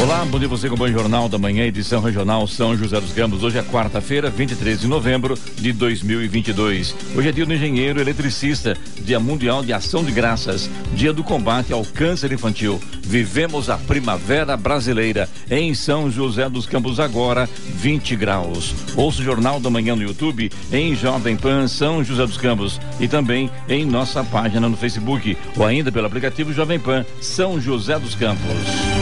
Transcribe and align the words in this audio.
Olá, 0.00 0.24
bom 0.24 0.38
dia 0.38 0.46
você 0.46 0.68
com 0.68 0.76
o 0.76 0.78
Bom 0.78 0.86
Jornal 0.86 1.28
da 1.28 1.38
Manhã, 1.38 1.64
edição 1.64 2.00
regional 2.00 2.46
São 2.46 2.76
José 2.76 3.00
dos 3.00 3.12
Campos. 3.12 3.42
Hoje 3.42 3.58
é 3.58 3.62
quarta-feira, 3.64 4.30
23 4.30 4.80
de 4.80 4.86
novembro 4.86 5.36
de 5.56 5.72
2022. 5.72 6.94
Hoje 7.16 7.28
é 7.28 7.32
dia 7.32 7.44
do 7.44 7.52
engenheiro 7.52 8.00
eletricista, 8.00 8.76
dia 9.00 9.18
mundial 9.18 9.64
de 9.64 9.72
ação 9.72 10.04
de 10.04 10.12
graças, 10.12 10.70
dia 10.94 11.12
do 11.12 11.24
combate 11.24 11.72
ao 11.72 11.84
câncer 11.84 12.30
infantil. 12.30 12.80
Vivemos 13.02 13.68
a 13.68 13.76
primavera 13.76 14.56
brasileira 14.56 15.28
em 15.50 15.74
São 15.74 16.08
José 16.08 16.48
dos 16.48 16.64
Campos 16.64 17.00
agora, 17.00 17.48
20 17.74 18.14
graus. 18.14 18.72
Ouça 18.94 19.20
o 19.20 19.24
Jornal 19.24 19.58
da 19.58 19.68
Manhã 19.68 19.96
no 19.96 20.02
YouTube, 20.02 20.48
em 20.72 20.94
Jovem 20.94 21.36
Pan 21.36 21.66
São 21.66 22.04
José 22.04 22.24
dos 22.24 22.36
Campos 22.36 22.80
e 23.00 23.08
também 23.08 23.50
em 23.68 23.84
nossa 23.84 24.22
página 24.22 24.68
no 24.68 24.76
Facebook 24.76 25.36
ou 25.56 25.66
ainda 25.66 25.90
pelo 25.90 26.06
aplicativo 26.06 26.52
Jovem 26.52 26.78
Pan 26.78 27.04
São 27.20 27.60
José 27.60 27.98
dos 27.98 28.14
Campos. 28.14 28.97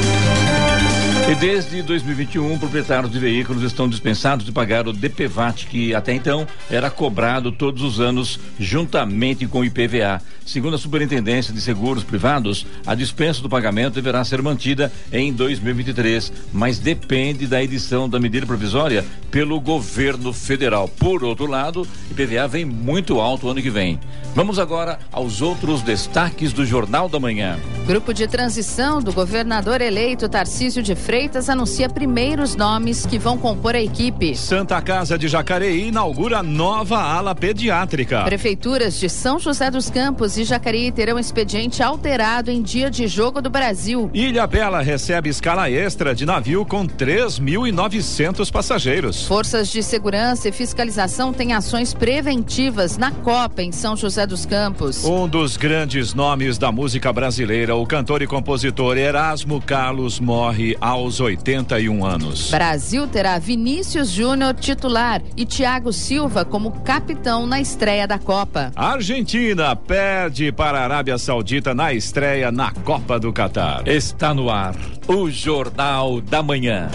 E 1.28 1.34
desde 1.34 1.82
2021, 1.82 2.56
proprietários 2.56 3.10
de 3.10 3.18
veículos 3.18 3.64
estão 3.64 3.88
dispensados 3.88 4.46
de 4.46 4.52
pagar 4.52 4.86
o 4.86 4.92
DPVAT, 4.92 5.66
que 5.66 5.92
até 5.92 6.14
então 6.14 6.46
era 6.70 6.88
cobrado 6.88 7.50
todos 7.50 7.82
os 7.82 7.98
anos 7.98 8.38
juntamente 8.60 9.44
com 9.48 9.58
o 9.58 9.64
IPVA. 9.64 10.22
Segundo 10.46 10.76
a 10.76 10.78
Superintendência 10.78 11.52
de 11.52 11.60
Seguros 11.60 12.04
Privados, 12.04 12.64
a 12.86 12.94
dispensa 12.94 13.42
do 13.42 13.48
pagamento 13.48 13.94
deverá 13.94 14.24
ser 14.24 14.40
mantida 14.40 14.92
em 15.12 15.32
2023, 15.32 16.32
mas 16.52 16.78
depende 16.78 17.48
da 17.48 17.60
edição 17.60 18.08
da 18.08 18.20
medida 18.20 18.46
provisória 18.46 19.04
pelo 19.28 19.60
governo 19.60 20.32
federal. 20.32 20.86
Por 20.86 21.24
outro 21.24 21.46
lado, 21.46 21.82
o 21.82 22.12
IPVA 22.12 22.46
vem 22.46 22.64
muito 22.64 23.18
alto 23.18 23.48
ano 23.48 23.60
que 23.60 23.68
vem. 23.68 23.98
Vamos 24.32 24.60
agora 24.60 25.00
aos 25.10 25.42
outros 25.42 25.82
destaques 25.82 26.52
do 26.52 26.64
Jornal 26.64 27.08
da 27.08 27.18
Manhã. 27.18 27.58
Grupo 27.84 28.14
de 28.14 28.28
transição 28.28 29.00
do 29.00 29.12
governador 29.12 29.80
eleito 29.80 30.28
Tarcísio 30.28 30.82
de 30.84 30.94
Freitas 30.94 31.15
anuncia 31.48 31.88
primeiros 31.88 32.54
nomes 32.54 33.06
que 33.06 33.18
vão 33.18 33.38
compor 33.38 33.74
a 33.74 33.80
equipe. 33.80 34.36
Santa 34.36 34.82
Casa 34.82 35.16
de 35.16 35.28
Jacareí 35.28 35.88
inaugura 35.88 36.42
nova 36.42 36.98
ala 36.98 37.34
pediátrica. 37.34 38.22
Prefeituras 38.24 39.00
de 39.00 39.08
São 39.08 39.38
José 39.38 39.70
dos 39.70 39.88
Campos 39.88 40.36
e 40.36 40.44
Jacareí 40.44 40.92
terão 40.92 41.18
expediente 41.18 41.82
alterado 41.82 42.50
em 42.50 42.60
dia 42.60 42.90
de 42.90 43.06
jogo 43.06 43.40
do 43.40 43.48
Brasil. 43.48 44.10
Ilha 44.12 44.46
Bela 44.46 44.82
recebe 44.82 45.30
escala 45.30 45.70
extra 45.70 46.14
de 46.14 46.26
navio 46.26 46.66
com 46.66 46.86
3.900 46.86 48.50
passageiros. 48.52 49.26
Forças 49.26 49.68
de 49.68 49.82
segurança 49.82 50.50
e 50.50 50.52
fiscalização 50.52 51.32
têm 51.32 51.54
ações 51.54 51.94
preventivas 51.94 52.98
na 52.98 53.10
Copa 53.10 53.62
em 53.62 53.72
São 53.72 53.96
José 53.96 54.26
dos 54.26 54.44
Campos. 54.44 55.02
Um 55.04 55.26
dos 55.26 55.56
grandes 55.56 56.12
nomes 56.12 56.58
da 56.58 56.70
música 56.70 57.10
brasileira, 57.10 57.74
o 57.74 57.86
cantor 57.86 58.20
e 58.20 58.26
compositor 58.26 58.98
Erasmo 58.98 59.62
Carlos 59.62 60.20
morre 60.20 60.76
aos 61.06 61.20
81 61.20 62.04
anos. 62.04 62.50
Brasil 62.50 63.06
terá 63.06 63.38
Vinícius 63.38 64.10
Júnior 64.10 64.54
titular 64.54 65.22
e 65.36 65.46
Thiago 65.46 65.92
Silva 65.92 66.44
como 66.44 66.72
capitão 66.80 67.46
na 67.46 67.60
estreia 67.60 68.06
da 68.08 68.18
Copa. 68.18 68.72
Argentina 68.74 69.74
perde 69.76 70.50
para 70.50 70.80
a 70.80 70.84
Arábia 70.84 71.16
Saudita 71.16 71.74
na 71.74 71.92
estreia 71.92 72.50
na 72.50 72.72
Copa 72.72 73.20
do 73.20 73.32
Catar. 73.32 73.86
Está 73.86 74.34
no 74.34 74.50
ar 74.50 74.74
o 75.06 75.30
Jornal 75.30 76.20
da 76.20 76.42
Manhã. 76.42 76.90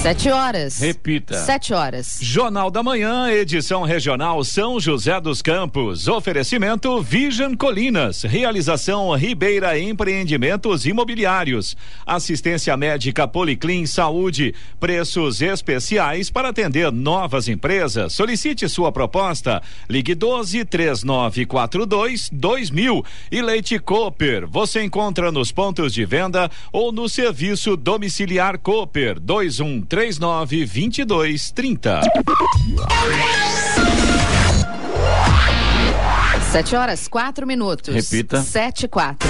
Sete 0.00 0.30
horas. 0.30 0.78
Repita. 0.78 1.34
Sete 1.34 1.74
horas. 1.74 2.20
Jornal 2.22 2.70
da 2.70 2.84
Manhã, 2.84 3.28
edição 3.32 3.82
regional 3.82 4.44
São 4.44 4.78
José 4.78 5.20
dos 5.20 5.42
Campos. 5.42 6.06
Oferecimento 6.06 7.02
Vision 7.02 7.56
Colinas. 7.56 8.22
Realização 8.22 9.12
Ribeira 9.16 9.76
Empreendimentos 9.76 10.86
Imobiliários. 10.86 11.76
Assistência 12.06 12.76
médica 12.76 13.26
Policlin 13.26 13.86
Saúde. 13.86 14.54
Preços 14.78 15.42
especiais 15.42 16.30
para 16.30 16.50
atender 16.50 16.92
novas 16.92 17.48
empresas. 17.48 18.12
Solicite 18.12 18.68
sua 18.68 18.92
proposta. 18.92 19.60
Ligue 19.90 20.14
12 20.14 20.64
3942 20.64 22.30
2000. 22.32 23.04
E 23.32 23.42
Leite 23.42 23.80
Cooper. 23.80 24.46
Você 24.46 24.80
encontra 24.84 25.32
nos 25.32 25.50
pontos 25.50 25.92
de 25.92 26.04
venda 26.04 26.48
ou 26.72 26.92
no 26.92 27.08
serviço 27.08 27.76
domiciliar 27.76 28.58
Cooper 28.58 29.18
21 29.20 29.87
39 29.88 30.66
22 30.66 31.50
30. 31.52 32.00
Sete 36.52 36.76
horas, 36.76 37.08
quatro 37.08 37.46
minutos. 37.46 37.94
Repita. 37.94 38.42
Sete 38.42 38.84
e 38.84 38.88
quatro. 38.88 39.28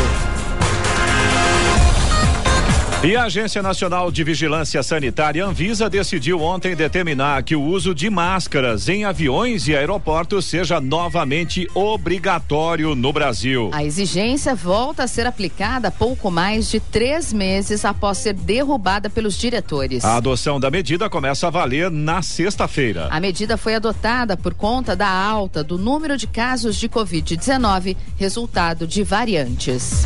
E 3.01 3.15
a 3.15 3.27
Agência 3.27 3.63
Nacional 3.63 4.11
de 4.11 4.25
Vigilância 4.25 4.83
Sanitária 4.83 5.47
Anvisa 5.47 5.89
decidiu 5.89 6.43
ontem 6.43 6.75
determinar 6.75 7.45
que 7.45 7.55
o 7.55 7.63
uso 7.63 7.95
de 7.95 8.11
máscaras 8.11 8.89
em 8.89 9.05
aviões 9.05 9.69
e 9.69 9.77
aeroportos 9.77 10.47
seja 10.47 10.81
novamente 10.81 11.69
obrigatório 11.75 12.97
no 12.97 13.13
Brasil. 13.13 13.71
A 13.73 13.85
exigência 13.85 14.53
volta 14.53 15.05
a 15.05 15.07
ser 15.07 15.29
aplicada 15.29 15.93
pouco 15.93 16.29
mais 16.29 16.69
de 16.69 16.81
três 16.81 17.33
meses 17.33 17.85
após 17.85 18.19
ser 18.19 18.35
derrubada 18.35 19.09
pelos 19.09 19.39
diretores. 19.39 20.05
A 20.05 20.17
adoção 20.17 20.59
da 20.59 20.69
medida 20.69 21.09
começa 21.09 21.47
a 21.47 21.51
valer 21.51 21.93
na 21.93 22.21
sexta-feira. 22.21 23.07
A 23.13 23.21
medida 23.21 23.57
foi 23.57 23.77
adotada 23.77 24.37
por 24.37 24.55
conta 24.55 24.97
da 24.97 25.09
alta 25.09 25.63
do 25.63 25.79
número 25.79 26.17
de 26.17 26.27
casos 26.27 26.75
de 26.75 26.89
Covid-19, 26.89 27.97
resultado 28.19 28.89
de 28.89 29.05
variantes. 29.05 30.05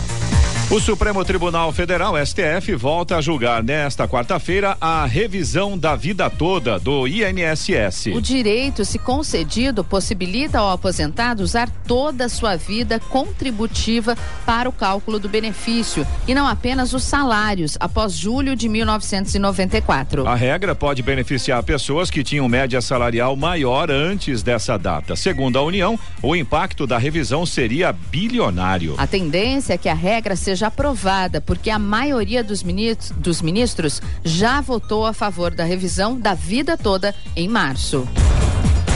O 0.73 0.81
Supremo 0.81 1.23
Tribunal 1.23 1.71
Federal, 1.71 2.15
STF, 2.25 2.75
volta 2.77 3.19
a 3.19 3.21
julgar 3.21 3.63
nesta 3.63 4.09
quarta-feira 4.09 4.75
a 4.81 5.05
revisão 5.05 5.77
da 5.77 5.95
vida 5.95 6.31
toda 6.31 6.79
do 6.79 7.07
INSS. 7.07 8.07
O 8.15 8.23
direito, 8.23 8.83
se 8.83 8.99
concedido, 8.99 9.85
possibilita 9.85 10.61
ao 10.61 10.71
aposentado 10.71 11.43
usar 11.43 11.69
toda 11.87 12.25
a 12.25 12.29
sua 12.31 12.57
vida 12.57 12.99
contributiva 12.99 14.17
para 14.47 14.67
o 14.67 14.73
cálculo 14.73 15.19
do 15.19 15.29
benefício 15.29 16.07
e 16.27 16.35
não 16.35 16.47
apenas 16.47 16.95
os 16.95 17.05
salários 17.05 17.77
após 17.79 18.15
julho 18.15 18.57
de 18.57 18.67
1994. 18.67 20.27
A 20.27 20.35
regra 20.35 20.75
pode 20.75 21.03
beneficiar 21.03 21.63
pessoas 21.65 22.11
que 22.11 22.25
tinham 22.25 22.49
média 22.49 22.81
salarial 22.81 23.37
maior 23.37 23.91
antes 23.91 24.43
dessa 24.43 24.79
data. 24.79 25.17
Segundo 25.17 25.59
a 25.59 25.63
União, 25.63 25.99
o 26.23 26.35
impacto 26.35 26.87
da 26.87 26.97
revisão 26.97 27.45
seria 27.45 27.93
bilionário. 27.93 28.95
A 28.97 29.07
tendência 29.07 29.75
é 29.75 29.77
que 29.77 29.91
a 29.91 29.95
regra 29.95 30.35
seja 30.35 30.62
aprovada, 30.63 31.41
porque 31.41 31.71
a 31.71 31.79
maioria 31.79 32.43
dos 32.43 32.63
ministros, 32.63 33.11
dos 33.19 33.43
ministros 33.43 34.01
já 34.25 34.61
votou 34.61 35.07
a 35.07 35.13
favor 35.13 35.55
da 35.55 35.65
revisão 35.65 36.19
da 36.19 36.35
vida 36.35 36.77
toda 36.77 37.15
em 37.37 37.49
março. 37.49 38.07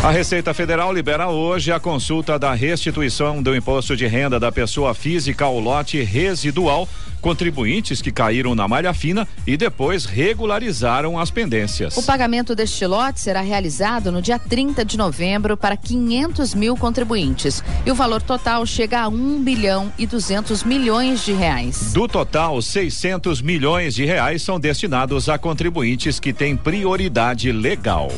A 0.07 0.13
Receita 0.13 0.55
Federal 0.55 0.93
libera 0.93 1.29
hoje 1.29 1.73
a 1.73 1.81
consulta 1.81 2.39
da 2.39 2.55
restituição 2.55 3.43
do 3.43 3.57
imposto 3.57 3.97
de 3.97 4.07
renda 4.07 4.39
da 4.39 4.53
pessoa 4.53 4.95
física 4.95 5.45
ao 5.45 5.59
lote 5.59 6.01
residual, 6.01 6.89
contribuintes 7.21 8.01
que 8.01 8.13
caíram 8.13 8.55
na 8.55 8.69
malha 8.69 8.95
fina 8.95 9.27
e 9.45 9.57
depois 9.57 10.05
regularizaram 10.05 11.19
as 11.19 11.33
pendências. 11.33 11.97
O 11.97 12.05
pagamento 12.05 12.55
deste 12.55 12.87
lote 12.87 13.19
será 13.19 13.41
realizado 13.41 14.13
no 14.13 14.23
dia 14.23 14.39
30 14.39 14.85
de 14.85 14.97
novembro 14.97 15.57
para 15.57 15.77
500 15.77 16.55
mil 16.55 16.77
contribuintes 16.77 17.61
e 17.85 17.91
o 17.91 17.95
valor 17.97 18.23
total 18.23 18.65
chega 18.65 19.01
a 19.01 19.09
1 19.09 19.43
bilhão 19.43 19.93
e 19.99 20.07
200 20.07 20.63
milhões 20.63 21.25
de 21.25 21.33
reais. 21.33 21.93
Do 21.93 22.07
total, 22.07 22.63
600 22.63 23.43
milhões 23.43 23.93
de 23.97 24.05
reais 24.05 24.41
são 24.41 24.61
destinados 24.61 25.29
a 25.29 25.37
contribuintes 25.37 26.21
que 26.21 26.33
têm 26.33 26.57
prioridade 26.57 27.51
legal. 27.51 28.09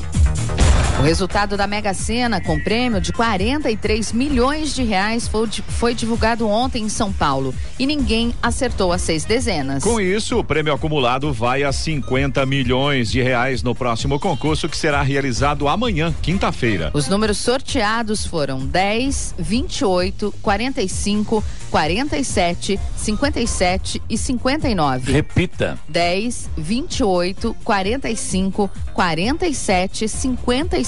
O 0.98 1.02
resultado 1.02 1.56
da 1.56 1.68
Mega 1.68 1.94
Sena, 1.94 2.40
com 2.40 2.58
prêmio 2.58 3.00
de 3.00 3.12
43 3.12 4.12
milhões 4.12 4.74
de 4.74 4.82
reais, 4.82 5.28
foi, 5.28 5.48
foi, 5.68 5.94
divulgado 5.94 6.48
ontem 6.48 6.82
em 6.82 6.88
São 6.88 7.12
Paulo 7.12 7.54
e 7.78 7.86
ninguém 7.86 8.34
acertou 8.42 8.92
as 8.92 9.02
seis 9.02 9.24
dezenas. 9.24 9.84
Com 9.84 10.00
isso, 10.00 10.36
o 10.36 10.42
prêmio 10.42 10.74
acumulado 10.74 11.32
vai 11.32 11.62
a 11.62 11.72
50 11.72 12.44
milhões 12.46 13.12
de 13.12 13.22
reais 13.22 13.62
no 13.62 13.76
próximo 13.76 14.18
concurso 14.18 14.68
que 14.68 14.76
será 14.76 15.00
realizado 15.00 15.68
amanhã, 15.68 16.12
quinta-feira. 16.20 16.90
Os 16.92 17.06
números 17.06 17.38
sorteados 17.38 18.26
foram 18.26 18.66
10, 18.66 19.36
28, 19.38 20.34
45, 20.42 21.44
47, 21.70 22.80
57 22.96 24.02
e 24.10 24.18
59. 24.18 25.12
Repita. 25.12 25.78
10, 25.88 26.50
28, 26.56 27.56
45, 27.62 28.68
47, 28.92 30.08
57 30.08 30.88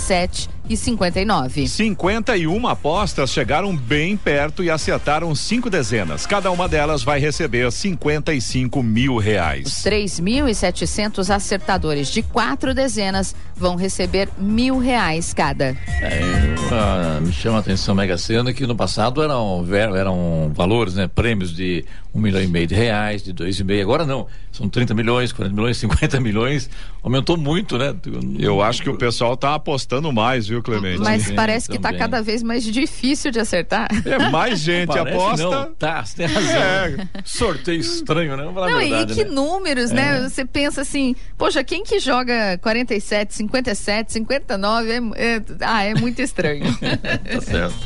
e 0.71 0.77
59. 0.77 1.67
51 1.67 2.69
apostas 2.69 3.31
chegaram 3.31 3.77
bem 3.77 4.17
perto 4.17 4.63
e 4.63 4.71
acertaram 4.71 5.35
cinco 5.35 5.69
dezenas. 5.69 6.27
Cada 6.27 6.51
uma 6.53 6.69
delas 6.69 7.03
vai 7.03 7.19
receber 7.19 7.71
55 7.73 8.81
mil 8.81 9.17
reais. 9.17 9.67
Os 9.67 9.85
3.700 9.85 11.35
acertadores 11.35 12.09
de 12.09 12.23
quatro 12.23 12.73
dezenas 12.73 13.35
vão 13.57 13.75
receber 13.75 14.29
mil 14.39 14.79
reais 14.79 15.35
cada. 15.35 15.77
É, 16.01 16.55
uh, 16.71 17.21
me 17.21 17.33
chama 17.33 17.57
a 17.57 17.61
atenção 17.61 17.95
Mega 17.95 18.17
Sena 18.17 18.53
que 18.53 18.65
no 18.65 18.77
passado 18.77 19.23
eram, 19.23 19.67
eram 19.97 20.53
valores, 20.55 20.95
né? 20.95 21.11
Prêmios 21.13 21.55
de 21.55 21.85
um 22.13 22.21
milhão 22.21 22.43
e 22.43 22.47
meio 22.47 22.67
de 22.67 22.75
reais, 22.75 23.23
de 23.23 23.33
dois 23.33 23.59
e 23.59 23.65
meio. 23.65 23.83
Agora 23.83 24.05
não, 24.05 24.27
são 24.51 24.69
30 24.69 24.95
milhões, 24.95 25.33
40 25.33 25.55
milhões, 25.55 25.77
50 25.77 26.21
milhões. 26.21 26.71
Aumentou 27.03 27.37
muito, 27.37 27.79
né? 27.79 27.95
Eu 28.39 28.61
acho 28.61 28.83
que 28.83 28.91
o 28.91 28.97
pessoal 28.97 29.37
tá 29.37 29.55
apostando 29.55 30.13
mais, 30.13 30.49
viu, 30.49 30.63
Clemente? 30.63 30.99
Mas 30.99 31.31
parece 31.31 31.69
que 31.69 31.77
está 31.77 31.93
cada 31.93 32.21
vez 32.21 32.43
mais 32.43 32.65
difícil 32.65 33.31
de 33.31 33.39
acertar. 33.39 33.89
É 34.05 34.31
mais 34.31 34.59
gente 34.59 34.89
parece 34.89 35.17
aposta. 35.17 35.51
Não. 35.51 35.75
Tá, 35.75 36.05
você 36.05 36.17
tem 36.17 36.27
razão. 36.27 36.61
É. 36.61 37.09
Sorteio 37.25 37.81
estranho, 37.81 38.37
né? 38.37 38.45
Vamos 38.45 38.71
não, 38.71 38.79
verdade, 38.79 39.13
e 39.13 39.17
que 39.17 39.25
né? 39.25 39.31
números, 39.31 39.91
né? 39.91 40.19
É. 40.19 40.29
Você 40.29 40.45
pensa 40.45 40.81
assim, 40.83 41.15
poxa, 41.39 41.63
quem 41.63 41.85
que 41.85 41.99
joga 42.01 42.59
47, 42.59 43.35
57, 43.35 44.13
59? 44.13 44.91
É, 44.91 44.97
é, 45.17 45.43
ah, 45.61 45.85
é 45.85 45.95
muito 45.95 46.21
estranho. 46.21 46.65
tá 46.77 47.41
certo. 47.41 47.77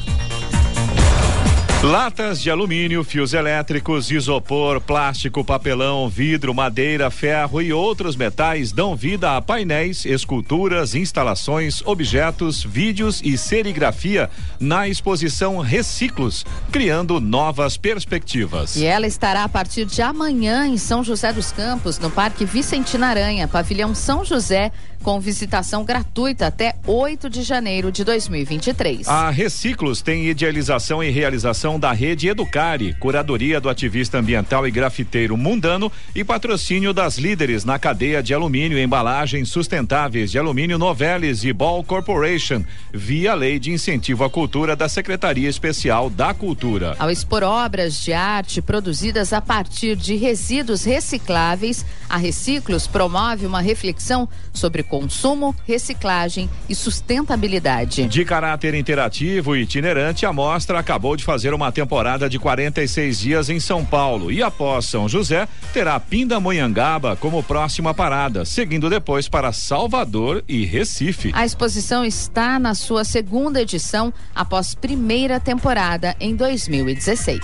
Latas 1.85 2.41
de 2.41 2.51
alumínio, 2.51 3.05
fios 3.05 3.35
elétricos, 3.35 4.11
isopor, 4.11 4.81
plástico, 4.81 5.45
papelão, 5.45 6.09
vidro, 6.09 6.55
madeira, 6.55 7.11
ferro 7.11 7.61
e 7.61 7.75
outros 7.75 8.17
metais 8.17 8.73
dão 8.73 8.97
vida 8.97 9.37
a 9.37 9.43
painéis, 9.43 10.07
esculturas, 10.07 10.95
instalações, 10.95 11.83
objetos, 11.85 12.65
vídeos 12.65 13.21
e 13.23 13.37
serigrafia 13.37 14.31
na 14.59 14.89
exposição 14.89 15.59
Reciclos, 15.59 16.47
criando 16.73 17.21
novas 17.21 17.77
perspectivas. 17.77 18.77
E 18.77 18.87
ela 18.87 19.07
estará 19.07 19.45
a 19.45 19.49
partir 19.49 19.85
de 19.85 20.01
amanhã 20.01 20.67
em 20.67 20.79
São 20.79 21.05
José 21.05 21.35
dos 21.35 21.53
Campos, 21.53 21.99
no 21.99 22.11
Parque 22.11 22.47
Vicentina 22.47 23.09
Aranha, 23.09 23.47
Pavilhão 23.47 23.95
São 23.95 24.25
José, 24.25 24.73
com 25.03 25.21
visitação 25.21 25.85
gratuita 25.85 26.47
até 26.47 26.75
8 26.87 27.29
de 27.29 27.43
janeiro 27.43 27.93
de 27.93 28.03
2023. 28.03 29.07
A 29.07 29.29
Reciclos 29.29 30.01
tem 30.01 30.27
idealização 30.27 31.05
e 31.05 31.11
realização 31.11 31.74
da 31.79 31.93
rede 31.93 32.29
Educare, 32.29 32.95
curadoria 32.95 33.61
do 33.61 33.69
ativista 33.69 34.19
ambiental 34.19 34.67
e 34.67 34.71
grafiteiro 34.71 35.37
mundano 35.37 35.91
e 36.15 36.25
patrocínio 36.25 36.93
das 36.93 37.19
líderes 37.19 37.65
na 37.65 37.79
cadeia 37.79 38.23
de 38.23 38.33
alumínio 38.33 38.79
e 38.79 38.83
embalagens 38.83 39.49
sustentáveis 39.49 40.31
de 40.31 40.39
alumínio 40.39 40.79
Novelis 40.79 41.45
e 41.45 41.53
Ball 41.53 41.83
Corporation, 41.85 42.65
via 42.93 43.35
lei 43.35 43.59
de 43.59 43.71
incentivo 43.71 44.25
à 44.25 44.31
cultura 44.31 44.75
da 44.75 44.89
Secretaria 44.89 45.49
Especial 45.49 46.09
da 46.09 46.33
Cultura. 46.33 46.97
Ao 46.99 47.11
expor 47.11 47.43
obras 47.43 48.03
de 48.03 48.13
arte 48.13 48.63
produzidas 48.63 49.33
a 49.33 49.41
partir 49.41 49.97
de 49.97 50.17
resíduos 50.17 50.85
recicláveis, 50.85 51.85
a 52.09 52.17
Reciclos 52.17 52.87
promove 52.87 53.47
uma 53.47 53.61
reflexão 53.61 54.29
sobre 54.53 54.83
consumo, 54.83 55.55
reciclagem 55.67 56.49
e 56.69 56.75
sustentabilidade. 56.75 58.07
De 58.07 58.25
caráter 58.25 58.75
interativo 58.75 59.57
e 59.57 59.63
itinerante, 59.63 60.25
a 60.25 60.33
mostra 60.33 60.79
acabou 60.79 61.17
de 61.17 61.25
fazer 61.25 61.53
uma 61.53 61.64
temporada 61.73 62.29
de 62.29 62.39
46 62.39 63.19
dias 63.19 63.49
em 63.49 63.61
São 63.61 63.85
Paulo 63.85 64.31
e 64.31 64.43
após 64.43 64.87
São 64.87 65.09
José 65.09 65.49
terá 65.73 65.99
Pindamonhangaba 65.99 67.17
como 67.17 67.43
próxima 67.43 67.95
parada, 67.95 68.45
seguindo 68.45 68.91
depois 68.91 69.29
para 69.29 69.53
Salvador 69.53 70.45
e 70.49 70.65
Recife. 70.65 71.31
A 71.35 71.45
exposição 71.45 72.05
está 72.05 72.59
na 72.59 72.75
sua 72.75 73.05
segunda 73.05 73.63
edição 73.63 74.13
após 74.35 74.75
primeira 74.75 75.41
temporada 75.41 76.17
em 76.21 76.35
2016. 76.35 77.41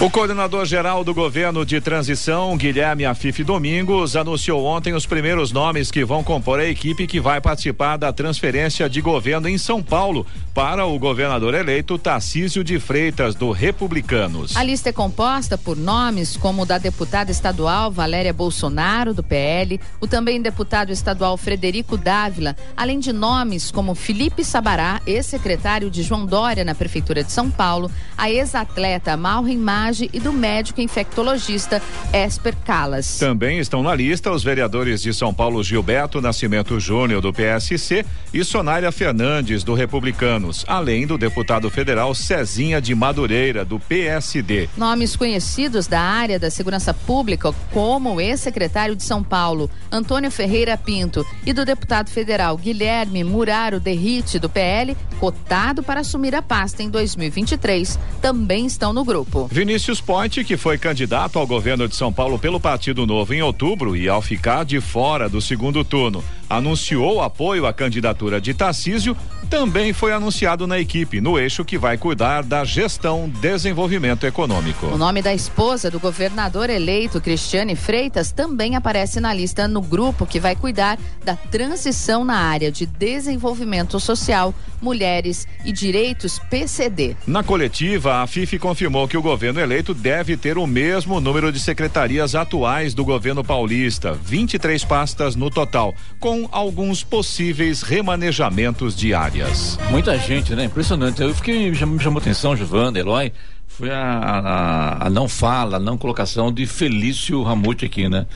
O 0.00 0.08
coordenador-geral 0.08 1.02
do 1.02 1.12
governo 1.12 1.66
de 1.66 1.80
transição, 1.80 2.56
Guilherme 2.56 3.04
Afife 3.04 3.42
Domingos, 3.42 4.14
anunciou 4.14 4.64
ontem 4.64 4.94
os 4.94 5.04
primeiros 5.04 5.50
nomes 5.50 5.90
que 5.90 6.04
vão 6.04 6.22
compor 6.22 6.60
a 6.60 6.64
equipe 6.64 7.04
que 7.04 7.18
vai 7.18 7.40
participar 7.40 7.96
da 7.96 8.12
transferência 8.12 8.88
de 8.88 9.00
governo 9.00 9.48
em 9.48 9.58
São 9.58 9.82
Paulo 9.82 10.24
para 10.54 10.86
o 10.86 10.96
governador 11.00 11.52
eleito 11.52 11.98
Tarcísio 11.98 12.62
de 12.62 12.78
Freitas, 12.78 13.34
do 13.34 13.50
Republicanos. 13.50 14.56
A 14.56 14.62
lista 14.62 14.90
é 14.90 14.92
composta 14.92 15.58
por 15.58 15.76
nomes 15.76 16.36
como 16.36 16.62
o 16.62 16.66
da 16.66 16.78
deputada 16.78 17.32
estadual 17.32 17.90
Valéria 17.90 18.32
Bolsonaro, 18.32 19.12
do 19.12 19.24
PL, 19.24 19.80
o 20.00 20.06
também 20.06 20.40
deputado 20.40 20.92
estadual 20.92 21.36
Frederico 21.36 21.96
Dávila, 21.96 22.56
além 22.76 23.00
de 23.00 23.12
nomes 23.12 23.72
como 23.72 23.96
Felipe 23.96 24.44
Sabará, 24.44 25.00
ex-secretário 25.04 25.90
de 25.90 26.04
João 26.04 26.24
Dória 26.24 26.64
na 26.64 26.74
Prefeitura 26.74 27.24
de 27.24 27.32
São 27.32 27.50
Paulo, 27.50 27.90
a 28.16 28.30
ex-atleta 28.30 29.16
Malrin 29.16 29.58
Mar 29.58 29.87
e 30.12 30.20
do 30.20 30.32
médico 30.32 30.80
infectologista 30.80 31.80
Esper 32.12 32.54
Calas. 32.64 33.18
Também 33.18 33.58
estão 33.58 33.82
na 33.82 33.94
lista 33.94 34.30
os 34.30 34.44
vereadores 34.44 35.00
de 35.02 35.14
São 35.14 35.32
Paulo 35.32 35.62
Gilberto 35.62 36.20
Nascimento 36.20 36.78
Júnior 36.78 37.22
do 37.22 37.32
PSC 37.32 38.04
e 38.32 38.44
Sonária 38.44 38.92
Fernandes 38.92 39.64
do 39.64 39.74
Republicanos, 39.74 40.64
além 40.68 41.06
do 41.06 41.16
deputado 41.16 41.70
federal 41.70 42.14
Cezinha 42.14 42.80
de 42.80 42.94
Madureira 42.94 43.64
do 43.64 43.80
PSD. 43.80 44.68
Nomes 44.76 45.16
conhecidos 45.16 45.86
da 45.86 46.00
área 46.00 46.38
da 46.38 46.50
segurança 46.50 46.92
pública, 46.92 47.52
como 47.72 48.14
o 48.14 48.20
ex-secretário 48.20 48.94
de 48.94 49.02
São 49.02 49.22
Paulo 49.22 49.70
Antônio 49.90 50.30
Ferreira 50.30 50.76
Pinto 50.76 51.26
e 51.46 51.52
do 51.52 51.64
deputado 51.64 52.10
federal 52.10 52.56
Guilherme 52.56 53.24
Muraro 53.24 53.80
Derrite 53.80 54.38
do 54.38 54.48
PL, 54.48 54.96
cotado 55.18 55.82
para 55.82 56.00
assumir 56.00 56.34
a 56.34 56.42
pasta 56.42 56.82
em 56.82 56.90
2023, 56.90 57.98
também 58.20 58.66
estão 58.66 58.92
no 58.92 59.04
grupo. 59.04 59.48
Vinícius 59.50 59.77
Vinícius 59.78 60.00
Ponte, 60.00 60.42
que 60.42 60.56
foi 60.56 60.76
candidato 60.76 61.38
ao 61.38 61.46
governo 61.46 61.86
de 61.86 61.94
São 61.94 62.12
Paulo 62.12 62.36
pelo 62.36 62.58
Partido 62.58 63.06
Novo 63.06 63.32
em 63.32 63.42
outubro 63.42 63.96
e 63.96 64.08
ao 64.08 64.20
ficar 64.20 64.64
de 64.64 64.80
fora 64.80 65.28
do 65.28 65.40
segundo 65.40 65.84
turno, 65.84 66.24
anunciou 66.48 67.20
apoio 67.20 67.66
à 67.66 67.72
candidatura 67.72 68.40
de 68.40 68.54
Tarcísio, 68.54 69.16
também 69.48 69.92
foi 69.92 70.12
anunciado 70.12 70.66
na 70.66 70.78
equipe, 70.78 71.20
no 71.20 71.38
eixo 71.38 71.64
que 71.64 71.78
vai 71.78 71.96
cuidar 71.96 72.42
da 72.42 72.64
gestão 72.64 73.28
desenvolvimento 73.40 74.26
econômico. 74.26 74.86
O 74.86 74.98
nome 74.98 75.22
da 75.22 75.32
esposa 75.32 75.90
do 75.90 75.98
governador 75.98 76.68
eleito, 76.68 77.20
Cristiane 77.20 77.74
Freitas, 77.74 78.30
também 78.30 78.76
aparece 78.76 79.20
na 79.20 79.32
lista 79.32 79.66
no 79.66 79.80
grupo 79.80 80.26
que 80.26 80.38
vai 80.38 80.54
cuidar 80.54 80.98
da 81.24 81.34
transição 81.34 82.24
na 82.24 82.36
área 82.36 82.70
de 82.70 82.84
desenvolvimento 82.84 83.98
social, 83.98 84.54
mulheres 84.80 85.46
e 85.64 85.72
direitos 85.72 86.38
PCD. 86.38 87.16
Na 87.26 87.42
coletiva, 87.42 88.22
a 88.22 88.26
FIF 88.26 88.58
confirmou 88.58 89.08
que 89.08 89.16
o 89.16 89.22
governo 89.22 89.60
eleito 89.60 89.94
deve 89.94 90.36
ter 90.36 90.58
o 90.58 90.66
mesmo 90.66 91.20
número 91.20 91.50
de 91.50 91.58
secretarias 91.58 92.34
atuais 92.34 92.92
do 92.94 93.04
governo 93.04 93.42
paulista, 93.42 94.12
23 94.12 94.84
pastas 94.84 95.34
no 95.34 95.50
total, 95.50 95.94
com 96.20 96.37
alguns 96.52 97.02
possíveis 97.02 97.82
remanejamentos 97.82 98.94
de 98.94 99.14
áreas. 99.14 99.78
Muita 99.90 100.18
gente, 100.18 100.54
né? 100.54 100.64
Impressionante. 100.64 101.22
Eu 101.22 101.34
fiquei, 101.34 101.70
me 101.70 101.98
chamou 101.98 102.20
atenção, 102.20 102.54
Giovanna, 102.54 102.98
Eloy, 102.98 103.32
foi 103.66 103.90
a, 103.90 104.00
a, 104.00 105.06
a, 105.06 105.10
não 105.10 105.28
fala, 105.28 105.76
a 105.76 105.80
não 105.80 105.96
colocação 105.96 106.52
de 106.52 106.66
Felício 106.66 107.42
Ramute 107.42 107.84
aqui, 107.84 108.08
né? 108.08 108.26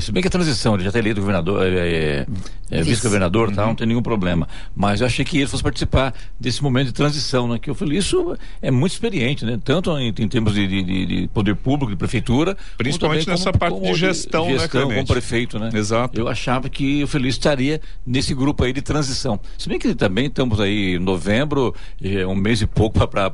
Se 0.00 0.12
bem 0.12 0.20
que 0.20 0.28
a 0.28 0.30
transição, 0.30 0.74
ele 0.74 0.84
já 0.84 0.92
tem 0.92 1.00
eleito 1.00 1.20
governador, 1.20 1.66
é, 1.66 1.70
é, 1.70 2.26
é 2.70 2.82
vice-governador, 2.82 3.50
tá? 3.54 3.62
Uhum. 3.62 3.68
Não 3.68 3.74
tem 3.74 3.86
nenhum 3.86 4.02
problema. 4.02 4.46
Mas 4.76 5.00
eu 5.00 5.06
achei 5.06 5.24
que 5.24 5.38
ele 5.38 5.46
fosse 5.46 5.62
participar 5.62 6.14
desse 6.38 6.62
momento 6.62 6.88
de 6.88 6.92
transição, 6.92 7.48
né? 7.48 7.58
Que 7.58 7.70
eu 7.70 7.74
falei, 7.74 7.98
isso 7.98 8.36
é 8.60 8.70
muito 8.70 8.92
experiente, 8.92 9.46
né? 9.46 9.58
Tanto 9.64 9.90
em, 9.98 10.08
em 10.08 10.28
termos 10.28 10.54
de, 10.54 10.66
de, 10.66 11.06
de, 11.06 11.28
poder 11.28 11.56
público, 11.56 11.90
de 11.90 11.96
prefeitura. 11.96 12.56
Principalmente 12.76 13.26
nessa 13.26 13.44
como, 13.44 13.58
parte 13.58 13.74
como, 13.74 13.92
de 13.92 13.98
gestão, 13.98 14.46
de, 14.46 14.58
gestão 14.58 14.88
né, 14.88 14.94
como 14.96 15.06
prefeito, 15.06 15.58
né? 15.58 15.70
Exato. 15.72 16.20
Eu 16.20 16.28
achava 16.28 16.68
que 16.68 17.02
o 17.02 17.06
Feliz 17.06 17.34
estaria 17.34 17.80
nesse 18.06 18.34
grupo 18.34 18.64
aí 18.64 18.72
de 18.72 18.82
transição. 18.82 19.40
Se 19.56 19.68
bem 19.68 19.78
que 19.78 19.94
também 19.94 20.26
estamos 20.26 20.60
aí 20.60 20.96
em 20.96 20.98
novembro, 20.98 21.74
é, 22.02 22.26
um 22.26 22.34
mês 22.34 22.60
e 22.60 22.66
pouco 22.66 23.06
para 23.06 23.26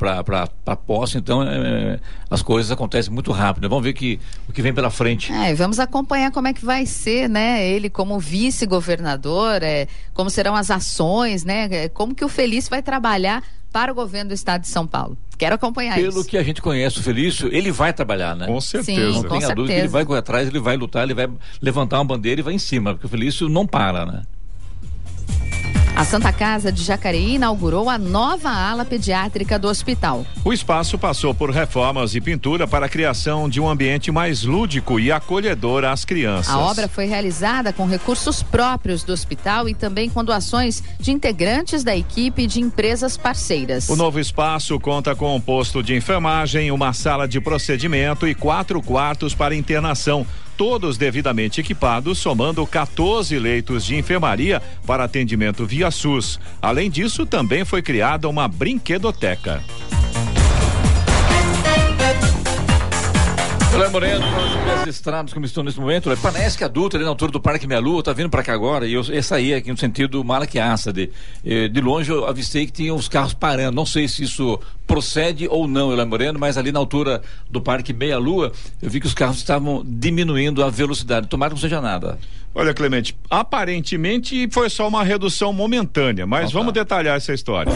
a 0.67 0.77
posse, 0.77 1.19
então 1.19 1.43
é, 1.43 1.99
as 2.31 2.43
coisas 2.43 2.71
acontecem 2.71 3.13
muito 3.13 3.33
rápido. 3.33 3.65
Né? 3.65 3.69
Vamos 3.69 3.85
ver 3.85 3.93
que, 3.93 4.21
o 4.49 4.53
que 4.53 4.63
vem 4.63 4.73
pela 4.73 4.91
frente. 4.91 5.33
É, 5.33 5.55
vamos 5.55 5.81
acompanhar 5.81 6.31
como 6.31 6.44
é 6.49 6.53
que 6.53 6.65
vai 6.65 6.87
ser, 6.87 7.29
né? 7.29 7.67
Ele 7.67 7.89
como 7.91 8.19
vice-governador, 8.19 9.63
é, 9.63 9.87
como 10.13 10.31
serão 10.31 10.55
as 10.55 10.71
ações, 10.71 11.45
né? 11.45 11.69
É, 11.71 11.89
como 11.89 12.15
que 12.15 12.25
o 12.25 12.29
Felício 12.29 12.71
vai 12.71 12.83
trabalhar 12.83 13.43
para 13.73 13.91
o 13.91 13.95
governo 13.95 14.29
do 14.29 14.35
estado 14.35 14.61
de 14.61 14.69
São 14.69 14.87
Paulo. 14.87 15.19
Quero 15.37 15.57
acompanhar 15.57 15.97
Pelo 15.97 16.07
isso. 16.07 16.19
Pelo 16.19 16.25
que 16.27 16.39
a 16.39 16.43
gente 16.45 16.63
conhece 16.63 17.01
o 17.01 17.03
Felício, 17.03 17.49
ele 17.53 17.73
vai 17.73 17.93
trabalhar, 17.93 18.37
né? 18.37 18.47
Com 18.47 18.61
certeza. 18.61 19.13
Sim, 19.13 19.23
não 19.23 19.29
tem 19.29 19.45
a 19.45 19.53
dúvida 19.53 19.75
que 19.75 19.81
ele 19.81 19.89
vai 19.89 20.05
correr 20.05 20.21
atrás, 20.21 20.47
ele 20.47 20.61
vai 20.61 20.77
lutar, 20.77 21.03
ele 21.03 21.15
vai 21.15 21.29
levantar 21.61 21.99
uma 21.99 22.05
bandeira 22.05 22.41
e 22.41 22.45
vai 22.45 22.55
em 22.55 22.59
cima, 22.59 22.93
porque 22.93 23.07
o 23.07 23.09
Felício 23.09 23.49
não 23.49 23.67
para, 23.67 24.07
né? 24.07 24.23
A 25.97 26.05
Santa 26.05 26.33
Casa 26.33 26.73
de 26.73 26.83
Jacareí 26.83 27.37
inaugurou 27.37 27.89
a 27.89 27.97
nova 27.97 28.51
ala 28.51 28.85
pediátrica 28.85 29.57
do 29.57 29.69
hospital. 29.69 30.27
O 30.45 30.53
espaço 30.53 30.99
passou 30.99 31.33
por 31.33 31.51
reformas 31.51 32.17
e 32.17 32.21
pintura 32.21 32.67
para 32.67 32.87
a 32.87 32.89
criação 32.89 33.49
de 33.49 33.61
um 33.61 33.69
ambiente 33.69 34.11
mais 34.11 34.43
lúdico 34.43 34.99
e 34.99 35.13
acolhedor 35.13 35.85
às 35.85 36.05
crianças. 36.05 36.53
A 36.53 36.59
obra 36.59 36.89
foi 36.89 37.05
realizada 37.05 37.73
com 37.73 37.87
recursos 37.87 38.43
próprios 38.43 39.05
do 39.05 39.13
hospital 39.13 39.69
e 39.69 39.75
também 39.75 40.11
com 40.11 40.25
doações 40.25 40.83
de 40.99 41.13
integrantes 41.13 41.85
da 41.85 41.97
equipe 41.97 42.43
e 42.43 42.47
de 42.49 42.61
empresas 42.61 43.17
parceiras. 43.17 43.89
O 43.89 43.95
novo 43.95 44.19
espaço 44.19 44.81
conta 44.81 45.15
com 45.15 45.37
um 45.37 45.41
posto 45.41 45.81
de 45.81 45.95
enfermagem, 45.95 46.73
uma 46.73 46.93
sala 46.93 47.29
de 47.29 47.41
procedimento 47.41 48.27
e 48.27 48.35
quatro 48.35 48.83
quartos 48.83 49.33
para 49.33 49.55
internação 49.55 50.27
todos 50.57 50.97
devidamente 50.97 51.61
equipados, 51.61 52.19
somando 52.19 52.67
14 52.67 53.39
leitos 53.39 53.85
de 53.85 53.97
enfermaria 53.97 54.63
para 54.87 55.05
atendimento 55.05 55.67
via 55.67 55.91
SUS. 55.91 56.39
Além 56.61 56.91
disso, 56.91 57.27
também 57.27 57.65
foi 57.65 57.83
criada 57.83 58.29
uma 58.29 58.49
brinquedoteca. 58.49 59.63
Olá, 63.75 63.91
Moreno, 63.91 64.25
as 64.81 64.87
estradas 64.87 65.33
como 65.33 65.45
estão 65.45 65.65
nesse 65.65 65.81
momento, 65.81 66.09
né? 66.09 66.17
parece 66.23 66.57
que 66.57 66.63
a 66.63 66.69
Dutra 66.69 66.97
ali 66.97 67.05
na 67.05 67.11
altura 67.11 67.33
do 67.33 67.41
Parque 67.41 67.67
Minha 67.67 67.81
Lua 67.81 68.05
tá 68.05 68.13
vindo 68.13 68.31
para 68.31 68.41
cá 68.41 68.53
agora 68.55 68.87
e 68.87 68.95
eu, 68.95 69.03
eu 69.03 69.23
saí 69.23 69.53
aqui 69.53 69.69
no 69.69 69.77
sentido 69.77 70.23
Malaquiaça 70.23 70.93
de, 70.93 71.11
eh, 71.45 71.67
de 71.67 71.81
longe 71.81 72.09
eu 72.09 72.25
avistei 72.25 72.67
que 72.67 72.73
tinha 72.73 72.95
uns 72.95 73.09
carros 73.09 73.35
parando, 73.35 73.75
não 73.75 73.85
sei 73.85 74.07
se 74.07 74.23
isso 74.23 74.61
procede 74.87 75.49
ou 75.49 75.67
não, 75.67 75.93
Elan 75.93 76.07
Moreno, 76.07 76.39
mas 76.39 76.57
ali 76.57 76.71
na 76.71 76.79
altura 76.79 77.21
do 77.51 77.61
Parque 77.61 77.93
Meia 77.93 78.17
Lua 78.17 78.53
eu 78.81 78.89
vi 78.89 79.01
que 79.01 79.09
os 79.09 79.15
carros 79.15 79.39
estavam 79.39 79.83
diminuindo 79.85 80.63
a 80.63 80.71
velocidade, 80.71 81.27
tomara 81.27 81.51
que 81.51 81.57
não 81.57 81.61
seja 81.61 81.81
nada. 81.81 82.17
Olha, 82.55 82.73
Clemente, 82.73 83.17
aparentemente 83.29 84.49
foi 84.53 84.71
só 84.71 84.87
uma 84.87 85.03
redução 85.03 85.53
momentânea, 85.53 86.25
mas 86.25 86.53
vamos 86.53 86.73
detalhar 86.73 87.17
essa 87.17 87.35
história. 87.35 87.73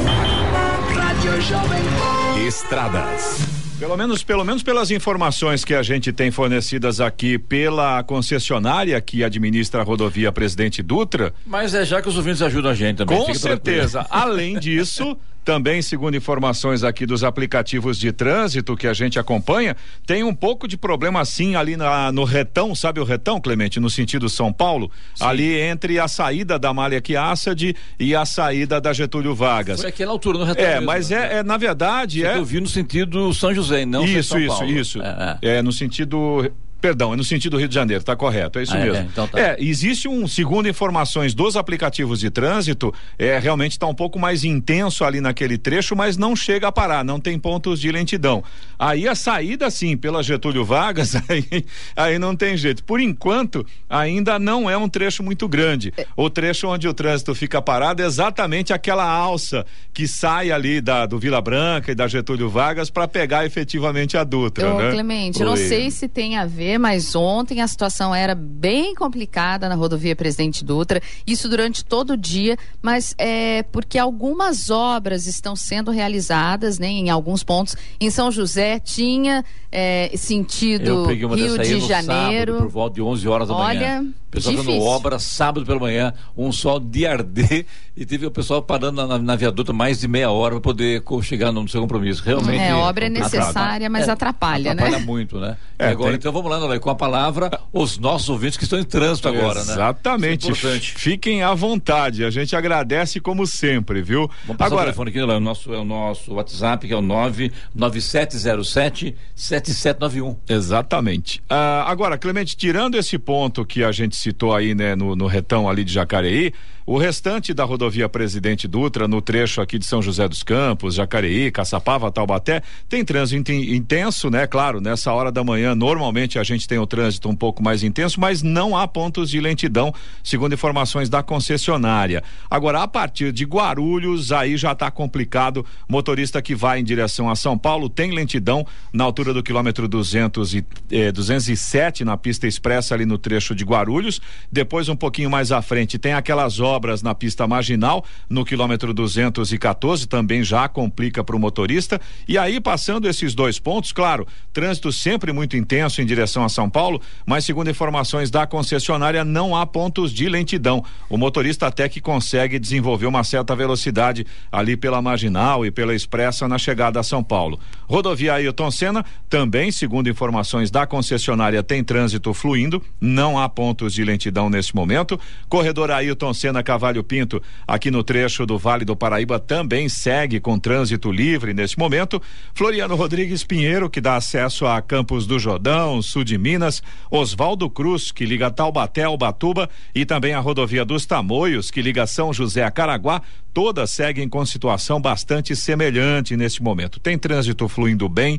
Estradas. 2.47 3.58
Pelo 3.79 3.97
menos, 3.97 4.25
pelo 4.25 4.45
menos 4.45 4.63
pelas 4.65 4.91
informações 4.91 5.65
que 5.65 5.73
a 5.73 5.85
gente 5.85 6.13
tem 6.13 6.33
fornecidas 6.33 7.01
aqui 7.01 7.39
pela 7.39 8.03
concessionária 8.03 9.01
que 9.01 9.23
administra 9.23 9.83
a 9.83 9.85
rodovia 9.85 10.33
Presidente 10.33 10.83
Dutra. 10.83 11.33
Mas 11.47 11.75
é 11.75 11.85
já 11.85 12.03
que 12.03 12.09
os 12.09 12.17
ouvintes 12.17 12.43
ajudam 12.43 12.73
a 12.73 12.75
gente 12.75 12.97
também. 12.97 13.17
Com 13.17 13.33
certeza. 13.35 14.05
Além 14.11 14.59
disso, 14.59 15.17
também, 15.49 15.81
segundo 15.81 16.15
informações 16.15 16.85
aqui 16.85 17.07
dos 17.07 17.25
aplicativos 17.25 17.99
de 17.99 18.13
trânsito 18.13 18.77
que 18.77 18.87
a 18.87 18.93
gente 18.93 19.19
acompanha, 19.19 19.75
tem 20.07 20.23
um 20.23 20.35
pouco 20.35 20.69
de 20.69 20.77
problema 20.77 21.25
sim 21.25 21.57
ali 21.57 21.75
na, 21.75 22.13
no 22.13 22.23
retão, 22.23 22.75
sabe 22.75 23.01
o 23.01 23.05
retão, 23.05 23.41
Clemente, 23.41 23.81
no 23.81 23.89
sentido 23.89 24.29
São 24.29 24.53
Paulo? 24.53 24.91
Sim. 25.15 25.25
Ali 25.25 25.59
entre 25.59 25.99
a 25.99 26.07
saída 26.07 26.59
da 26.59 26.75
Malha 26.75 27.01
Quiaçade 27.01 27.75
e 27.99 28.15
a 28.15 28.27
saída 28.27 28.79
da 28.79 28.93
Getúlio 28.93 29.35
Vargas. 29.35 29.81
Foi 29.81 29.89
aquela 29.89 30.13
altura 30.13 30.37
no 30.37 30.45
retão. 30.45 30.63
É, 30.63 30.73
mesmo, 30.73 30.87
mas 30.87 31.09
né? 31.09 31.17
é, 31.17 31.39
é, 31.39 31.43
na 31.43 31.57
verdade. 31.57 32.27
é... 32.27 32.37
Eu 32.37 32.45
vi 32.45 32.61
no 32.61 32.69
sentido 32.69 33.33
São 33.33 33.55
José, 33.55 33.87
não 33.87 34.05
Isso, 34.05 34.29
São 34.29 34.39
isso, 34.39 34.49
Paulo. 34.49 34.71
isso. 34.71 35.01
É, 35.01 35.39
é. 35.41 35.57
é, 35.57 35.63
no 35.63 35.73
sentido 35.73 36.53
Perdão, 36.81 37.13
é 37.13 37.17
no 37.17 37.25
sentido 37.25 37.57
Rio 37.57 37.69
de 37.69 37.75
Janeiro, 37.75 38.01
está 38.01 38.15
correto, 38.15 38.59
é 38.59 38.63
isso 38.63 38.75
ah, 38.75 38.79
é, 38.79 38.85
mesmo. 38.85 38.97
É, 38.97 39.03
então 39.03 39.27
tá. 39.27 39.41
é, 39.41 39.57
existe 39.59 40.07
um, 40.07 40.29
segundo 40.29 40.69
informações 40.69 41.35
dos 41.35 41.57
aplicativos 41.57 42.21
de 42.21 42.31
trânsito, 42.31 42.95
é 43.19 43.37
realmente 43.39 43.73
está 43.73 43.87
um 43.87 43.95
pouco 43.95 44.19
mais 44.19 44.45
intenso 44.45 45.05
ali 45.05 45.21
naquele 45.21 45.59
trecho, 45.59 45.97
mas 45.97 46.17
não 46.17 46.37
chega 46.37 46.69
a 46.69 46.73
parar, 46.73 47.05
não 47.05 47.19
tem 47.19 47.37
pontos 47.37 47.81
de 47.81 47.91
lentidão. 47.91 48.45
Aí 48.79 49.09
a 49.09 49.15
saída, 49.17 49.69
sim, 49.71 49.97
pela 49.97 50.23
Getúlio 50.23 50.65
Vargas, 50.65 51.17
aí, 51.29 51.65
aí 51.97 52.19
não 52.19 52.37
tem 52.37 52.57
jeito. 52.57 52.85
Por 52.85 53.01
enquanto, 53.01 53.67
ainda 53.91 54.39
não 54.39 54.71
é 54.71 54.77
um 54.77 54.89
trecho 54.89 55.23
muito 55.23 55.49
grande. 55.49 55.93
É. 55.97 56.07
O 56.17 56.31
trecho 56.31 56.69
onde 56.69 56.87
o 56.87 56.95
trânsito 56.95 57.35
fica 57.35 57.61
parado 57.61 58.03
é 58.03 58.07
exatamente 58.07 58.73
aquela 58.73 59.05
alça 59.05 59.67
que 59.93 60.07
sai 60.07 60.53
ali 60.53 60.81
da, 60.81 61.07
do 61.07 61.19
Vila 61.19 61.41
Branca 61.41 61.91
e 61.91 61.95
da 61.95 62.07
Getúlio 62.07 62.49
Vargas 62.49 62.89
para 62.89 63.09
pegar 63.09 63.45
efetivamente 63.45 64.17
a 64.17 64.23
Dutra. 64.23 64.73
Ô, 64.73 64.79
né? 64.79 64.93
Clemente, 64.93 65.39
Oi. 65.39 65.45
eu 65.45 65.51
não 65.51 65.57
sei 65.57 65.91
se 65.91 66.07
tem 66.07 66.37
a 66.37 66.47
ver 66.47 66.68
mas 66.77 67.15
ontem 67.15 67.61
a 67.61 67.69
situação 67.69 68.15
era 68.15 68.35
bem 68.35 68.95
complicada 68.95 69.69
na 69.69 69.75
rodovia 69.77 70.17
Presidente 70.17 70.65
Dutra, 70.65 71.01
isso 71.27 71.49
durante 71.49 71.85
todo 71.85 72.15
o 72.15 72.17
dia, 72.17 72.57
mas 72.83 73.15
é 73.17 73.63
porque 73.63 73.97
algumas 73.99 74.69
obras 74.71 75.27
estão 75.27 75.55
sendo 75.55 75.91
realizadas, 75.91 76.79
né, 76.79 76.89
em 76.89 77.11
alguns 77.11 77.45
pontos. 77.45 77.77
Em 78.01 78.11
São 78.11 78.31
José 78.33 78.81
tinha 78.81 79.45
é, 79.71 80.11
sentido 80.17 81.05
Rio 81.07 81.59
de 81.59 81.81
Janeiro. 81.81 82.53
Sábado, 82.53 82.65
por 82.65 82.69
volta 82.69 82.95
de 82.97 83.03
11 83.03 83.29
horas 83.29 83.49
da 83.49 83.55
Olha, 83.55 84.03
manhã. 84.03 84.15
O 84.29 84.31
pessoal 84.31 84.57
fazendo 84.57 84.83
obra 84.83 85.19
sábado 85.19 85.65
pela 85.65 85.81
manhã, 85.81 86.13
um 86.37 86.53
sol 86.53 86.79
de 86.79 87.07
arder 87.07 87.65
e 87.97 88.05
teve 88.05 88.27
o 88.27 88.31
pessoal 88.31 88.61
parando 88.61 89.07
na, 89.07 89.19
na 89.19 89.37
viaduta 89.37 89.73
mais 89.73 90.01
de 90.01 90.07
meia 90.07 90.31
hora 90.31 90.57
para 90.57 90.61
poder 90.61 91.03
chegar 91.23 91.51
no 91.51 91.67
seu 91.67 91.81
compromisso. 91.81 92.23
Realmente. 92.23 92.63
É, 92.63 92.75
obra 92.75 93.07
é 93.07 93.09
necessária, 93.09 93.89
mas 93.89 94.07
é, 94.07 94.11
atrapalha, 94.11 94.75
né? 94.75 94.83
Atrapalha 94.83 95.05
muito, 95.05 95.41
né? 95.41 95.57
É, 95.79 95.89
agora, 95.89 96.11
tem... 96.11 96.19
então 96.19 96.31
vamos 96.31 96.51
lá, 96.51 96.79
com 96.79 96.91
a 96.91 96.95
palavra 96.95 97.59
os 97.73 97.97
nossos 97.97 98.29
ouvintes 98.29 98.59
que 98.59 98.65
estão 98.65 98.79
em 98.79 98.85
trânsito 98.85 99.29
agora, 99.29 99.61
Exatamente. 99.61 100.47
né? 100.47 100.53
Exatamente. 100.53 100.95
É 100.95 100.99
Fiquem 100.99 101.43
à 101.43 101.55
vontade. 101.55 102.23
A 102.23 102.31
gente 102.31 102.55
agradece 102.55 103.21
como 103.21 103.47
sempre, 103.47 104.03
viu? 104.03 104.31
Vamos 104.45 104.59
passar 104.59 104.67
agora, 104.67 104.83
o 104.83 104.85
telefone 104.85 105.11
aqui, 105.11 105.21
é 105.21 105.25
o 105.25 105.41
nosso, 105.41 105.73
é 105.73 105.79
o 105.79 105.85
nosso 105.85 106.35
WhatsApp, 106.35 106.87
que 106.87 106.93
é 106.93 106.97
o 106.97 107.03
99707 107.03 109.17
7791. 109.35 110.37
Exatamente. 110.49 111.43
Ah, 111.49 111.85
agora, 111.87 112.19
Clemente, 112.19 112.57
tirando 112.57 112.97
esse 112.97 113.19
ponto 113.19 113.65
que 113.65 113.83
a 113.83 113.91
gente 113.91 114.18
citou 114.19 114.55
aí, 114.55 114.75
né, 114.75 114.95
no, 114.95 115.17
no 115.17 115.27
retão 115.27 115.69
ali 115.69 115.85
de 115.85 115.93
Jacareí, 115.93 116.53
o 116.91 116.97
restante 116.97 117.53
da 117.53 117.65
rodovia 117.65 118.09
Presidente 118.09 118.67
Dutra, 118.67 119.07
no 119.07 119.21
trecho 119.21 119.61
aqui 119.61 119.79
de 119.79 119.85
São 119.85 120.01
José 120.01 120.27
dos 120.27 120.43
Campos, 120.43 120.95
Jacareí, 120.95 121.51
Caçapava, 121.51 122.11
Taubaté, 122.11 122.63
tem 122.89 123.05
trânsito 123.05 123.53
intenso, 123.53 124.31
né? 124.31 124.47
Claro, 124.47 124.81
nessa 124.81 125.13
hora 125.13 125.31
da 125.31 125.45
manhã, 125.45 125.75
normalmente 125.75 126.39
a 126.39 126.43
gente 126.43 126.67
tem 126.67 126.79
o 126.79 126.87
trânsito 126.87 127.29
um 127.29 127.37
pouco 127.37 127.63
mais 127.63 127.83
intenso, 127.83 128.19
mas 128.19 128.43
não 128.43 128.75
há 128.75 128.89
pontos 128.89 129.29
de 129.29 129.39
lentidão, 129.39 129.93
segundo 130.25 130.55
informações 130.55 131.11
da 131.11 131.23
concessionária. 131.23 132.25
Agora, 132.51 132.83
a 132.83 132.89
partir 132.89 133.33
de 133.33 133.45
Guarulhos, 133.45 134.33
aí 134.33 134.57
já 134.57 134.73
está 134.73 134.91
complicado. 134.91 135.67
Motorista 135.87 136.41
que 136.41 136.55
vai 136.55 136.81
em 136.81 136.85
direção 136.85 137.29
a 137.29 137.37
São 137.37 137.59
Paulo 137.59 137.91
tem 137.91 138.13
lentidão 138.13 138.67
na 138.95 139.05
altura 139.05 139.35
do 139.35 139.43
quilômetro 139.43 139.87
200 139.87 140.55
e, 140.55 140.65
eh, 140.91 141.13
207 141.13 142.03
na 142.03 142.17
pista 142.17 142.47
expressa 142.47 142.95
ali 142.95 143.05
no 143.05 143.19
trecho 143.19 143.55
de 143.55 143.63
Guarulhos. 143.63 144.23
Depois, 144.51 144.89
um 144.89 144.97
pouquinho 144.97 145.29
mais 145.29 145.53
à 145.53 145.61
frente, 145.61 145.99
tem 145.99 146.15
aquelas 146.15 146.59
obras 146.59 146.78
obras 146.79 147.03
na 147.03 147.13
pista 147.13 147.45
marginal, 147.45 148.05
no 148.31 148.45
quilômetro 148.45 148.95
214, 148.95 150.07
também 150.07 150.45
já 150.45 150.69
complica 150.69 151.25
para 151.25 151.35
o 151.35 151.39
motorista. 151.39 152.01
E 152.29 152.39
aí, 152.39 152.61
passando 152.61 153.09
esses 153.09 153.35
dois 153.35 153.59
pontos, 153.59 153.91
claro, 153.91 154.27
trânsito 154.53 154.93
sempre 154.93 155.33
muito 155.33 155.57
intenso 155.57 156.01
em 156.01 156.07
direção 156.07 156.45
a 156.45 156.49
São 156.49 156.71
Paulo, 156.71 157.03
mas 157.27 157.45
segundo 157.45 157.69
informações 157.69 158.31
da 158.31 158.47
concessionária, 158.47 159.25
não 159.25 159.57
há 159.57 159.67
pontos 159.67 160.13
de 160.13 160.29
lentidão. 160.29 160.85
O 161.11 161.19
motorista 161.19 161.67
até 161.67 161.89
que 161.89 162.01
consegue 162.01 162.61
desenvolver 162.61 163.07
uma 163.07 163.25
certa 163.25 163.57
velocidade 163.57 164.25
ali 164.53 164.77
pela 164.77 165.03
marginal 165.03 165.67
e 165.67 165.71
pela 165.73 165.95
expressa 165.95 166.47
na 166.47 166.59
chegada 166.59 167.01
a 167.01 167.03
São 167.03 167.25
Paulo. 167.25 167.59
Rodovia 167.89 168.35
Ailton 168.35 168.71
Senna, 168.71 169.05
também, 169.29 169.73
segundo 169.73 170.09
informações 170.09 170.71
da 170.71 170.87
concessionária, 170.87 171.61
tem 171.63 171.83
trânsito 171.83 172.33
fluindo, 172.33 172.81
não 173.01 173.37
há 173.37 173.49
pontos 173.49 173.95
de 173.95 174.05
lentidão 174.05 174.49
nesse 174.49 174.77
momento. 174.77 175.19
Corredor 175.49 175.91
Ailton 175.91 176.33
Senna 176.33 176.63
Cavalho 176.69 177.03
Pinto, 177.03 177.43
aqui 177.67 177.91
no 177.91 178.05
trecho 178.05 178.45
do 178.45 178.59
Vale 178.59 178.85
do 178.85 178.95
Paraíba, 178.95 179.41
também 179.41 179.89
segue 179.89 180.39
com 180.39 180.59
trânsito 180.59 181.11
livre 181.11 181.55
neste 181.55 181.79
momento. 181.79 182.21
Floriano 182.53 182.95
Rodrigues 182.95 183.43
Pinheiro, 183.43 183.89
que 183.89 184.03
dá 184.03 184.17
acesso 184.17 184.67
a 184.67 184.83
Campos 184.83 185.27
do 185.27 185.39
Jordão, 185.39 186.03
sul 186.03 186.25
de 186.25 186.37
Minas. 186.37 186.83
Oswaldo 187.11 187.71
Cruz, 187.71 188.13
que 188.13 188.27
liga 188.27 188.51
Taubaté 188.51 189.05
ao 189.05 189.17
Batuba. 189.17 189.71
E 189.95 190.05
também 190.05 190.35
a 190.35 190.41
rodovia 190.41 190.85
dos 190.85 191.07
Tamoios, 191.07 191.71
que 191.71 191.81
liga 191.81 192.07
São 192.07 192.35
José 192.35 192.63
a 192.63 192.71
Caraguá. 192.71 193.23
Todas 193.61 193.91
seguem 193.91 194.29
com 194.29 194.47
situação 194.47 195.01
bastante 195.01 195.57
semelhante 195.57 196.37
neste 196.37 196.63
momento. 196.63 197.01
Tem 197.01 197.19
trânsito 197.19 197.67
fluindo 197.67 198.09
bem 198.09 198.39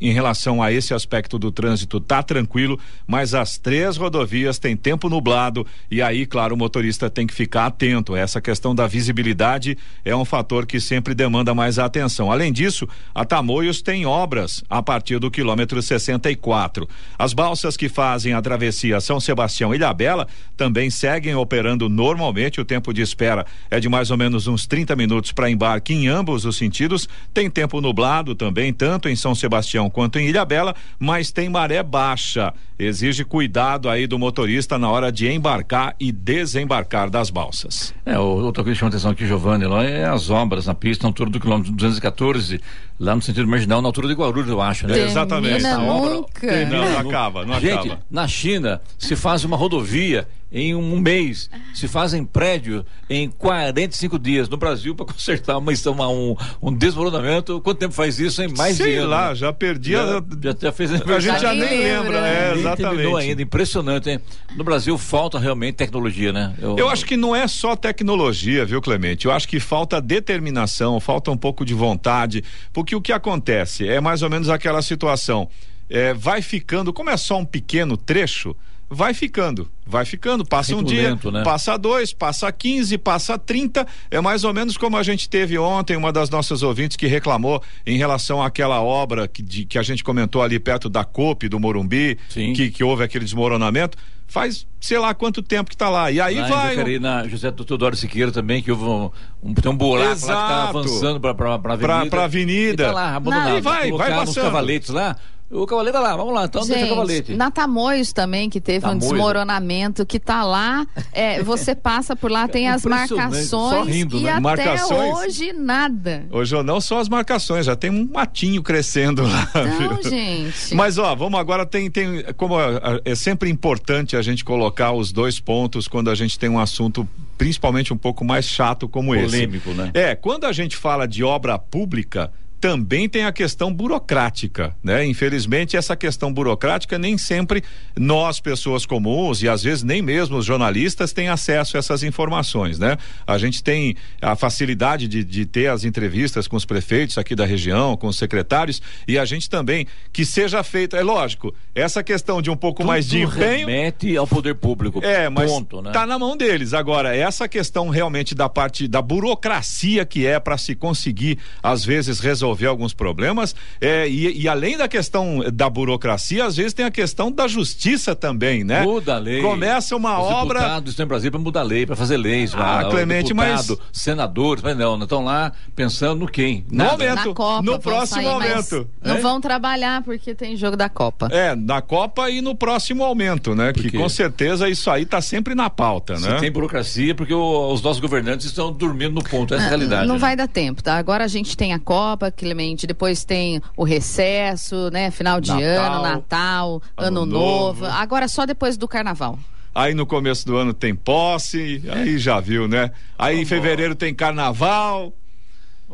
em 0.00 0.12
relação 0.12 0.60
a 0.60 0.72
esse 0.72 0.92
aspecto 0.92 1.38
do 1.38 1.52
trânsito, 1.52 2.00
tá 2.00 2.20
tranquilo, 2.20 2.76
mas 3.06 3.32
as 3.32 3.58
três 3.58 3.96
rodovias 3.96 4.58
têm 4.58 4.76
tempo 4.76 5.08
nublado 5.08 5.64
e 5.88 6.02
aí, 6.02 6.26
claro, 6.26 6.56
o 6.56 6.58
motorista 6.58 7.08
tem 7.08 7.28
que 7.28 7.32
ficar 7.32 7.66
atento. 7.66 8.16
Essa 8.16 8.40
questão 8.40 8.74
da 8.74 8.88
visibilidade 8.88 9.78
é 10.04 10.16
um 10.16 10.24
fator 10.24 10.66
que 10.66 10.80
sempre 10.80 11.14
demanda 11.14 11.54
mais 11.54 11.78
atenção. 11.78 12.32
Além 12.32 12.52
disso, 12.52 12.88
a 13.14 13.24
Tamoios 13.24 13.80
tem 13.80 14.04
obras 14.04 14.64
a 14.68 14.82
partir 14.82 15.20
do 15.20 15.30
quilômetro 15.30 15.80
64. 15.80 16.88
As 17.16 17.32
balsas 17.32 17.76
que 17.76 17.88
fazem 17.88 18.32
a 18.32 18.42
travessia 18.42 19.00
São 19.00 19.20
Sebastião 19.20 19.72
e 19.72 19.76
Ilhabela 19.76 20.26
também 20.56 20.90
seguem 20.90 21.36
operando 21.36 21.88
normalmente. 21.88 22.60
O 22.60 22.64
tempo 22.64 22.92
de 22.92 23.00
espera 23.00 23.46
é 23.70 23.78
de 23.78 23.88
mais 23.88 24.10
ou 24.10 24.16
menos 24.16 24.48
uns 24.48 24.55
uns 24.56 24.66
30 24.66 24.96
minutos 24.96 25.32
para 25.32 25.50
embarque 25.50 25.92
em 25.92 26.08
ambos 26.08 26.46
os 26.46 26.56
sentidos. 26.56 27.06
Tem 27.32 27.50
tempo 27.50 27.78
nublado 27.82 28.34
também, 28.34 28.72
tanto 28.72 29.06
em 29.06 29.14
São 29.14 29.34
Sebastião 29.34 29.90
quanto 29.90 30.18
em 30.18 30.28
Ilhabela, 30.28 30.74
mas 30.98 31.30
tem 31.30 31.50
maré 31.50 31.82
baixa. 31.82 32.54
Exige 32.78 33.22
cuidado 33.24 33.88
aí 33.88 34.06
do 34.06 34.18
motorista 34.18 34.78
na 34.78 34.90
hora 34.90 35.12
de 35.12 35.30
embarcar 35.30 35.94
e 36.00 36.10
desembarcar 36.10 37.10
das 37.10 37.28
balsas. 37.28 37.94
É, 38.04 38.18
outra 38.18 38.64
coisa 38.64 38.74
que 38.74 38.80
chama 38.80 38.88
atenção 38.88 39.10
aqui, 39.10 39.26
Giovanni, 39.26 39.66
lá 39.66 39.84
é 39.84 40.06
as 40.06 40.30
obras 40.30 40.66
na 40.66 40.74
pista 40.74 41.04
na 41.04 41.10
altura 41.10 41.30
do 41.30 41.38
quilômetro 41.38 41.72
214, 41.72 42.60
lá 42.98 43.14
no 43.14 43.22
sentido 43.22 43.46
marginal, 43.46 43.82
na 43.82 43.88
altura 43.88 44.08
de 44.08 44.14
Guarulhos, 44.14 44.48
eu 44.48 44.60
acho, 44.60 44.86
né? 44.86 44.98
É, 44.98 45.04
exatamente. 45.04 45.62
Nunca. 45.62 46.66
Não, 46.66 46.90
não 46.90 46.98
acaba, 46.98 47.44
não 47.44 47.60
Gente, 47.60 47.88
acaba. 47.88 47.98
na 48.10 48.26
China 48.26 48.80
se 48.98 49.16
faz 49.16 49.44
uma 49.44 49.56
rodovia 49.56 50.26
em 50.50 50.74
um 50.74 50.98
mês, 51.00 51.50
se 51.74 51.88
fazem 51.88 52.24
prédio 52.24 52.86
em 53.10 53.28
45 53.28 54.18
dias. 54.18 54.48
No 54.48 54.56
Brasil, 54.56 54.94
para 54.94 55.06
consertar 55.12 55.58
uma, 55.58 55.72
uma, 55.86 56.08
um, 56.08 56.36
um 56.62 56.72
desmoronamento, 56.72 57.60
quanto 57.60 57.78
tempo 57.78 57.94
faz 57.94 58.18
isso? 58.18 58.42
Em 58.42 58.48
mais 58.48 58.76
Sei 58.76 58.92
de 58.92 58.98
ano, 58.98 59.10
lá, 59.10 59.28
né? 59.30 59.34
já 59.34 59.52
perdi. 59.52 59.92
Já, 59.92 60.18
a... 60.18 60.22
já, 60.42 60.56
já 60.60 60.72
fez 60.72 60.92
a 60.92 61.20
gente 61.20 61.40
já 61.40 61.54
nem 61.54 61.82
lembra, 61.82 62.18
é, 62.18 62.50
Nem 62.50 62.60
exatamente. 62.60 62.96
terminou 62.96 63.16
ainda, 63.16 63.42
impressionante, 63.42 64.10
hein? 64.10 64.20
No 64.56 64.64
Brasil 64.64 64.96
falta 64.96 65.38
realmente 65.38 65.74
tecnologia, 65.74 66.32
né? 66.32 66.54
Eu... 66.60 66.76
Eu 66.76 66.88
acho 66.88 67.04
que 67.04 67.16
não 67.16 67.34
é 67.34 67.48
só 67.48 67.74
tecnologia, 67.74 68.64
viu, 68.64 68.80
Clemente? 68.80 69.26
Eu 69.26 69.32
acho 69.32 69.48
que 69.48 69.58
falta 69.58 70.00
determinação, 70.00 71.00
falta 71.00 71.30
um 71.30 71.36
pouco 71.36 71.64
de 71.64 71.74
vontade, 71.74 72.44
porque 72.72 72.94
o 72.94 73.00
que 73.00 73.12
acontece 73.12 73.88
é 73.88 74.00
mais 74.00 74.22
ou 74.22 74.30
menos 74.30 74.48
aquela 74.48 74.80
situação. 74.82 75.48
É, 75.88 76.12
vai 76.14 76.42
ficando, 76.42 76.92
como 76.92 77.10
é 77.10 77.16
só 77.16 77.38
um 77.38 77.44
pequeno 77.44 77.96
trecho, 77.96 78.56
vai 78.88 79.12
ficando, 79.12 79.68
vai 79.84 80.04
ficando, 80.04 80.44
passa 80.44 80.74
Muito 80.74 80.88
um 80.88 80.94
dia, 80.94 81.10
lento, 81.10 81.30
né? 81.30 81.42
passa 81.42 81.76
dois, 81.76 82.12
passa 82.12 82.50
15, 82.50 82.96
passa 82.98 83.36
30, 83.36 83.86
é 84.10 84.20
mais 84.20 84.44
ou 84.44 84.54
menos 84.54 84.76
como 84.76 84.96
a 84.96 85.02
gente 85.02 85.28
teve 85.28 85.58
ontem, 85.58 85.96
uma 85.96 86.12
das 86.12 86.30
nossas 86.30 86.62
ouvintes 86.62 86.96
que 86.96 87.06
reclamou 87.06 87.62
em 87.84 87.98
relação 87.98 88.42
àquela 88.42 88.80
obra 88.80 89.26
que, 89.26 89.42
de, 89.42 89.64
que 89.64 89.78
a 89.78 89.82
gente 89.82 90.04
comentou 90.04 90.42
ali 90.42 90.58
perto 90.58 90.88
da 90.88 91.04
COP 91.04 91.48
do 91.48 91.58
Morumbi, 91.58 92.16
que, 92.28 92.70
que 92.70 92.84
houve 92.84 93.02
aquele 93.02 93.24
desmoronamento, 93.24 93.98
faz 94.26 94.66
sei 94.80 94.98
lá 94.98 95.12
quanto 95.14 95.42
tempo 95.42 95.68
que 95.68 95.76
tá 95.76 95.88
lá, 95.88 96.12
e 96.12 96.20
aí 96.20 96.36
vai... 96.48 96.94
Em 96.94 96.98
na 97.00 97.26
José 97.26 97.50
Teodoro 97.50 97.96
Siqueira 97.96 98.30
também, 98.30 98.62
que 98.62 98.70
houve 98.70 98.84
um, 98.84 99.10
um, 99.42 99.52
tem 99.52 99.70
um 99.70 99.76
buraco 99.76 100.12
Exato. 100.12 100.32
lá 100.32 100.42
que 100.42 100.48
tá 100.48 100.68
avançando 100.68 101.20
pra, 101.20 101.34
pra 101.34 101.54
avenida. 101.54 101.78
Pra, 101.78 102.06
pra 102.06 102.24
avenida. 102.24 102.82
E 102.84 102.86
tá 102.86 102.92
lá, 102.92 103.16
abandonado. 103.16 103.48
Não, 103.48 103.58
e 103.58 103.60
vai, 103.60 103.90
vai 103.90 104.14
passando. 104.14 104.44
cavaletes 104.44 104.90
lá, 104.90 105.16
o 105.50 105.64
cavalete 105.64 105.96
lá, 105.96 106.16
vamos 106.16 106.34
lá, 106.34 106.44
então 106.44 106.62
Gente, 106.62 106.70
deixa 106.72 106.86
o 106.86 106.88
cavalete. 106.90 107.34
Na 107.34 107.50
Tamoios 107.50 108.12
também, 108.12 108.50
que 108.50 108.60
teve 108.60 108.80
Tamoios, 108.80 109.04
um 109.04 109.08
desmoronamento, 109.08 110.04
que 110.04 110.18
tá 110.18 110.42
lá, 110.42 110.84
é, 111.12 111.42
você 111.42 111.74
passa 111.74 112.16
por 112.16 112.30
lá, 112.30 112.48
tem 112.48 112.68
as 112.68 112.84
marcações 112.84 113.48
Só 113.48 113.82
rindo, 113.84 114.18
e 114.18 114.22
né? 114.22 114.30
até 114.32 114.40
Marcações. 114.40 115.14
hoje 115.18 115.52
nada. 115.52 116.26
Hoje 116.30 116.54
ou 116.54 116.64
não 116.64 116.80
só 116.80 116.98
as 116.98 117.08
marcações, 117.08 117.66
já 117.66 117.76
tem 117.76 117.90
um 117.90 118.08
matinho 118.12 118.62
crescendo 118.62 119.22
lá. 119.22 119.48
Não, 119.54 119.78
viu? 120.00 120.10
gente. 120.10 120.74
Mas 120.74 120.98
ó, 120.98 121.14
vamos 121.14 121.38
agora 121.38 121.64
tem 121.64 121.90
tem 121.90 122.24
como 122.36 122.60
é, 122.60 123.00
é 123.04 123.14
sempre 123.14 123.48
importante 123.48 124.16
a 124.16 124.22
gente 124.22 124.44
colocar 124.44 124.92
os 124.92 125.12
dois 125.12 125.38
pontos 125.38 125.86
quando 125.86 126.10
a 126.10 126.14
gente 126.14 126.38
tem 126.38 126.48
um 126.48 126.58
assunto 126.58 127.08
principalmente 127.38 127.92
um 127.92 127.96
pouco 127.96 128.24
mais 128.24 128.46
chato 128.46 128.88
como 128.88 129.12
Polêmico, 129.12 129.70
esse. 129.70 129.78
né? 129.78 129.90
É, 129.94 130.14
quando 130.14 130.44
a 130.44 130.52
gente 130.52 130.76
fala 130.76 131.06
de 131.06 131.22
obra 131.22 131.58
pública, 131.58 132.32
também 132.60 133.08
tem 133.08 133.24
a 133.24 133.32
questão 133.32 133.72
burocrática, 133.72 134.74
né? 134.82 135.04
Infelizmente 135.06 135.76
essa 135.76 135.94
questão 135.94 136.32
burocrática 136.32 136.98
nem 136.98 137.18
sempre 137.18 137.62
nós 137.96 138.40
pessoas 138.40 138.86
comuns 138.86 139.42
e 139.42 139.48
às 139.48 139.62
vezes 139.62 139.82
nem 139.82 140.00
mesmo 140.00 140.36
os 140.36 140.44
jornalistas 140.44 141.12
têm 141.12 141.28
acesso 141.28 141.76
a 141.76 141.78
essas 141.78 142.02
informações, 142.02 142.78
né? 142.78 142.96
A 143.26 143.36
gente 143.38 143.62
tem 143.62 143.94
a 144.20 144.34
facilidade 144.34 145.06
de, 145.06 145.22
de 145.22 145.44
ter 145.44 145.68
as 145.68 145.84
entrevistas 145.84 146.48
com 146.48 146.56
os 146.56 146.64
prefeitos 146.64 147.18
aqui 147.18 147.34
da 147.34 147.44
região, 147.44 147.96
com 147.96 148.06
os 148.08 148.16
secretários 148.16 148.80
e 149.06 149.18
a 149.18 149.24
gente 149.24 149.50
também 149.50 149.86
que 150.12 150.24
seja 150.24 150.62
feita, 150.62 150.96
é 150.96 151.02
lógico, 151.02 151.54
essa 151.74 152.02
questão 152.02 152.40
de 152.40 152.50
um 152.50 152.56
pouco 152.56 152.78
Tudo 152.78 152.88
mais 152.88 153.06
de 153.06 153.20
empenho 153.22 153.66
remete 153.66 154.16
ao 154.16 154.26
poder 154.26 154.54
público. 154.54 155.04
é, 155.04 155.28
mas 155.28 155.50
ponto, 155.50 155.82
né? 155.82 155.92
tá 155.92 156.06
na 156.06 156.18
mão 156.18 156.36
deles. 156.36 156.72
Agora, 156.72 157.14
essa 157.14 157.46
questão 157.46 157.90
realmente 157.90 158.34
da 158.34 158.48
parte 158.48 158.88
da 158.88 159.02
burocracia 159.02 160.06
que 160.06 160.26
é 160.26 160.40
para 160.40 160.56
se 160.56 160.74
conseguir, 160.74 161.38
às 161.62 161.84
vezes, 161.84 162.18
resolver 162.18 162.45
alguns 162.66 162.92
problemas, 162.94 163.54
é, 163.80 164.08
e, 164.08 164.42
e 164.42 164.48
além 164.48 164.76
da 164.76 164.86
questão 164.88 165.40
da 165.52 165.68
burocracia, 165.68 166.44
às 166.44 166.56
vezes 166.56 166.72
tem 166.72 166.84
a 166.84 166.90
questão 166.90 167.30
da 167.32 167.48
justiça 167.48 168.14
também, 168.14 168.62
né? 168.64 168.82
Muda 168.82 169.16
a 169.16 169.18
lei. 169.18 169.40
Começa 169.42 169.96
uma 169.96 170.20
Os 170.20 170.30
obra. 170.32 170.58
deputados 170.60 170.90
estão 170.92 171.04
em 171.04 171.08
Brasília 171.08 171.30
para 171.30 171.40
mudar 171.40 171.60
a 171.60 171.64
lei, 171.64 171.86
para 171.86 171.96
fazer 171.96 172.16
leis. 172.16 172.54
Ah, 172.54 172.82
lá, 172.82 172.84
Clemente, 172.90 173.32
mas- 173.34 173.66
deputado, 173.66 173.80
senadores, 173.92 174.62
mas 174.62 174.76
não, 174.76 175.02
estão 175.02 175.24
lá 175.24 175.52
pensando 175.74 176.20
no 176.20 176.26
quem? 176.28 176.64
No 176.70 176.78
Nada. 176.78 176.92
momento. 176.92 177.14
Na 177.28 177.34
Copa, 177.34 177.62
no 177.62 177.78
próximo 177.78 178.22
sair, 178.22 178.34
mas 178.38 178.50
aumento. 178.52 178.90
Não 179.02 179.16
É? 179.16 179.20
vão 179.20 179.40
trabalhar 179.40 180.02
porque 180.02 180.34
tem 180.34 180.56
jogo 180.56 180.76
da 180.76 180.88
Copa. 180.88 181.28
É, 181.32 181.54
na 181.54 181.80
Copa 181.82 182.30
e 182.30 182.40
no 182.40 182.54
próximo 182.54 183.02
aumento, 183.04 183.54
né? 183.54 183.72
Que 183.72 183.90
quê? 183.90 183.98
com 183.98 184.08
certeza 184.08 184.68
isso 184.68 184.90
aí 184.90 185.04
tá 185.06 185.20
sempre 185.20 185.54
na 185.54 185.68
pauta, 185.70 186.16
Se 186.16 186.28
né? 186.28 186.38
tem 186.40 186.50
burocracia, 186.50 187.14
porque 187.14 187.34
o- 187.34 187.72
os 187.72 187.82
nossos 187.82 188.00
governantes 188.00 188.46
estão 188.46 188.72
dormindo 188.72 189.14
no 189.14 189.22
ponto, 189.24 189.54
essa 189.54 189.64
é 189.64 189.66
a 189.66 189.68
realidade. 189.68 190.06
Não 190.06 190.14
né? 190.14 190.20
vai 190.20 190.36
dar 190.36 190.48
tempo, 190.48 190.82
tá? 190.82 190.96
Agora 190.96 191.24
a 191.24 191.28
gente 191.28 191.56
tem 191.56 191.72
a 191.72 191.78
Copa, 191.78 192.30
Clemente, 192.36 192.86
depois 192.86 193.24
tem 193.24 193.60
o 193.76 193.82
recesso, 193.84 194.90
né? 194.90 195.10
Final 195.10 195.40
de 195.40 195.50
Natal, 195.50 195.92
ano, 195.92 196.02
Natal, 196.02 196.82
Ano 196.96 197.22
Ano, 197.22 197.26
Novo. 197.26 197.80
novo. 197.80 197.86
Agora 197.86 198.28
só 198.28 198.44
depois 198.46 198.76
do 198.76 198.86
Carnaval. 198.86 199.38
Aí 199.74 199.92
no 199.92 200.06
começo 200.06 200.46
do 200.46 200.56
ano 200.56 200.72
tem 200.72 200.94
posse, 200.94 201.82
aí 201.90 202.16
já 202.18 202.40
viu, 202.40 202.66
né? 202.66 202.90
Aí 203.18 203.42
em 203.42 203.44
fevereiro 203.44 203.94
tem 203.94 204.14
carnaval. 204.14 205.12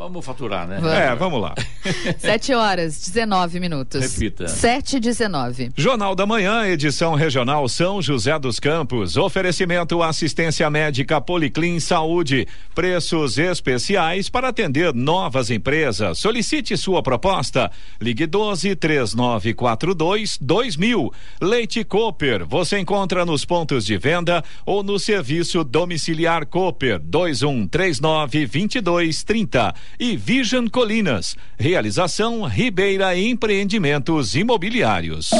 Vamos 0.03 0.27
faturar, 0.27 0.67
né? 0.67 0.81
É, 1.11 1.15
vamos 1.15 1.41
lá. 1.41 1.55
7 2.19 2.55
horas, 2.55 3.01
19 3.07 3.61
minutos. 3.61 4.15
Repita. 4.15 4.49
7 4.49 4.97
e 4.97 5.01
19. 5.01 5.71
Jornal 5.77 6.17
da 6.17 6.27
Manhã, 6.27 6.67
edição 6.67 7.15
regional 7.15 7.69
São 7.69 8.03
José 8.03 8.37
dos 8.37 8.59
Campos. 8.59 9.17
Oferecimento 9.17 10.03
assistência 10.03 10.69
médica 10.69 11.21
Policlin 11.21 11.79
Saúde. 11.79 12.49
Preços 12.75 13.38
especiais 13.38 14.29
para 14.29 14.49
atender 14.49 14.93
novas 14.93 15.51
empresas. 15.51 16.19
Solicite 16.19 16.77
sua 16.77 17.01
proposta. 17.01 17.71
Ligue 18.01 18.27
12 18.27 18.75
3942 18.75 20.37
2000. 20.41 21.12
Leite 21.41 21.85
Cooper. 21.85 22.45
Você 22.45 22.81
encontra 22.81 23.25
nos 23.25 23.45
pontos 23.45 23.87
de 23.87 23.97
venda 23.97 24.43
ou 24.67 24.83
no 24.83 24.99
serviço 24.99 25.62
domiciliar 25.62 26.45
Cooper 26.47 26.99
2139 26.99 28.47
2230. 28.47 29.92
E 29.99 30.17
Vision 30.17 30.67
Colinas. 30.69 31.37
Realização 31.59 32.45
Ribeira 32.45 33.17
Empreendimentos 33.17 34.35
Imobiliários. 34.35 35.31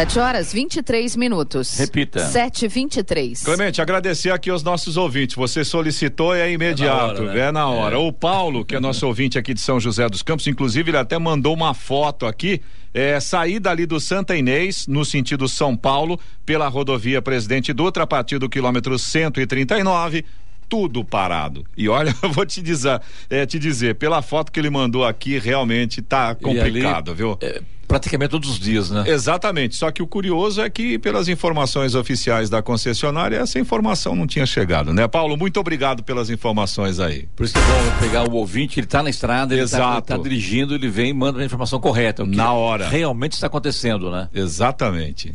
7 0.00 0.18
horas, 0.18 0.50
23 0.50 1.14
minutos. 1.14 1.76
Repita. 1.76 2.20
7 2.26 2.64
e 2.64 2.68
23. 2.68 3.42
Clemente, 3.42 3.82
agradecer 3.82 4.30
aqui 4.30 4.48
aos 4.48 4.62
nossos 4.62 4.96
ouvintes. 4.96 5.36
Você 5.36 5.62
solicitou 5.62 6.34
e 6.34 6.40
é 6.40 6.50
imediato, 6.50 7.22
É 7.22 7.26
na 7.26 7.28
hora, 7.28 7.34
né? 7.34 7.40
é 7.40 7.52
na 7.52 7.68
hora. 7.68 7.96
É. 7.96 7.98
O 7.98 8.10
Paulo, 8.10 8.64
que 8.64 8.74
é 8.74 8.80
nosso 8.80 9.06
ouvinte 9.06 9.38
aqui 9.38 9.52
de 9.52 9.60
São 9.60 9.78
José 9.78 10.08
dos 10.08 10.22
Campos, 10.22 10.46
inclusive 10.46 10.90
ele 10.90 10.96
até 10.96 11.18
mandou 11.18 11.52
uma 11.52 11.74
foto 11.74 12.24
aqui, 12.24 12.62
é, 12.94 13.20
saída 13.20 13.70
ali 13.70 13.84
do 13.84 14.00
Santa 14.00 14.34
Inês, 14.34 14.86
no 14.86 15.04
sentido 15.04 15.46
São 15.46 15.76
Paulo, 15.76 16.18
pela 16.46 16.66
rodovia 16.66 17.20
Presidente 17.20 17.70
Dutra, 17.70 18.04
a 18.04 18.06
partir 18.06 18.38
do 18.38 18.48
quilômetro 18.48 18.98
139 18.98 20.24
tudo 20.70 21.04
parado. 21.04 21.64
E 21.76 21.88
olha, 21.88 22.14
eu 22.22 22.30
vou 22.32 22.46
te 22.46 22.62
dizer, 22.62 23.00
é, 23.28 23.44
te 23.44 23.58
dizer, 23.58 23.96
pela 23.96 24.22
foto 24.22 24.50
que 24.52 24.58
ele 24.60 24.70
mandou 24.70 25.04
aqui, 25.04 25.38
realmente 25.38 26.00
tá 26.00 26.36
E 26.40 26.48
ali, 26.48 26.62
complicado, 26.62 27.14
viu? 27.14 27.36
é, 27.42 27.60
praticamente 27.88 28.30
todos 28.30 28.48
os 28.48 28.58
dias, 28.60 28.88
né? 28.88 29.02
Exatamente. 29.08 29.74
Só 29.74 29.90
que 29.90 30.00
o 30.00 30.06
curioso 30.06 30.62
é 30.62 30.70
que, 30.70 30.96
pelas 30.96 31.26
informações 31.26 31.96
oficiais 31.96 32.48
da 32.48 32.62
concessionária, 32.62 33.36
essa 33.38 33.58
informação 33.58 34.14
não 34.14 34.28
tinha 34.28 34.46
chegado, 34.46 34.94
né? 34.94 35.08
Paulo, 35.08 35.36
muito 35.36 35.58
obrigado 35.58 36.04
pelas 36.04 36.30
informações 36.30 37.00
aí. 37.00 37.26
Por 37.34 37.44
isso 37.44 37.54
que 37.54 37.58
é 37.58 37.62
bom 37.62 37.98
pegar 37.98 38.30
o 38.30 38.34
ouvinte, 38.34 38.78
ele 38.78 38.86
está 38.86 39.02
na 39.02 39.10
estrada, 39.10 39.52
ele 39.54 39.64
está 39.64 39.78
Exato. 39.78 40.22
dirigindo, 40.22 40.72
ele 40.72 40.88
vem 40.88 41.10
e 41.10 41.14
manda 41.14 41.40
a 41.40 41.44
informação 41.44 41.80
correta. 41.80 42.24
Na 42.24 42.52
hora. 42.52 42.88
Realmente 42.88 43.32
está 43.32 43.48
acontecendo, 43.48 44.08
né? 44.08 44.28
Exatamente. 44.32 45.32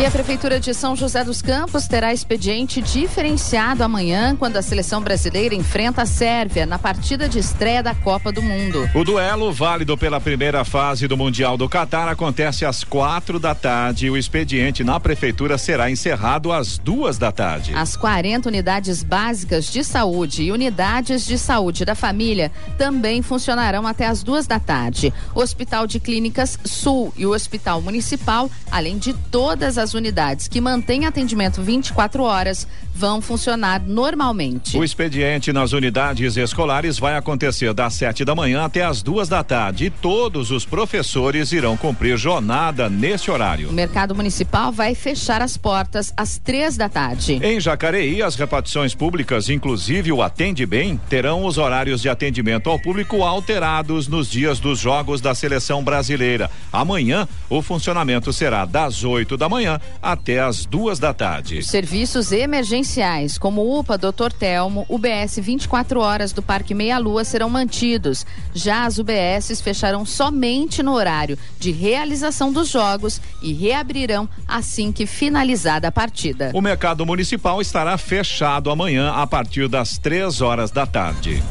E 0.00 0.06
a 0.06 0.10
Prefeitura 0.10 0.58
de 0.58 0.72
São 0.72 0.96
José 0.96 1.22
dos 1.22 1.42
Campos 1.42 1.86
terá 1.86 2.10
expediente 2.10 2.80
diferenciado 2.80 3.84
amanhã, 3.84 4.34
quando 4.34 4.56
a 4.56 4.62
seleção 4.62 5.02
brasileira 5.02 5.54
enfrenta 5.54 6.00
a 6.00 6.06
Sérvia 6.06 6.64
na 6.64 6.78
partida 6.78 7.28
de 7.28 7.38
estreia 7.38 7.82
da 7.82 7.94
Copa 7.94 8.32
do 8.32 8.40
Mundo. 8.40 8.88
O 8.94 9.04
duelo, 9.04 9.52
válido 9.52 9.98
pela 9.98 10.18
primeira 10.18 10.64
fase 10.64 11.06
do 11.06 11.18
Mundial 11.18 11.58
do 11.58 11.68
Catar, 11.68 12.08
acontece 12.08 12.64
às 12.64 12.82
quatro 12.82 13.38
da 13.38 13.54
tarde. 13.54 14.08
O 14.08 14.16
expediente 14.16 14.82
na 14.82 14.98
Prefeitura 14.98 15.58
será 15.58 15.90
encerrado 15.90 16.50
às 16.50 16.78
duas 16.78 17.18
da 17.18 17.30
tarde. 17.30 17.74
As 17.74 17.94
40 17.94 18.48
unidades 18.48 19.02
básicas 19.02 19.66
de 19.66 19.84
saúde 19.84 20.44
e 20.44 20.50
unidades 20.50 21.26
de 21.26 21.36
saúde 21.36 21.84
da 21.84 21.94
família 21.94 22.50
também 22.78 23.20
funcionarão 23.20 23.86
até 23.86 24.06
as 24.06 24.22
duas 24.22 24.46
da 24.46 24.58
tarde. 24.58 25.12
O 25.34 25.40
Hospital 25.40 25.86
de 25.86 26.00
Clínicas 26.00 26.58
Sul 26.64 27.12
e 27.18 27.26
o 27.26 27.34
Hospital 27.34 27.82
Municipal, 27.82 28.50
além 28.70 28.96
de 28.96 29.12
todas 29.12 29.76
as 29.76 29.89
as 29.90 29.94
unidades 29.94 30.46
que 30.46 30.60
mantêm 30.60 31.04
atendimento 31.04 31.60
24 31.60 32.22
horas 32.22 32.66
vão 32.94 33.20
funcionar 33.20 33.82
normalmente. 33.84 34.76
O 34.76 34.84
expediente 34.84 35.52
nas 35.52 35.72
unidades 35.72 36.36
escolares 36.36 36.98
vai 36.98 37.16
acontecer 37.16 37.72
das 37.72 37.94
7 37.94 38.24
da 38.24 38.34
manhã 38.34 38.64
até 38.64 38.84
as 38.84 39.02
duas 39.02 39.28
da 39.28 39.42
tarde 39.42 39.86
e 39.86 39.90
todos 39.90 40.50
os 40.50 40.64
professores 40.64 41.50
irão 41.50 41.76
cumprir 41.76 42.16
jornada 42.16 42.88
neste 42.88 43.30
horário. 43.30 43.70
O 43.70 43.72
mercado 43.72 44.14
municipal 44.14 44.70
vai 44.70 44.94
fechar 44.94 45.42
as 45.42 45.56
portas 45.56 46.12
às 46.16 46.38
três 46.38 46.76
da 46.76 46.88
tarde. 46.88 47.40
Em 47.42 47.58
Jacareí, 47.58 48.22
as 48.22 48.36
repartições 48.36 48.94
públicas, 48.94 49.48
inclusive 49.48 50.12
o 50.12 50.22
Atende 50.22 50.66
Bem, 50.66 51.00
terão 51.08 51.44
os 51.44 51.58
horários 51.58 52.02
de 52.02 52.08
atendimento 52.08 52.70
ao 52.70 52.78
público 52.78 53.24
alterados 53.24 54.06
nos 54.06 54.30
dias 54.30 54.60
dos 54.60 54.78
jogos 54.78 55.20
da 55.20 55.34
seleção 55.34 55.82
brasileira. 55.82 56.50
Amanhã, 56.72 57.26
o 57.50 57.60
funcionamento 57.60 58.32
será 58.32 58.64
das 58.64 59.02
8 59.02 59.36
da 59.36 59.48
manhã 59.48 59.80
até 60.00 60.40
as 60.40 60.64
duas 60.64 61.00
da 61.00 61.12
tarde. 61.12 61.62
Serviços 61.64 62.30
emergenciais 62.30 63.36
como 63.36 63.78
UPA 63.78 63.98
Dr. 63.98 64.32
Telmo, 64.38 64.86
UBS 64.88 65.38
24 65.38 66.00
horas 66.00 66.32
do 66.32 66.40
Parque 66.40 66.72
Meia 66.72 66.96
Lua 66.98 67.24
serão 67.24 67.50
mantidos. 67.50 68.24
Já 68.54 68.84
as 68.84 68.98
UBSs 68.98 69.60
fecharão 69.60 70.06
somente 70.06 70.82
no 70.82 70.94
horário 70.94 71.36
de 71.58 71.72
realização 71.72 72.52
dos 72.52 72.68
jogos 72.68 73.20
e 73.42 73.52
reabrirão 73.52 74.28
assim 74.46 74.92
que 74.92 75.04
finalizada 75.04 75.88
a 75.88 75.92
partida. 75.92 76.52
O 76.54 76.60
mercado 76.60 77.04
municipal 77.04 77.60
estará 77.60 77.98
fechado 77.98 78.70
amanhã 78.70 79.10
a 79.10 79.26
partir 79.26 79.68
das 79.68 79.98
três 79.98 80.40
horas 80.40 80.70
da 80.70 80.86
tarde. 80.86 81.42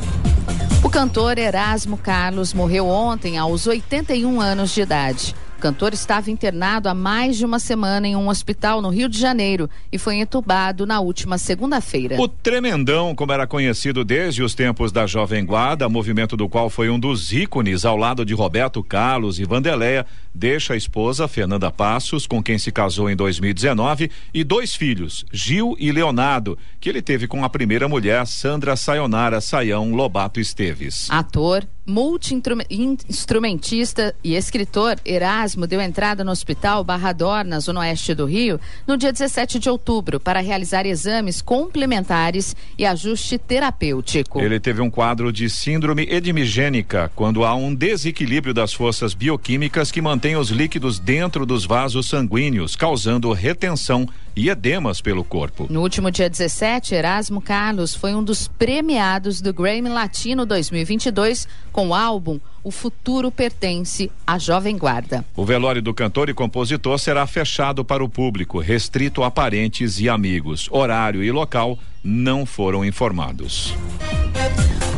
O 0.82 0.90
cantor 0.90 1.38
Erasmo 1.38 1.98
Carlos 1.98 2.54
morreu 2.54 2.88
ontem 2.88 3.38
aos 3.38 3.68
81 3.68 4.40
anos 4.40 4.74
de 4.74 4.82
idade. 4.82 5.36
O 5.60 5.62
cantor 5.62 5.94
estava 5.94 6.32
internado 6.32 6.88
há 6.88 6.94
mais 6.94 7.36
de 7.36 7.44
uma 7.44 7.60
semana 7.60 8.08
em 8.08 8.16
um 8.16 8.30
hospital 8.30 8.82
no 8.82 8.88
Rio 8.88 9.10
de 9.10 9.20
Janeiro 9.20 9.70
e 9.92 9.98
foi 9.98 10.16
entubado 10.16 10.86
na 10.86 11.02
última 11.02 11.38
segunda-feira. 11.38 12.16
O 12.18 12.30
Tremendão, 12.30 13.14
como 13.14 13.34
era 13.34 13.46
conhecido 13.46 14.06
desde 14.06 14.42
os 14.42 14.56
tempos 14.56 14.90
da 14.90 15.06
Jovem 15.06 15.46
Guarda, 15.46 15.90
movimento 15.90 16.38
do 16.38 16.48
qual 16.48 16.70
foi 16.70 16.90
um 16.90 16.98
dos 16.98 17.34
ícones 17.34 17.84
ao 17.84 17.98
lado 17.98 18.24
de 18.24 18.34
Roberto 18.34 18.82
Carlos 18.82 19.38
e 19.38 19.44
Vandeléia, 19.44 20.06
deixa 20.34 20.76
a 20.76 20.78
esposa 20.78 21.28
Fernanda 21.28 21.70
Passos, 21.70 22.26
com 22.26 22.42
quem 22.42 22.58
se 22.58 22.72
casou 22.72 23.10
em 23.10 23.16
2019, 23.18 24.10
e 24.34 24.46
dois 24.46 24.74
filhos, 24.74 25.26
Gil 25.30 25.76
e 25.78 25.92
Leonardo, 25.92 26.58
que 26.80 26.88
ele 26.88 27.02
teve 27.02 27.28
com 27.28 27.44
a 27.44 27.50
primeira 27.50 27.86
mulher, 27.90 28.26
Sandra 28.26 28.78
Sayonara 28.78 29.42
Saião 29.42 29.94
Lobato 29.94 30.40
Esteves. 30.40 31.10
Ator, 31.10 31.66
multi-instrumentista 31.90 34.16
e 34.24 34.36
escritor 34.36 34.98
Erasmo 35.04 35.66
deu 35.66 35.82
entrada 35.82 36.24
no 36.24 36.30
hospital 36.32 36.84
Barrador, 36.84 37.44
na 37.44 37.60
zona 37.60 37.80
oeste 37.82 38.14
do 38.14 38.26
Rio, 38.26 38.60
no 38.88 38.96
dia 38.96 39.12
17 39.12 39.58
de 39.58 39.68
outubro, 39.70 40.20
para 40.20 40.40
realizar 40.40 40.86
exames 40.86 41.42
complementares 41.42 42.56
e 42.78 42.86
ajuste 42.86 43.40
terapêutico. 43.40 44.40
Ele 44.40 44.60
teve 44.60 44.82
um 44.82 44.90
quadro 44.90 45.34
de 45.34 45.50
síndrome 45.50 46.08
edimigênica, 46.10 47.12
quando 47.16 47.44
há 47.44 47.56
um 47.56 47.74
desequilíbrio 47.74 48.54
das 48.54 48.72
forças 48.72 49.16
bioquímicas 49.16 49.92
que 49.92 50.02
mantém 50.02 50.36
os 50.36 50.50
líquidos 50.50 51.00
dentro 51.00 51.46
dos 51.46 51.66
vasos 51.66 52.08
sanguíneos, 52.08 52.76
causando 52.76 53.32
retenção 53.34 54.08
e 54.40 54.50
edemas 54.50 55.02
pelo 55.02 55.22
corpo. 55.22 55.68
No 55.70 55.82
último 55.82 56.10
dia 56.10 56.30
17, 56.30 56.96
Erasmo 56.96 57.42
Carlos 57.42 57.94
foi 57.94 58.16
um 58.16 58.24
dos 58.24 58.48
premiados 58.48 59.42
do 59.42 59.54
Grammy 59.54 59.90
Latino 59.90 60.46
2022 60.46 61.46
com 61.74 61.90
o 61.90 61.94
álbum 61.94 62.40
O 62.64 62.72
Futuro 62.72 63.30
Pertence 63.32 64.10
à 64.26 64.40
Jovem 64.40 64.78
Guarda. 64.78 65.26
O 65.36 65.44
velório 65.44 65.82
do 65.82 65.94
cantor 65.94 66.30
e 66.30 66.34
compositor 66.34 66.98
será 66.98 67.28
fechado 67.28 67.84
para 67.84 68.02
o 68.02 68.08
público, 68.08 68.60
restrito 68.60 69.24
a 69.24 69.30
parentes 69.30 70.00
e 70.00 70.08
amigos. 70.08 70.70
Horário 70.72 71.22
e 71.22 71.30
local 71.34 71.78
não 72.02 72.46
foram 72.46 72.86
informados. 72.86 73.76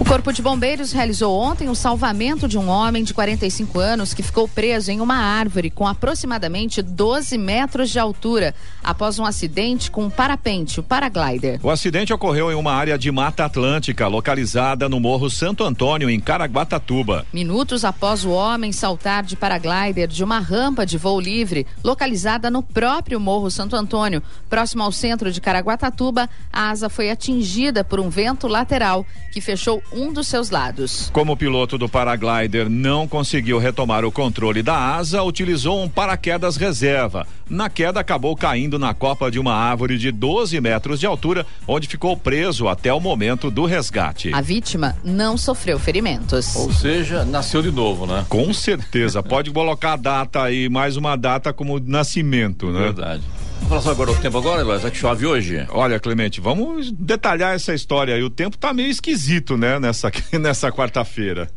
O 0.02 0.04
Corpo 0.12 0.34
de 0.34 0.42
Bombeiros 0.42 0.92
realizou 0.92 1.40
ontem 1.40 1.70
o 1.70 1.76
salvamento 1.76 2.48
de 2.48 2.58
um 2.58 2.68
homem 2.68 3.04
de 3.04 3.14
45 3.14 3.80
anos 3.80 4.16
que 4.16 4.24
ficou 4.24 4.48
preso 4.48 4.90
em 4.90 5.00
uma 5.00 5.16
árvore 5.16 5.70
com 5.70 5.88
aproximadamente 5.88 6.82
12 6.82 7.38
metros 7.38 7.92
de 7.92 8.00
altura 8.00 8.56
após 8.84 9.20
um 9.20 9.26
acidente 9.26 9.92
com 9.92 10.06
um 10.06 10.10
parapente, 10.10 10.80
o 10.80 10.84
paraglider. 10.84 11.60
O 11.62 11.70
acidente 11.70 12.12
ocorreu 12.12 12.52
em 12.52 12.56
uma 12.56 12.74
área 12.74 12.98
de 12.98 13.12
Mata 13.12 13.46
Atlântica, 13.46 14.08
localizada 14.08 14.90
no 14.90 15.00
Morro 15.00 15.30
Santo 15.30 15.64
Antônio, 15.64 16.10
em 16.10 16.20
Caraguatatuba. 16.20 17.28
Minutos 17.32 17.86
após 17.86 18.26
o 18.26 18.32
homem 18.32 18.72
saltar 18.72 19.24
de 19.24 19.36
paraglider 19.36 20.08
de 20.08 20.24
uma 20.24 20.40
rampa 20.40 20.84
de 20.84 20.98
voo 20.98 21.22
livre, 21.22 21.68
localizada 21.84 22.50
no 22.50 22.64
próprio 22.64 23.20
Morro 23.20 23.52
Santo 23.52 23.76
Antônio, 23.76 24.24
próximo 24.50 24.82
ao 24.82 24.92
centro 24.92 25.32
de 25.32 25.40
Caraguatatuba, 25.40 26.28
a 26.52 26.72
asa 26.72 26.90
foi 26.90 27.12
atingida 27.12 27.84
por 27.84 28.00
um 28.00 28.10
vento 28.10 28.48
lateral 28.48 29.06
que 29.32 29.40
fechou 29.40 29.82
um 29.92 30.12
dos 30.12 30.28
seus 30.28 30.50
lados. 30.50 31.10
Como 31.14 31.34
o 31.34 31.38
piloto 31.38 31.78
do 31.78 31.90
paraglider 31.90 32.70
não 32.70 33.08
conseguiu 33.08 33.58
retomar 33.58 34.06
o 34.06 34.12
controle 34.12 34.64
da 34.64 34.96
asa, 34.96 35.24
utilizou 35.24 35.84
um 35.84 35.90
paraquedas 35.90 36.56
reserva. 36.56 37.28
Na 37.50 37.70
queda, 37.70 38.00
acabou 38.00 38.36
caindo 38.36 38.80
na 38.80 38.94
copa 38.94 39.30
de 39.30 39.38
uma 39.38 39.54
árvore 39.54 39.98
de 39.98 40.12
12 40.12 40.60
metros 40.62 41.00
de 41.00 41.06
altura, 41.06 41.46
onde 41.68 41.88
ficou 41.88 42.16
preso 42.16 42.68
até 42.68 42.94
o 42.94 43.00
momento 43.00 43.52
do 43.52 43.66
resgate. 43.66 44.34
A 44.34 44.42
vítima 44.42 44.96
não 45.04 45.38
sofreu 45.38 45.78
ferimentos. 45.78 46.56
Ou 46.56 46.72
seja, 46.72 47.26
nasceu 47.26 47.62
de 47.62 47.72
novo, 47.72 48.06
né? 48.06 48.26
Com 48.30 48.54
certeza. 48.54 49.22
Pode 49.22 49.52
colocar 49.52 49.94
a 49.94 49.98
data 49.98 50.44
aí, 50.44 50.70
mais 50.70 50.96
uma 50.96 51.16
data 51.18 51.52
como 51.52 51.80
nascimento, 51.80 52.72
né? 52.72 52.80
Verdade. 52.80 53.24
Vamos 53.68 53.84
falar 53.84 53.96
agora 53.96 54.12
o 54.12 54.16
tempo 54.18 54.38
agora, 54.38 54.62
Eloy, 54.62 54.80
que 54.92 54.98
chove 54.98 55.26
hoje? 55.26 55.66
Olha, 55.70 56.00
Clemente, 56.00 56.42
vamos 56.42 56.92
detalhar 56.92 57.56
essa 57.56 57.74
história 57.74 58.16
aí. 58.16 58.24
O 58.24 58.30
tempo 58.30 58.58
tá 58.58 58.74
meio 58.74 58.90
esquisito, 58.90 59.58
né, 59.58 59.80
nessa, 59.80 60.12
nessa 60.40 60.72
quarta-feira. 60.72 61.50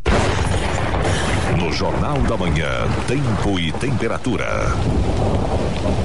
No 1.58 1.72
Jornal 1.72 2.18
da 2.22 2.36
Manhã, 2.36 2.86
tempo 3.06 3.58
e 3.58 3.72
temperatura. 3.72 4.46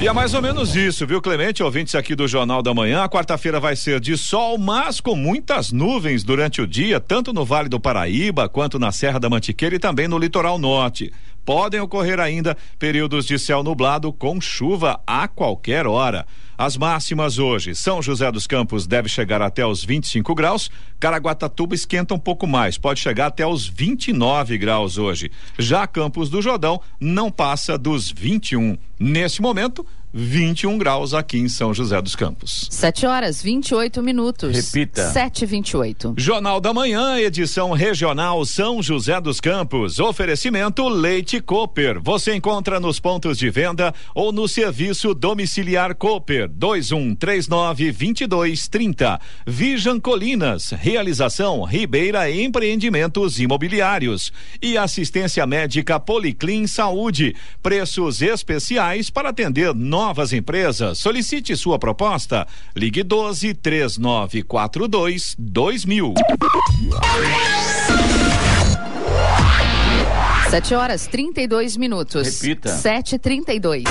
E 0.02 0.08
é 0.08 0.14
mais 0.14 0.34
ou 0.34 0.42
menos 0.42 0.76
isso, 0.76 1.06
viu, 1.06 1.22
Clemente? 1.22 1.62
Ouvintes 1.62 1.94
aqui 1.94 2.16
do 2.16 2.28
Jornal 2.28 2.62
da 2.62 2.74
Manhã. 2.74 3.04
A 3.04 3.10
quarta-feira 3.10 3.60
vai 3.60 3.76
ser 3.76 4.00
de 4.00 4.18
sol, 4.18 4.58
mas 4.58 5.02
com 5.02 5.16
muitas 5.16 5.72
nuvens 5.74 6.24
durante 6.24 6.62
o 6.62 6.68
dia, 6.68 7.00
tanto 7.00 7.34
no 7.34 7.44
Vale 7.44 7.68
do 7.68 7.80
Paraíba 7.80 8.48
quanto 8.48 8.80
na 8.80 8.92
Serra 8.92 9.20
da 9.20 9.30
Mantiqueira 9.30 9.76
e 9.76 9.80
também 9.80 10.08
no 10.08 10.18
litoral 10.18 10.58
norte. 10.58 11.12
Podem 11.50 11.80
ocorrer 11.80 12.20
ainda 12.20 12.56
períodos 12.78 13.26
de 13.26 13.40
céu 13.40 13.64
nublado 13.64 14.14
com 14.14 14.40
chuva 14.40 15.02
a 15.08 15.28
qualquer 15.28 15.88
hora. 15.88 16.28
As 16.56 16.78
máximas 16.78 17.40
hoje, 17.40 17.74
São 17.74 18.04
José 18.04 18.32
dos 18.32 18.46
Campos 18.46 18.86
deve 18.86 19.10
chegar 19.10 19.42
até 19.42 19.66
os 19.66 19.84
25 19.84 20.36
graus, 20.36 20.70
Caraguatatuba 21.00 21.74
esquenta 21.74 22.14
um 22.14 22.20
pouco 22.20 22.46
mais, 22.46 22.78
pode 22.78 23.00
chegar 23.00 23.26
até 23.26 23.48
os 23.48 23.66
29 23.66 24.60
graus 24.60 25.00
hoje. 25.00 25.32
Já 25.58 25.88
Campos 25.88 26.30
do 26.30 26.40
Jordão 26.40 26.80
não 27.00 27.32
passa 27.32 27.80
dos 27.80 28.12
21. 28.12 28.78
Nesse 29.00 29.42
momento, 29.42 29.84
21 30.14 30.78
graus 30.78 31.14
aqui 31.14 31.38
em 31.38 31.48
São 31.48 31.74
José 31.74 32.02
dos 32.02 32.16
Campos. 32.16 32.68
7 32.72 33.06
horas 33.06 33.42
28 33.42 34.02
minutos. 34.02 34.56
Repita. 34.56 35.10
7 35.12 35.46
28 35.46 36.16
Jornal 36.18 36.60
da 36.60 36.74
Manhã, 36.74 37.18
edição 37.20 37.72
regional 37.72 38.44
São 38.46 38.82
José 38.82 39.22
dos 39.22 39.40
Campos. 39.40 40.00
Oferecimento 40.00 40.88
Leite 40.88 41.40
Cooper. 41.40 42.02
Você 42.02 42.34
encontra 42.36 42.80
nos 42.80 43.00
pontos 43.00 43.38
de 43.38 43.50
venda 43.50 43.94
ou 44.16 44.32
no 44.32 44.48
serviço 44.48 45.14
domiciliar 45.14 45.94
Cooper 45.96 46.48
2139 46.50 47.92
2230. 47.92 49.20
Vijan 49.46 50.00
Colinas. 50.00 50.72
Realização 50.72 51.64
Ribeira 51.64 52.32
Empreendimentos 52.32 53.40
Imobiliários. 53.40 54.34
E 54.62 54.78
assistência 54.78 55.46
médica 55.46 56.00
Policlin 56.00 56.66
Saúde. 56.66 57.36
Preços 57.62 58.22
especiais 58.22 59.10
para 59.10 59.30
atender 59.30 59.74
novas 60.00 60.32
empresas. 60.32 60.98
Solicite 60.98 61.58
sua 61.58 61.78
proposta. 61.78 62.48
Ligue 62.74 63.04
12 63.04 63.54
3942 63.56 65.36
2000. 65.38 66.14
7 70.50 70.76
horas 70.76 71.06
32 71.08 71.76
minutos. 71.76 72.42
Repita. 72.42 72.70
7h32. 72.78 73.84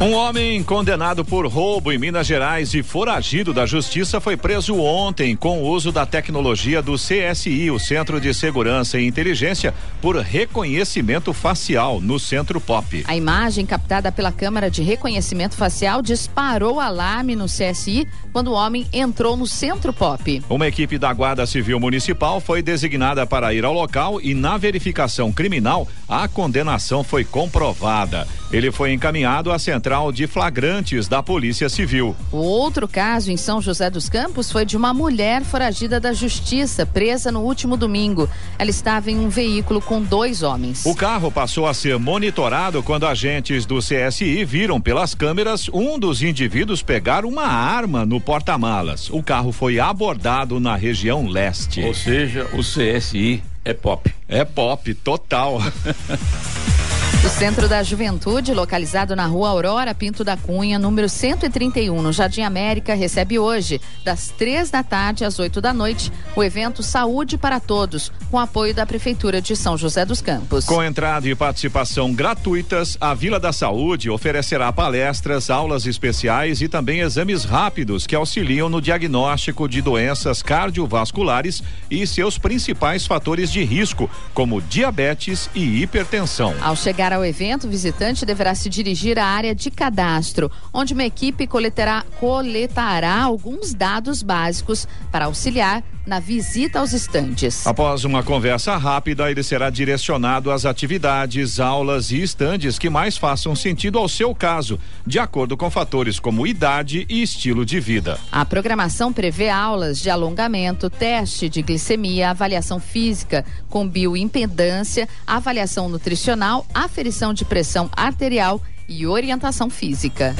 Um 0.00 0.12
homem 0.12 0.62
condenado 0.62 1.24
por 1.24 1.44
roubo 1.48 1.90
em 1.90 1.98
Minas 1.98 2.24
Gerais 2.24 2.72
e 2.72 2.84
foragido 2.84 3.52
da 3.52 3.66
justiça 3.66 4.20
foi 4.20 4.36
preso 4.36 4.78
ontem 4.78 5.34
com 5.34 5.60
o 5.60 5.66
uso 5.66 5.90
da 5.90 6.06
tecnologia 6.06 6.80
do 6.80 6.94
CSI, 6.94 7.68
o 7.72 7.80
Centro 7.80 8.20
de 8.20 8.32
Segurança 8.32 8.96
e 8.96 9.04
Inteligência, 9.04 9.74
por 10.00 10.14
reconhecimento 10.14 11.32
facial 11.32 12.00
no 12.00 12.16
Centro 12.16 12.60
Pop. 12.60 13.04
A 13.08 13.16
imagem 13.16 13.66
captada 13.66 14.12
pela 14.12 14.30
câmera 14.30 14.70
de 14.70 14.84
reconhecimento 14.84 15.56
facial 15.56 16.00
disparou 16.00 16.78
alarme 16.78 17.34
no 17.34 17.46
CSI 17.46 18.06
quando 18.32 18.52
o 18.52 18.54
homem 18.54 18.86
entrou 18.92 19.36
no 19.36 19.48
Centro 19.48 19.92
Pop. 19.92 20.44
Uma 20.48 20.68
equipe 20.68 20.96
da 20.96 21.12
Guarda 21.12 21.44
Civil 21.44 21.80
Municipal 21.80 22.40
foi 22.40 22.62
designada 22.62 23.26
para 23.26 23.52
ir 23.52 23.64
ao 23.64 23.72
local 23.72 24.20
e, 24.22 24.32
na 24.32 24.56
verificação 24.56 25.32
criminal, 25.32 25.88
a 26.08 26.28
condenação 26.28 27.02
foi 27.02 27.24
comprovada. 27.24 28.28
Ele 28.52 28.70
foi 28.70 28.92
encaminhado 28.92 29.50
à 29.50 29.58
central 29.58 29.87
de 30.12 30.26
flagrantes 30.26 31.08
da 31.08 31.22
Polícia 31.22 31.66
Civil. 31.66 32.14
O 32.30 32.36
outro 32.36 32.86
caso 32.86 33.32
em 33.32 33.38
São 33.38 33.58
José 33.58 33.88
dos 33.88 34.06
Campos 34.06 34.52
foi 34.52 34.66
de 34.66 34.76
uma 34.76 34.92
mulher 34.92 35.42
foragida 35.42 35.98
da 35.98 36.12
justiça, 36.12 36.84
presa 36.84 37.32
no 37.32 37.40
último 37.40 37.74
domingo. 37.74 38.28
Ela 38.58 38.68
estava 38.68 39.10
em 39.10 39.18
um 39.18 39.30
veículo 39.30 39.80
com 39.80 40.02
dois 40.02 40.42
homens. 40.42 40.84
O 40.84 40.94
carro 40.94 41.32
passou 41.32 41.66
a 41.66 41.72
ser 41.72 41.98
monitorado 41.98 42.82
quando 42.82 43.06
agentes 43.06 43.64
do 43.64 43.78
CSI 43.78 44.44
viram 44.44 44.78
pelas 44.78 45.14
câmeras 45.14 45.70
um 45.72 45.98
dos 45.98 46.22
indivíduos 46.22 46.82
pegar 46.82 47.24
uma 47.24 47.46
arma 47.46 48.04
no 48.04 48.20
porta-malas. 48.20 49.08
O 49.08 49.22
carro 49.22 49.52
foi 49.52 49.80
abordado 49.80 50.60
na 50.60 50.76
região 50.76 51.26
leste. 51.26 51.80
Ou 51.80 51.94
seja, 51.94 52.46
o 52.52 52.60
CSI 52.60 53.42
é 53.64 53.72
pop. 53.72 54.14
É 54.28 54.44
pop, 54.44 54.92
total. 54.92 55.62
O 57.24 57.28
Centro 57.28 57.68
da 57.68 57.82
Juventude, 57.82 58.54
localizado 58.54 59.16
na 59.16 59.26
rua 59.26 59.48
Aurora 59.48 59.92
Pinto 59.92 60.22
da 60.22 60.36
Cunha, 60.36 60.78
número 60.78 61.08
131, 61.08 62.00
no 62.00 62.12
Jardim 62.12 62.42
América, 62.42 62.94
recebe 62.94 63.40
hoje, 63.40 63.80
das 64.04 64.28
três 64.28 64.70
da 64.70 64.84
tarde 64.84 65.24
às 65.24 65.36
oito 65.40 65.60
da 65.60 65.74
noite, 65.74 66.12
o 66.36 66.44
evento 66.44 66.80
Saúde 66.80 67.36
para 67.36 67.58
Todos, 67.58 68.12
com 68.30 68.38
apoio 68.38 68.72
da 68.72 68.86
Prefeitura 68.86 69.42
de 69.42 69.56
São 69.56 69.76
José 69.76 70.04
dos 70.04 70.22
Campos. 70.22 70.64
Com 70.64 70.82
entrada 70.82 71.28
e 71.28 71.34
participação 71.34 72.14
gratuitas, 72.14 72.96
a 73.00 73.12
Vila 73.14 73.40
da 73.40 73.52
Saúde 73.52 74.08
oferecerá 74.08 74.72
palestras, 74.72 75.50
aulas 75.50 75.86
especiais 75.86 76.62
e 76.62 76.68
também 76.68 77.00
exames 77.00 77.44
rápidos 77.44 78.06
que 78.06 78.14
auxiliam 78.14 78.68
no 78.68 78.80
diagnóstico 78.80 79.68
de 79.68 79.82
doenças 79.82 80.40
cardiovasculares 80.40 81.64
e 81.90 82.06
seus 82.06 82.38
principais 82.38 83.06
fatores 83.06 83.50
de 83.50 83.64
risco, 83.64 84.08
como 84.32 84.62
diabetes 84.62 85.50
e 85.52 85.82
hipertensão. 85.82 86.54
Ao 86.62 86.76
chegar 86.76 87.07
ao 87.12 87.24
evento, 87.24 87.66
o 87.66 87.70
visitante 87.70 88.26
deverá 88.26 88.54
se 88.54 88.68
dirigir 88.68 89.18
à 89.18 89.24
área 89.24 89.54
de 89.54 89.70
cadastro, 89.70 90.50
onde 90.72 90.94
uma 90.94 91.04
equipe 91.04 91.46
coletará, 91.46 92.04
coletará 92.18 93.22
alguns 93.22 93.74
dados 93.74 94.22
básicos 94.22 94.86
para 95.10 95.26
auxiliar 95.26 95.82
na 96.08 96.18
visita 96.18 96.80
aos 96.80 96.94
estandes. 96.94 97.66
Após 97.66 98.04
uma 98.04 98.22
conversa 98.22 98.76
rápida, 98.76 99.30
ele 99.30 99.42
será 99.42 99.68
direcionado 99.68 100.50
às 100.50 100.64
atividades, 100.64 101.60
aulas 101.60 102.10
e 102.10 102.22
estandes 102.22 102.78
que 102.78 102.88
mais 102.88 103.18
façam 103.18 103.54
sentido 103.54 103.98
ao 103.98 104.08
seu 104.08 104.34
caso, 104.34 104.80
de 105.06 105.18
acordo 105.18 105.54
com 105.56 105.70
fatores 105.70 106.18
como 106.18 106.46
idade 106.46 107.06
e 107.10 107.22
estilo 107.22 107.64
de 107.64 107.78
vida. 107.78 108.18
A 108.32 108.44
programação 108.44 109.12
prevê 109.12 109.50
aulas 109.50 110.00
de 110.00 110.08
alongamento, 110.08 110.88
teste 110.88 111.48
de 111.48 111.60
glicemia, 111.60 112.30
avaliação 112.30 112.80
física 112.80 113.44
com 113.68 113.86
bioimpedância, 113.86 115.06
avaliação 115.26 115.90
nutricional, 115.90 116.66
aferição 116.72 117.34
de 117.34 117.44
pressão 117.44 117.90
arterial 117.94 118.62
e 118.88 119.06
orientação 119.06 119.68
física. 119.68 120.34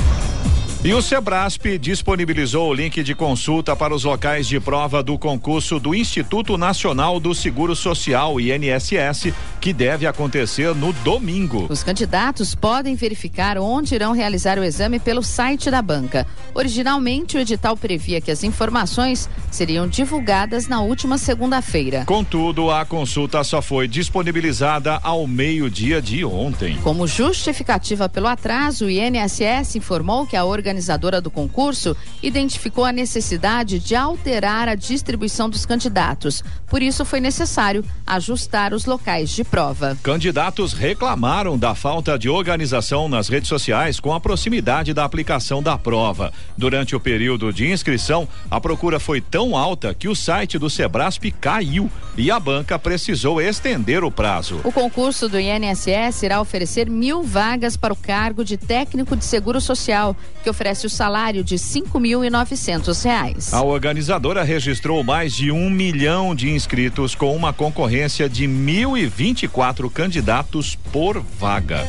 E 0.84 0.94
o 0.94 1.02
Sebrasp 1.02 1.76
disponibilizou 1.76 2.70
o 2.70 2.72
link 2.72 3.02
de 3.02 3.12
consulta 3.12 3.74
para 3.74 3.92
os 3.92 4.04
locais 4.04 4.46
de 4.46 4.60
prova 4.60 5.02
do 5.02 5.18
concurso 5.18 5.80
do 5.80 5.92
Instituto 5.92 6.56
Nacional 6.56 7.18
do 7.18 7.34
Seguro 7.34 7.74
Social, 7.74 8.40
INSS, 8.40 9.34
que 9.60 9.72
deve 9.72 10.06
acontecer 10.06 10.72
no 10.76 10.92
domingo. 10.92 11.66
Os 11.68 11.82
candidatos 11.82 12.54
podem 12.54 12.94
verificar 12.94 13.58
onde 13.58 13.96
irão 13.96 14.12
realizar 14.12 14.56
o 14.56 14.62
exame 14.62 15.00
pelo 15.00 15.20
site 15.20 15.68
da 15.68 15.82
banca. 15.82 16.24
Originalmente, 16.54 17.36
o 17.36 17.40
edital 17.40 17.76
previa 17.76 18.20
que 18.20 18.30
as 18.30 18.44
informações 18.44 19.28
seriam 19.50 19.88
divulgadas 19.88 20.68
na 20.68 20.80
última 20.80 21.18
segunda-feira. 21.18 22.04
Contudo, 22.06 22.70
a 22.70 22.84
consulta 22.84 23.42
só 23.42 23.60
foi 23.60 23.88
disponibilizada 23.88 25.00
ao 25.02 25.26
meio-dia 25.26 26.00
de 26.00 26.24
ontem. 26.24 26.78
Como 26.84 27.04
justificativa 27.04 28.08
pelo 28.08 28.28
atraso, 28.28 28.86
o 28.86 28.90
INSS 28.90 29.74
informou 29.74 30.24
que 30.24 30.36
a 30.36 30.44
organização 30.44 30.67
organizadora 30.68 31.20
do 31.20 31.30
concurso 31.30 31.96
identificou 32.22 32.84
a 32.84 32.92
necessidade 32.92 33.78
de 33.78 33.94
alterar 33.94 34.68
a 34.68 34.74
distribuição 34.74 35.48
dos 35.48 35.64
candidatos. 35.64 36.44
Por 36.66 36.82
isso, 36.82 37.04
foi 37.04 37.20
necessário 37.20 37.82
ajustar 38.06 38.74
os 38.74 38.84
locais 38.84 39.30
de 39.30 39.42
prova. 39.44 39.96
Candidatos 40.02 40.74
reclamaram 40.74 41.56
da 41.56 41.74
falta 41.74 42.18
de 42.18 42.28
organização 42.28 43.08
nas 43.08 43.28
redes 43.28 43.48
sociais 43.48 43.98
com 43.98 44.12
a 44.12 44.20
proximidade 44.20 44.92
da 44.92 45.04
aplicação 45.04 45.62
da 45.62 45.78
prova. 45.78 46.32
Durante 46.56 46.94
o 46.94 47.00
período 47.00 47.50
de 47.52 47.70
inscrição, 47.70 48.28
a 48.50 48.60
procura 48.60 49.00
foi 49.00 49.20
tão 49.20 49.56
alta 49.56 49.94
que 49.94 50.08
o 50.08 50.14
site 50.14 50.58
do 50.58 50.68
Sebrasp 50.68 51.30
caiu 51.40 51.90
e 52.16 52.30
a 52.30 52.38
banca 52.38 52.78
precisou 52.78 53.40
estender 53.40 54.04
o 54.04 54.10
prazo. 54.10 54.60
O 54.64 54.72
concurso 54.72 55.28
do 55.28 55.38
INSS 55.38 56.22
irá 56.22 56.40
oferecer 56.40 56.90
mil 56.90 57.22
vagas 57.22 57.76
para 57.76 57.92
o 57.92 57.96
cargo 57.96 58.44
de 58.44 58.56
técnico 58.56 59.16
de 59.16 59.24
seguro 59.24 59.60
social, 59.60 60.14
que 60.42 60.50
oferece 60.58 60.88
o 60.88 60.90
salário 60.90 61.44
de 61.44 61.56
cinco 61.56 62.00
mil 62.00 62.24
e 62.24 62.30
novecentos 62.30 63.04
reais. 63.04 63.54
A 63.54 63.62
organizadora 63.62 64.42
registrou 64.42 65.04
mais 65.04 65.32
de 65.32 65.52
um 65.52 65.70
milhão 65.70 66.34
de 66.34 66.50
inscritos 66.50 67.14
com 67.14 67.36
uma 67.36 67.52
concorrência 67.52 68.28
de 68.28 68.48
mil 68.48 68.98
e 68.98 69.06
vinte 69.06 69.44
e 69.44 69.48
quatro 69.48 69.88
candidatos 69.88 70.74
por 70.74 71.22
vaga. 71.38 71.86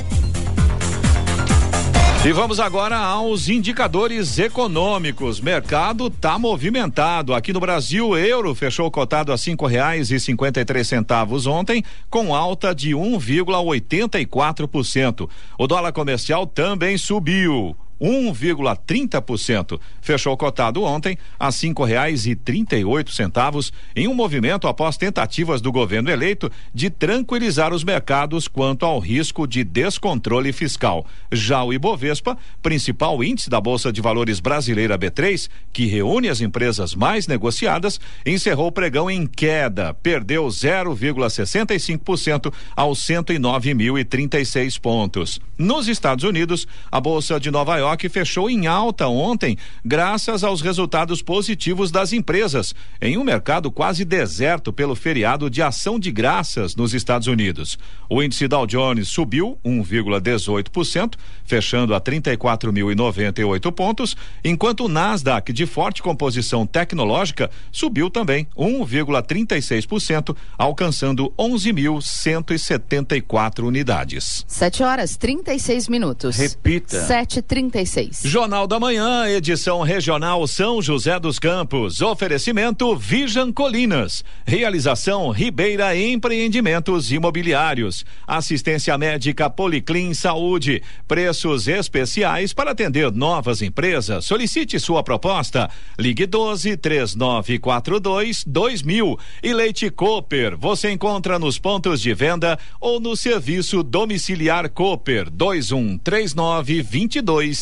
E 2.24 2.32
vamos 2.32 2.60
agora 2.60 2.96
aos 2.96 3.50
indicadores 3.50 4.38
econômicos. 4.38 5.42
Mercado 5.42 6.12
tá 6.12 6.38
movimentado. 6.38 7.34
Aqui 7.34 7.52
no 7.52 7.60
Brasil, 7.60 8.10
o 8.10 8.18
euro 8.18 8.54
fechou 8.54 8.92
cotado 8.92 9.34
a 9.34 9.38
cinco 9.38 9.66
reais 9.66 10.12
e 10.12 10.20
cinquenta 10.20 10.62
e 10.62 10.66
três 10.66 10.88
centavos 10.88 11.48
ontem, 11.48 11.84
com 12.08 12.36
alta 12.36 12.76
de 12.76 12.92
1,84%. 12.92 15.28
O 15.58 15.66
dólar 15.66 15.92
comercial 15.92 16.46
também 16.46 17.00
subiu. 17.00 17.76
1,30%. 18.00 19.80
Fechou 20.02 20.38
cotado 20.38 20.84
ontem 20.84 21.18
a 21.40 21.52
cinco 21.52 21.84
reais 21.84 22.26
e 22.26 22.36
trinta 22.36 22.78
e 22.78 22.86
oito 22.86 23.12
centavos 23.12 23.74
em 23.96 24.08
um 24.08 24.14
movimento 24.14 24.68
após 24.68 24.98
tentativas 24.98 25.62
do 25.62 25.72
governo 25.72 26.10
eleito 26.10 26.52
de 26.74 26.90
tranquilizar 26.90 27.74
os 27.74 27.84
mercados 27.84 28.48
quanto 28.48 28.86
ao 28.86 29.00
risco 29.00 29.46
de 29.46 29.64
descontrole 29.64 30.54
fiscal. 30.54 31.06
Já 31.32 31.64
o 31.64 31.74
Ibovespa, 31.74 32.38
principal 32.62 33.24
índice 33.24 33.50
da 33.50 33.60
Bolsa 33.60 33.92
de 33.92 34.02
Valores 34.02 34.40
brasileira 34.40 34.98
B3, 34.98 35.50
que 35.74 35.86
reúne 35.86 36.30
as 36.30 36.42
empresas 36.42 36.96
mais 36.96 37.28
negociadas, 37.28 38.00
encerrou 38.26 38.68
o 38.68 38.72
pregão 38.72 39.12
em 39.12 39.28
queda, 39.28 39.94
perdeu 39.94 40.48
0,65% 40.48 42.54
aos 42.76 43.00
109.036 43.00 44.80
pontos. 44.80 45.42
Nos 45.58 45.88
Estados 45.88 46.24
Unidos, 46.24 46.68
a 46.92 47.02
Bolsa 47.02 47.40
de 47.40 47.52
Nova 47.52 47.78
York 47.78 47.89
que 47.96 48.10
fechou 48.10 48.50
em 48.50 48.68
alta 48.68 49.08
ontem, 49.08 49.58
graças 49.84 50.44
aos 50.44 50.62
resultados 50.62 51.22
positivos 51.22 51.92
das 51.92 52.14
empresas, 52.14 52.74
em 53.02 53.18
um 53.18 53.24
mercado 53.24 53.72
quase 53.72 54.04
deserto 54.04 54.74
pelo 54.74 54.96
feriado 54.96 55.50
de 55.50 55.62
ação 55.62 56.00
de 56.00 56.12
graças 56.12 56.76
nos 56.76 56.94
Estados 56.94 57.28
Unidos. 57.28 57.78
O 58.10 58.24
índice 58.24 58.48
Dow 58.48 58.66
Jones 58.66 59.08
subiu 59.08 59.60
1,18%, 59.64 61.14
fechando 61.46 61.94
a 61.94 62.02
34.098 62.02 63.72
pontos, 63.72 64.18
enquanto 64.44 64.86
o 64.86 64.90
Nasdaq, 64.90 65.54
de 65.54 65.66
forte 65.66 66.02
composição 66.02 66.66
tecnológica, 66.66 67.52
subiu 67.72 68.10
também 68.10 68.48
1,36%, 68.58 70.36
alcançando 70.58 71.32
11.174 71.38 73.64
unidades. 73.64 74.44
7 74.48 74.84
horas 74.84 75.16
36 75.18 75.88
minutos. 75.88 76.36
Repita. 76.36 77.08
7h36. 77.08 77.79
Jornal 78.26 78.68
da 78.68 78.78
Manhã, 78.78 79.26
edição 79.28 79.82
regional 79.82 80.46
São 80.48 80.82
José 80.82 81.18
dos 81.18 81.40
Campos. 81.40 82.02
Oferecimento 82.02 82.94
Vijan 82.96 83.54
Colinas. 83.54 84.22
Realização 84.46 85.30
Ribeira 85.30 85.96
Empreendimentos 85.96 87.10
Imobiliários. 87.12 88.06
Assistência 88.28 88.98
médica 88.98 89.50
Policlin 89.50 90.14
Saúde. 90.14 90.82
Preços 91.08 91.70
especiais 91.70 92.52
para 92.52 92.72
atender 92.72 93.12
novas 93.14 93.62
empresas. 93.62 94.26
Solicite 94.26 94.78
sua 94.80 95.02
proposta. 95.02 95.70
Ligue 95.98 96.26
12 96.26 96.76
3942 96.76 98.44
2000. 98.46 99.18
E 99.42 99.54
Leite 99.54 99.90
Cooper. 99.90 100.58
Você 100.58 100.92
encontra 100.92 101.40
nos 101.40 101.58
pontos 101.58 102.02
de 102.02 102.14
venda 102.14 102.60
ou 102.82 103.00
no 103.00 103.16
serviço 103.16 103.84
domiciliar 103.84 104.70
Cooper 104.70 105.30
2139 105.30 106.90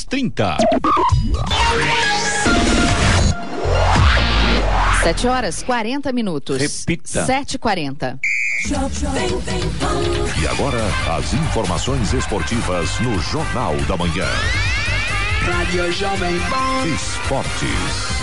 2230. 0.10 0.58
Sete 5.04 5.28
horas 5.28 5.62
40 5.64 6.12
minutos. 6.14 6.62
Repita. 6.62 7.26
7h40. 7.26 8.20
E 10.42 10.48
agora, 10.48 10.82
as 11.18 11.34
informações 11.34 12.14
esportivas 12.14 13.00
no 13.02 13.20
Jornal 13.20 13.76
da 13.88 13.98
Manhã. 13.98 14.28
Rádio 15.42 15.92
Jovem 15.92 16.40
Pan. 16.50 16.88
Esportes. 16.88 18.18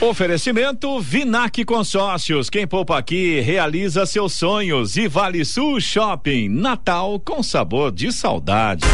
Oferecimento 0.00 0.98
Vinac 1.00 1.62
Consórcios. 1.64 2.48
Quem 2.48 2.66
poupa 2.66 2.98
aqui 2.98 3.40
realiza 3.40 4.06
seus 4.06 4.32
sonhos. 4.32 4.96
E 4.96 5.06
Vale 5.06 5.44
Sul 5.44 5.80
Shopping. 5.80 6.48
Natal 6.48 7.20
com 7.20 7.42
sabor 7.42 7.92
de 7.92 8.10
saudade. 8.10 8.86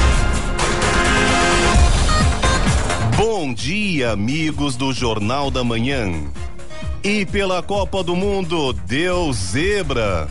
Bom 3.16 3.54
dia, 3.54 4.10
amigos 4.10 4.76
do 4.76 4.92
Jornal 4.92 5.50
da 5.50 5.64
Manhã. 5.64 6.12
E 7.02 7.24
pela 7.24 7.62
Copa 7.62 8.04
do 8.04 8.14
Mundo, 8.14 8.74
deu 8.74 9.32
zebra. 9.32 10.28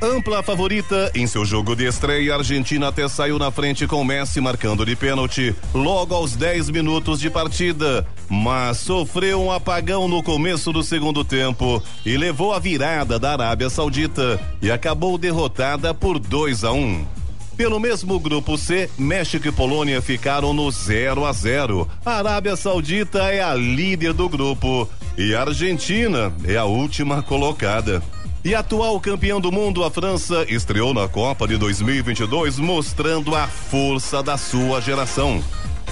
Ampla 0.00 0.42
favorita 0.42 1.10
em 1.14 1.26
seu 1.26 1.42
jogo 1.46 1.74
de 1.74 1.86
estreia, 1.86 2.34
a 2.34 2.36
Argentina 2.36 2.88
até 2.88 3.08
saiu 3.08 3.38
na 3.38 3.50
frente 3.50 3.86
com 3.86 4.04
Messi 4.04 4.42
marcando 4.42 4.84
de 4.84 4.94
pênalti 4.94 5.56
logo 5.72 6.14
aos 6.14 6.36
10 6.36 6.68
minutos 6.68 7.18
de 7.18 7.30
partida, 7.30 8.06
mas 8.28 8.76
sofreu 8.76 9.42
um 9.42 9.50
apagão 9.50 10.06
no 10.06 10.22
começo 10.22 10.70
do 10.70 10.82
segundo 10.82 11.24
tempo 11.24 11.82
e 12.04 12.18
levou 12.18 12.52
a 12.52 12.58
virada 12.58 13.18
da 13.18 13.32
Arábia 13.32 13.70
Saudita 13.70 14.38
e 14.60 14.70
acabou 14.70 15.16
derrotada 15.16 15.94
por 15.94 16.18
2 16.18 16.62
a 16.62 16.72
1. 16.72 16.76
Um. 16.76 17.17
Pelo 17.58 17.80
mesmo 17.80 18.20
grupo 18.20 18.56
C, 18.56 18.88
México 18.96 19.48
e 19.48 19.50
Polônia 19.50 20.00
ficaram 20.00 20.54
no 20.54 20.70
0 20.70 21.24
a 21.24 21.32
0. 21.32 21.88
A 22.06 22.12
Arábia 22.12 22.54
Saudita 22.54 23.18
é 23.32 23.42
a 23.42 23.52
líder 23.52 24.12
do 24.12 24.28
grupo 24.28 24.88
e 25.18 25.34
a 25.34 25.40
Argentina 25.40 26.32
é 26.44 26.56
a 26.56 26.64
última 26.64 27.20
colocada. 27.20 28.00
E 28.44 28.54
atual 28.54 29.00
campeão 29.00 29.40
do 29.40 29.50
mundo, 29.50 29.82
a 29.82 29.90
França, 29.90 30.46
estreou 30.48 30.94
na 30.94 31.08
Copa 31.08 31.48
de 31.48 31.56
2022 31.56 32.60
mostrando 32.60 33.34
a 33.34 33.48
força 33.48 34.22
da 34.22 34.36
sua 34.36 34.80
geração. 34.80 35.42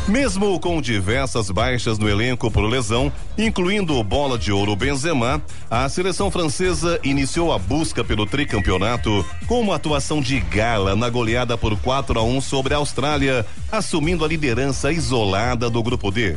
Mesmo 0.08 0.60
com 0.60 0.80
diversas 0.80 1.50
baixas 1.50 1.98
no 1.98 2.08
elenco 2.08 2.48
por 2.48 2.62
lesão, 2.62 3.12
incluindo 3.36 3.94
o 3.94 4.04
bola 4.04 4.38
de 4.38 4.52
ouro 4.52 4.76
Benzema, 4.76 5.42
a 5.68 5.88
seleção 5.88 6.30
francesa 6.30 7.00
iniciou 7.02 7.52
a 7.52 7.58
busca 7.58 8.04
pelo 8.04 8.24
tricampeonato 8.24 9.26
com 9.48 9.60
uma 9.60 9.74
atuação 9.74 10.20
de 10.20 10.38
gala 10.38 10.94
na 10.94 11.10
goleada 11.10 11.58
por 11.58 11.76
4 11.76 12.20
a 12.20 12.22
1 12.22 12.40
sobre 12.40 12.72
a 12.72 12.76
Austrália, 12.76 13.44
assumindo 13.70 14.24
a 14.24 14.28
liderança 14.28 14.92
isolada 14.92 15.68
do 15.68 15.82
grupo 15.82 16.12
D. 16.12 16.36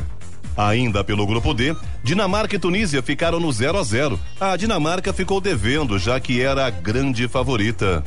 Ainda 0.56 1.04
pelo 1.04 1.24
grupo 1.24 1.54
D, 1.54 1.76
Dinamarca 2.02 2.56
e 2.56 2.58
Tunísia 2.58 3.00
ficaram 3.00 3.38
no 3.38 3.52
0 3.52 3.78
a 3.78 3.84
0. 3.84 4.18
A 4.40 4.56
Dinamarca 4.56 5.12
ficou 5.12 5.40
devendo, 5.40 5.96
já 5.96 6.18
que 6.18 6.42
era 6.42 6.66
a 6.66 6.70
grande 6.70 7.28
favorita. 7.28 8.02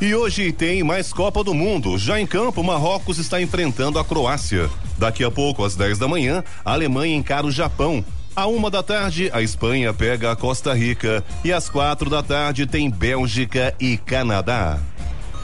E 0.00 0.14
hoje 0.14 0.52
tem 0.52 0.84
mais 0.84 1.12
Copa 1.12 1.42
do 1.42 1.52
Mundo. 1.52 1.98
Já 1.98 2.20
em 2.20 2.26
campo, 2.26 2.62
Marrocos 2.62 3.18
está 3.18 3.42
enfrentando 3.42 3.98
a 3.98 4.04
Croácia. 4.04 4.70
Daqui 4.96 5.24
a 5.24 5.30
pouco, 5.30 5.64
às 5.64 5.74
10 5.74 5.98
da 5.98 6.06
manhã, 6.06 6.44
a 6.64 6.72
Alemanha 6.72 7.16
encara 7.16 7.44
o 7.44 7.50
Japão. 7.50 8.04
À 8.36 8.46
uma 8.46 8.70
da 8.70 8.80
tarde, 8.80 9.28
a 9.32 9.42
Espanha 9.42 9.92
pega 9.92 10.30
a 10.30 10.36
Costa 10.36 10.72
Rica. 10.72 11.24
E 11.44 11.52
às 11.52 11.68
quatro 11.68 12.08
da 12.08 12.22
tarde 12.22 12.64
tem 12.64 12.88
Bélgica 12.88 13.74
e 13.80 13.96
Canadá. 13.96 14.78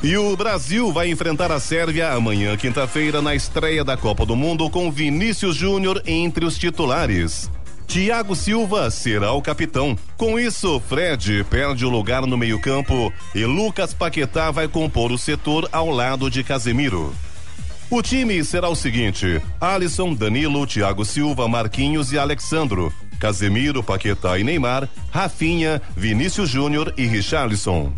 E 0.00 0.16
o 0.16 0.36
Brasil 0.36 0.92
vai 0.92 1.10
enfrentar 1.10 1.50
a 1.50 1.58
Sérvia 1.58 2.12
amanhã, 2.12 2.56
quinta-feira, 2.56 3.20
na 3.20 3.34
estreia 3.34 3.82
da 3.82 3.96
Copa 3.96 4.24
do 4.24 4.36
Mundo, 4.36 4.70
com 4.70 4.92
Vinícius 4.92 5.56
Júnior 5.56 6.00
entre 6.06 6.44
os 6.44 6.56
titulares. 6.56 7.50
Thiago 7.86 8.34
Silva 8.34 8.90
será 8.90 9.32
o 9.32 9.42
capitão. 9.42 9.96
Com 10.16 10.38
isso, 10.38 10.80
Fred 10.88 11.44
perde 11.44 11.84
o 11.84 11.90
lugar 11.90 12.26
no 12.26 12.36
meio-campo 12.36 13.12
e 13.34 13.44
Lucas 13.44 13.94
Paquetá 13.94 14.50
vai 14.50 14.66
compor 14.66 15.12
o 15.12 15.18
setor 15.18 15.68
ao 15.70 15.90
lado 15.90 16.30
de 16.30 16.42
Casemiro. 16.42 17.14
O 17.90 18.02
time 18.02 18.42
será 18.44 18.68
o 18.68 18.74
seguinte: 18.74 19.40
Alisson, 19.60 20.14
Danilo, 20.14 20.66
Thiago 20.66 21.04
Silva, 21.04 21.46
Marquinhos 21.46 22.12
e 22.12 22.18
Alexandro. 22.18 22.92
Casemiro, 23.20 23.82
Paquetá 23.82 24.38
e 24.38 24.44
Neymar, 24.44 24.88
Rafinha, 25.10 25.80
Vinícius 25.96 26.50
Júnior 26.50 26.92
e 26.96 27.06
Richarlison. 27.06 27.92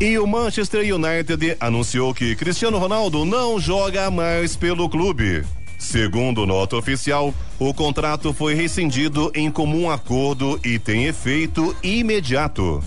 E 0.00 0.18
o 0.18 0.26
Manchester 0.26 0.82
United 0.82 1.56
anunciou 1.60 2.14
que 2.14 2.34
Cristiano 2.34 2.78
Ronaldo 2.78 3.24
não 3.24 3.60
joga 3.60 4.10
mais 4.10 4.56
pelo 4.56 4.88
clube. 4.88 5.44
Segundo 5.82 6.46
nota 6.46 6.76
oficial, 6.76 7.34
o 7.58 7.74
contrato 7.74 8.32
foi 8.32 8.54
rescindido 8.54 9.32
em 9.34 9.50
comum 9.50 9.90
acordo 9.90 10.58
e 10.64 10.78
tem 10.78 11.06
efeito 11.06 11.76
imediato. 11.82 12.82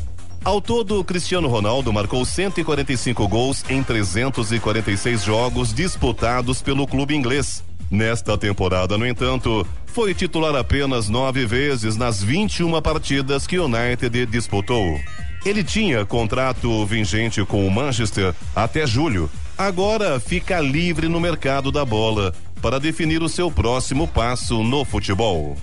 Ao 0.45 0.61
todo, 0.61 1.03
Cristiano 1.03 1.49
Ronaldo 1.49 1.91
marcou 1.91 2.25
145 2.25 3.27
gols 3.27 3.65
em 3.69 3.83
346 3.83 5.23
jogos 5.23 5.73
disputados 5.73 6.61
pelo 6.61 6.87
clube 6.87 7.13
inglês. 7.13 7.61
Nesta 7.91 8.37
temporada, 8.37 8.97
no 8.97 9.05
entanto, 9.05 9.67
foi 9.85 10.13
titular 10.13 10.55
apenas 10.55 11.09
nove 11.09 11.45
vezes 11.45 11.97
nas 11.97 12.23
21 12.23 12.81
partidas 12.81 13.45
que 13.45 13.59
o 13.59 13.65
United 13.65 14.25
disputou. 14.25 14.97
Ele 15.45 15.63
tinha 15.63 16.05
contrato 16.05 16.85
vigente 16.85 17.43
com 17.45 17.67
o 17.67 17.69
Manchester 17.69 18.33
até 18.55 18.87
julho. 18.87 19.29
Agora 19.57 20.19
fica 20.19 20.59
livre 20.59 21.07
no 21.07 21.19
mercado 21.19 21.71
da 21.71 21.85
bola 21.85 22.33
para 22.61 22.79
definir 22.79 23.21
o 23.21 23.29
seu 23.29 23.51
próximo 23.51 24.07
passo 24.07 24.63
no 24.63 24.83
futebol. 24.83 25.55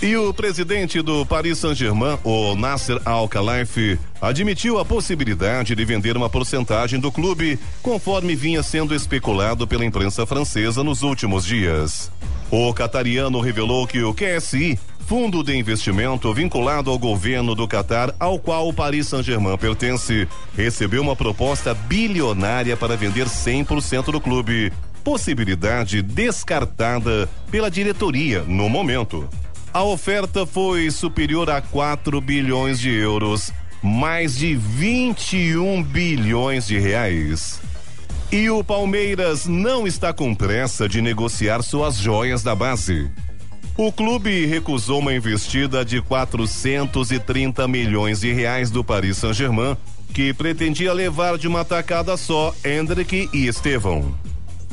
E 0.00 0.14
o 0.14 0.32
presidente 0.34 1.00
do 1.00 1.24
Paris 1.24 1.58
Saint-Germain, 1.58 2.18
o 2.22 2.54
Nasser 2.54 3.00
Al-Khelaifi, 3.02 3.98
admitiu 4.20 4.78
a 4.78 4.84
possibilidade 4.84 5.74
de 5.74 5.84
vender 5.86 6.16
uma 6.16 6.28
porcentagem 6.28 7.00
do 7.00 7.10
clube, 7.10 7.58
conforme 7.82 8.34
vinha 8.34 8.62
sendo 8.62 8.94
especulado 8.94 9.66
pela 9.66 9.86
imprensa 9.86 10.26
francesa 10.26 10.84
nos 10.84 11.02
últimos 11.02 11.46
dias. 11.46 12.10
O 12.50 12.72
catariano 12.74 13.40
revelou 13.40 13.86
que 13.86 14.02
o 14.02 14.14
QSI 14.14 14.78
fundo 15.06 15.44
de 15.44 15.56
investimento 15.56 16.34
vinculado 16.34 16.90
ao 16.90 16.98
governo 16.98 17.54
do 17.54 17.68
Catar, 17.68 18.12
ao 18.18 18.40
qual 18.40 18.68
o 18.68 18.72
Paris 18.72 19.06
Saint-Germain 19.06 19.56
pertence, 19.56 20.26
recebeu 20.56 21.00
uma 21.00 21.14
proposta 21.14 21.72
bilionária 21.72 22.76
para 22.76 22.96
vender 22.96 23.26
100% 23.26 24.10
do 24.10 24.20
clube. 24.20 24.72
Possibilidade 25.06 26.02
descartada 26.02 27.28
pela 27.48 27.70
diretoria 27.70 28.42
no 28.42 28.68
momento. 28.68 29.28
A 29.72 29.84
oferta 29.84 30.44
foi 30.44 30.90
superior 30.90 31.48
a 31.48 31.62
4 31.62 32.20
bilhões 32.20 32.80
de 32.80 32.90
euros, 32.90 33.52
mais 33.80 34.34
de 34.34 34.56
21 34.56 35.80
bilhões 35.80 36.66
de 36.66 36.80
reais. 36.80 37.60
E 38.32 38.50
o 38.50 38.64
Palmeiras 38.64 39.46
não 39.46 39.86
está 39.86 40.12
com 40.12 40.34
pressa 40.34 40.88
de 40.88 41.00
negociar 41.00 41.62
suas 41.62 41.94
joias 41.98 42.42
da 42.42 42.56
base. 42.56 43.08
O 43.76 43.92
clube 43.92 44.44
recusou 44.46 44.98
uma 44.98 45.14
investida 45.14 45.84
de 45.84 46.02
430 46.02 47.68
milhões 47.68 48.22
de 48.22 48.32
reais 48.32 48.72
do 48.72 48.82
Paris 48.82 49.18
Saint-Germain, 49.18 49.76
que 50.12 50.34
pretendia 50.34 50.92
levar 50.92 51.38
de 51.38 51.46
uma 51.46 51.64
tacada 51.64 52.16
só 52.16 52.52
Hendrick 52.64 53.30
e 53.32 53.46
Estevão. 53.46 54.25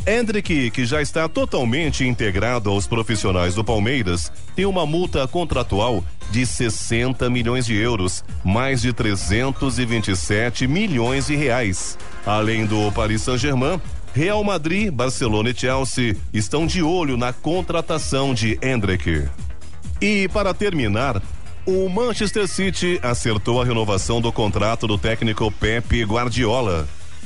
Hendrick, 0.06 0.70
que 0.72 0.86
já 0.86 1.02
está 1.02 1.30
totalmente 1.30 2.06
integrado 2.06 2.70
aos 2.70 2.86
profissionais 2.86 3.56
do 3.56 3.64
Palmeiras, 3.64 4.30
tem 4.54 4.66
uma 4.66 4.86
multa 4.86 5.26
contratual 5.28 6.04
de 6.30 6.46
60 6.46 7.30
milhões 7.30 7.66
de 7.66 7.76
euros, 7.76 8.24
mais 8.44 8.82
de 8.82 8.92
327 8.92 10.68
milhões 10.68 11.28
de 11.28 11.38
reais. 11.38 11.98
Além 12.26 12.66
do 12.66 12.92
Paris 12.92 13.22
Saint-Germain, 13.22 13.80
Real 14.14 14.44
Madrid, 14.44 14.92
Barcelona 14.92 15.52
e 15.52 15.56
Chelsea 15.56 16.18
estão 16.34 16.68
de 16.68 16.84
olho 16.84 17.16
na 17.16 17.32
contratação 17.32 18.34
de 18.34 18.60
Hendrick. 18.62 19.30
E 20.02 20.28
para 20.28 20.54
terminar, 20.54 21.22
o 21.66 21.88
Manchester 21.88 22.46
City 22.46 23.00
acertou 23.02 23.62
a 23.62 23.66
renovação 23.66 24.20
do 24.20 24.34
contrato 24.34 24.86
do 24.86 24.98
técnico 24.98 25.50
Pepe 25.50 26.04
Guardiola. 26.04 26.86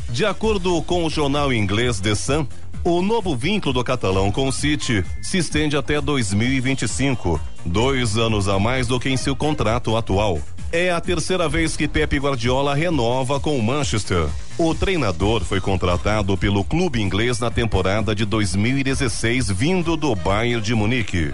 De 0.10 0.26
acordo 0.26 0.82
com 0.84 1.04
o 1.04 1.10
jornal 1.10 1.52
inglês 1.52 2.00
The 2.00 2.16
Sun, 2.16 2.48
o 2.89 3.02
novo 3.02 3.36
vínculo 3.36 3.73
do 3.73 3.84
catalão 3.84 4.32
com 4.32 4.47
o 4.47 4.52
City 4.52 5.04
se 5.21 5.38
estende 5.38 5.76
até 5.76 6.00
2025, 6.00 7.39
dois 7.65 8.17
anos 8.17 8.47
a 8.47 8.58
mais 8.58 8.88
do 8.88 8.97
que 8.97 9.10
em 9.10 9.17
seu 9.17 9.36
contrato 9.36 9.97
atual. 9.97 10.39
É 10.71 10.91
a 10.91 11.02
terceira 11.02 11.50
vez 11.50 11.76
que 11.76 11.88
Pepe 11.88 12.17
Guardiola 12.17 12.73
renova 12.73 13.39
com 13.39 13.58
o 13.58 13.63
Manchester. 13.63 14.28
O 14.58 14.73
treinador 14.73 15.43
foi 15.43 15.60
contratado 15.60 16.38
pelo 16.38 16.63
clube 16.63 17.02
inglês 17.02 17.39
na 17.39 17.52
temporada 17.52 18.15
de 18.15 18.23
2016, 18.23 19.50
vindo 19.52 19.97
do 19.97 20.15
Bayern 20.15 20.62
de 20.62 20.73
Munique. 20.73 21.34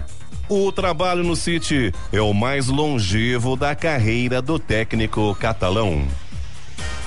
O 0.49 0.71
trabalho 0.71 1.23
no 1.23 1.35
City 1.35 1.93
é 2.11 2.21
o 2.21 2.33
mais 2.33 2.67
longevo 2.67 3.55
da 3.55 3.75
carreira 3.75 4.41
do 4.41 4.59
técnico 4.59 5.35
catalão. 5.39 6.03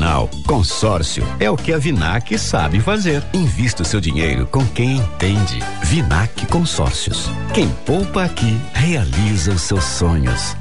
Afinal, 0.00 0.30
consórcio 0.46 1.22
é 1.38 1.50
o 1.50 1.56
que 1.58 1.74
a 1.74 1.78
Vinac 1.78 2.38
sabe 2.38 2.80
fazer. 2.80 3.22
Invista 3.34 3.82
o 3.82 3.84
seu 3.84 4.00
dinheiro 4.00 4.46
com 4.46 4.66
quem 4.68 4.96
entende. 4.96 5.58
Vinac 5.82 6.46
Consórcios. 6.46 7.30
Quem 7.52 7.68
poupa 7.84 8.24
aqui 8.24 8.58
realiza 8.72 9.52
os 9.52 9.60
seus 9.60 9.84
sonhos. 9.84 10.56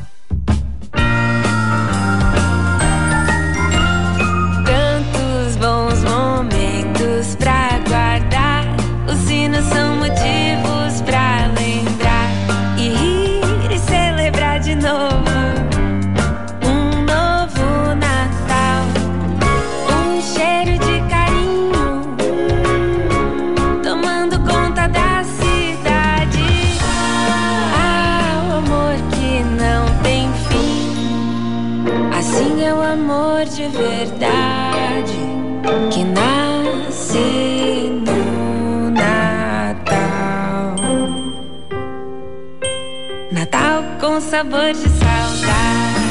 Sabor 44.30 44.73
de 44.73 44.88
saudade. 44.89 46.05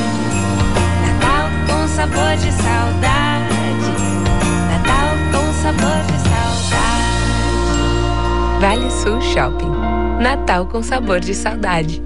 Natal 1.06 1.48
com 1.68 1.86
sabor 1.86 2.36
de 2.36 2.50
saudade. 2.50 3.54
Natal 4.66 5.14
com 5.30 5.52
sabor 5.62 6.02
de 6.04 6.18
saudade. 6.28 6.90
Vale 8.60 8.90
Sul 8.90 9.20
Shopping. 9.20 9.70
Natal 10.20 10.66
com 10.66 10.82
sabor 10.82 11.20
de 11.20 11.32
saudade. 11.32 12.02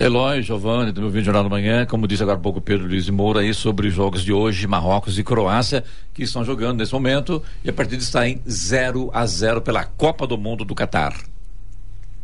Eloy, 0.00 0.42
Giovanni, 0.42 0.90
do 0.90 1.02
meu 1.02 1.10
vídeo 1.10 1.26
Jornal 1.26 1.44
da 1.44 1.48
Manhã, 1.48 1.86
como 1.86 2.08
disse 2.08 2.22
agora 2.22 2.36
há 2.36 2.40
pouco 2.40 2.60
Pedro 2.60 2.88
Luiz 2.88 3.08
Moura 3.08 3.40
aí 3.40 3.54
sobre 3.54 3.86
os 3.86 3.94
jogos 3.94 4.24
de 4.24 4.32
hoje, 4.32 4.66
Marrocos 4.66 5.20
e 5.20 5.24
Croácia, 5.24 5.84
que 6.12 6.24
estão 6.24 6.44
jogando 6.44 6.78
nesse 6.78 6.92
momento, 6.92 7.40
e 7.64 7.70
a 7.70 7.72
partida 7.72 8.02
está 8.02 8.28
em 8.28 8.40
0 8.48 9.10
a 9.12 9.24
0 9.24 9.60
pela 9.60 9.84
Copa 9.84 10.26
do 10.26 10.36
Mundo 10.36 10.64
do 10.64 10.74
Catar. 10.74 11.14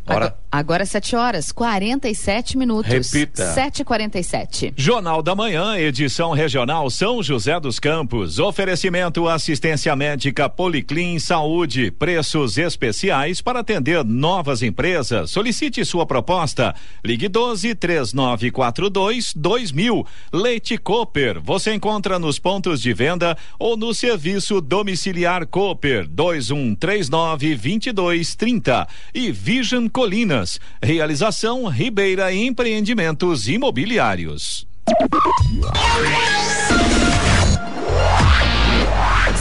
Hora. 0.07 0.35
Agora 0.57 0.85
7 0.85 1.17
horas, 1.17 1.51
47 1.51 2.57
minutos. 2.57 2.89
Repita. 2.89 3.53
7h47. 3.53 4.71
Jornal 4.77 5.21
da 5.21 5.35
Manhã, 5.35 5.77
edição 5.77 6.31
regional 6.31 6.89
São 6.89 7.21
José 7.21 7.59
dos 7.59 7.77
Campos. 7.77 8.39
Oferecimento 8.39 9.27
assistência 9.27 9.93
médica 9.97 10.47
Policlin 10.47 11.19
Saúde. 11.19 11.91
Preços 11.91 12.57
especiais 12.57 13.41
para 13.41 13.59
atender 13.59 14.05
novas 14.05 14.61
empresas. 14.61 15.29
Solicite 15.29 15.83
sua 15.83 16.05
proposta. 16.05 16.73
Ligue 17.03 17.27
12 17.27 17.75
3942 17.75 19.33
2000. 19.35 20.07
Leite 20.31 20.77
Cooper. 20.77 21.41
Você 21.41 21.73
encontra 21.73 22.17
nos 22.17 22.39
pontos 22.39 22.81
de 22.81 22.93
venda 22.93 23.37
ou 23.59 23.75
no 23.75 23.93
serviço 23.93 24.61
domiciliar 24.61 25.45
Cooper 25.47 26.07
2139 26.07 27.55
2230. 27.55 28.87
E 29.13 29.33
Vision 29.33 29.89
Colinas. 29.89 30.44
Realização 30.81 31.67
Ribeira 31.67 32.33
Empreendimentos 32.33 33.47
Imobiliários. 33.47 34.67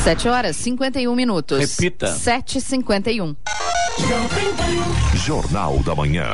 Sete 0.02 0.28
horas 0.28 0.56
cinquenta 0.56 1.00
e 1.00 1.08
um 1.08 1.14
minutos. 1.14 1.58
Repita. 1.58 2.08
Sete 2.08 2.60
cinquenta 2.60 3.10
e 3.10 3.20
um. 3.20 3.34
Jornal 5.14 5.78
da 5.82 5.94
Manhã. 5.94 6.28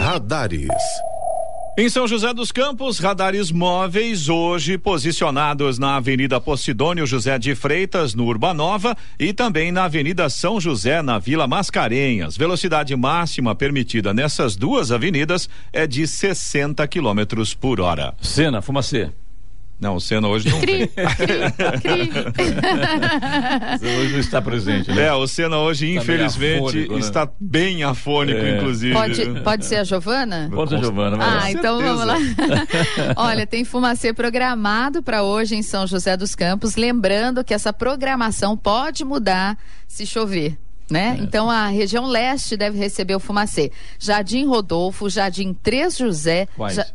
Radares. 0.00 0.68
Em 1.76 1.88
São 1.88 2.06
José 2.06 2.32
dos 2.32 2.52
Campos, 2.52 3.00
radares 3.00 3.50
móveis 3.50 4.28
hoje 4.28 4.78
posicionados 4.78 5.76
na 5.76 5.96
Avenida 5.96 6.40
Posidônio 6.40 7.04
José 7.04 7.36
de 7.36 7.52
Freitas, 7.56 8.14
no 8.14 8.26
Urbanova, 8.26 8.96
e 9.18 9.32
também 9.32 9.72
na 9.72 9.82
Avenida 9.82 10.30
São 10.30 10.60
José, 10.60 11.02
na 11.02 11.18
Vila 11.18 11.48
Mascarenhas. 11.48 12.36
Velocidade 12.36 12.94
máxima 12.94 13.56
permitida 13.56 14.14
nessas 14.14 14.54
duas 14.54 14.92
avenidas 14.92 15.48
é 15.72 15.84
de 15.84 16.06
60 16.06 16.86
quilômetros 16.86 17.54
por 17.54 17.80
hora. 17.80 18.14
Cena, 18.20 18.62
fumacê. 18.62 19.10
Não, 19.84 19.96
o 19.96 20.00
Senna 20.00 20.28
hoje 20.28 20.48
não 20.48 20.60
Cri, 20.60 20.86
cri, 20.88 22.08
cri. 22.08 22.10
Hoje 24.00 24.12
não 24.12 24.18
está 24.18 24.40
presente, 24.40 24.90
né? 24.90 25.08
É, 25.08 25.12
o 25.12 25.26
Senna 25.26 25.58
hoje, 25.58 25.92
Tá 25.94 26.00
infelizmente, 26.00 26.58
afônico, 26.68 26.94
né? 26.94 26.98
está 27.00 27.28
bem 27.38 27.84
afônico, 27.84 28.38
É. 28.40 28.56
inclusive. 28.56 28.94
Pode, 28.94 29.40
pode 29.42 29.66
ser 29.66 29.76
a 29.76 29.84
Giovana? 29.84 30.48
Conta, 30.54 30.78
Giovana. 30.78 31.18
vai 31.18 31.26
lá. 31.26 31.42
Ah, 31.42 31.50
então 31.52 31.78
vamos 31.82 32.04
lá. 32.06 32.16
Olha, 33.16 33.46
tem 33.46 33.62
fumacê 33.62 34.14
programado 34.14 35.02
para 35.02 35.22
hoje 35.22 35.54
em 35.54 35.62
São 35.62 35.86
José 35.86 36.16
dos 36.16 36.34
Campos. 36.34 36.76
Lembrando 36.76 37.44
que 37.44 37.52
essa 37.52 37.70
programação 37.70 38.56
pode 38.56 39.04
mudar 39.04 39.58
se 39.86 40.06
chover. 40.06 40.56
Né? 40.90 41.18
Então 41.20 41.50
a 41.50 41.66
região 41.68 42.06
leste 42.06 42.56
deve 42.56 42.78
receber 42.78 43.14
o 43.14 43.20
fumacê. 43.20 43.70
Jardim 43.98 44.46
Rodolfo, 44.46 45.08
Jardim 45.10 45.52
Três 45.54 45.96
José, 45.96 46.46
Quais? 46.56 46.76
Ja- 46.76 46.86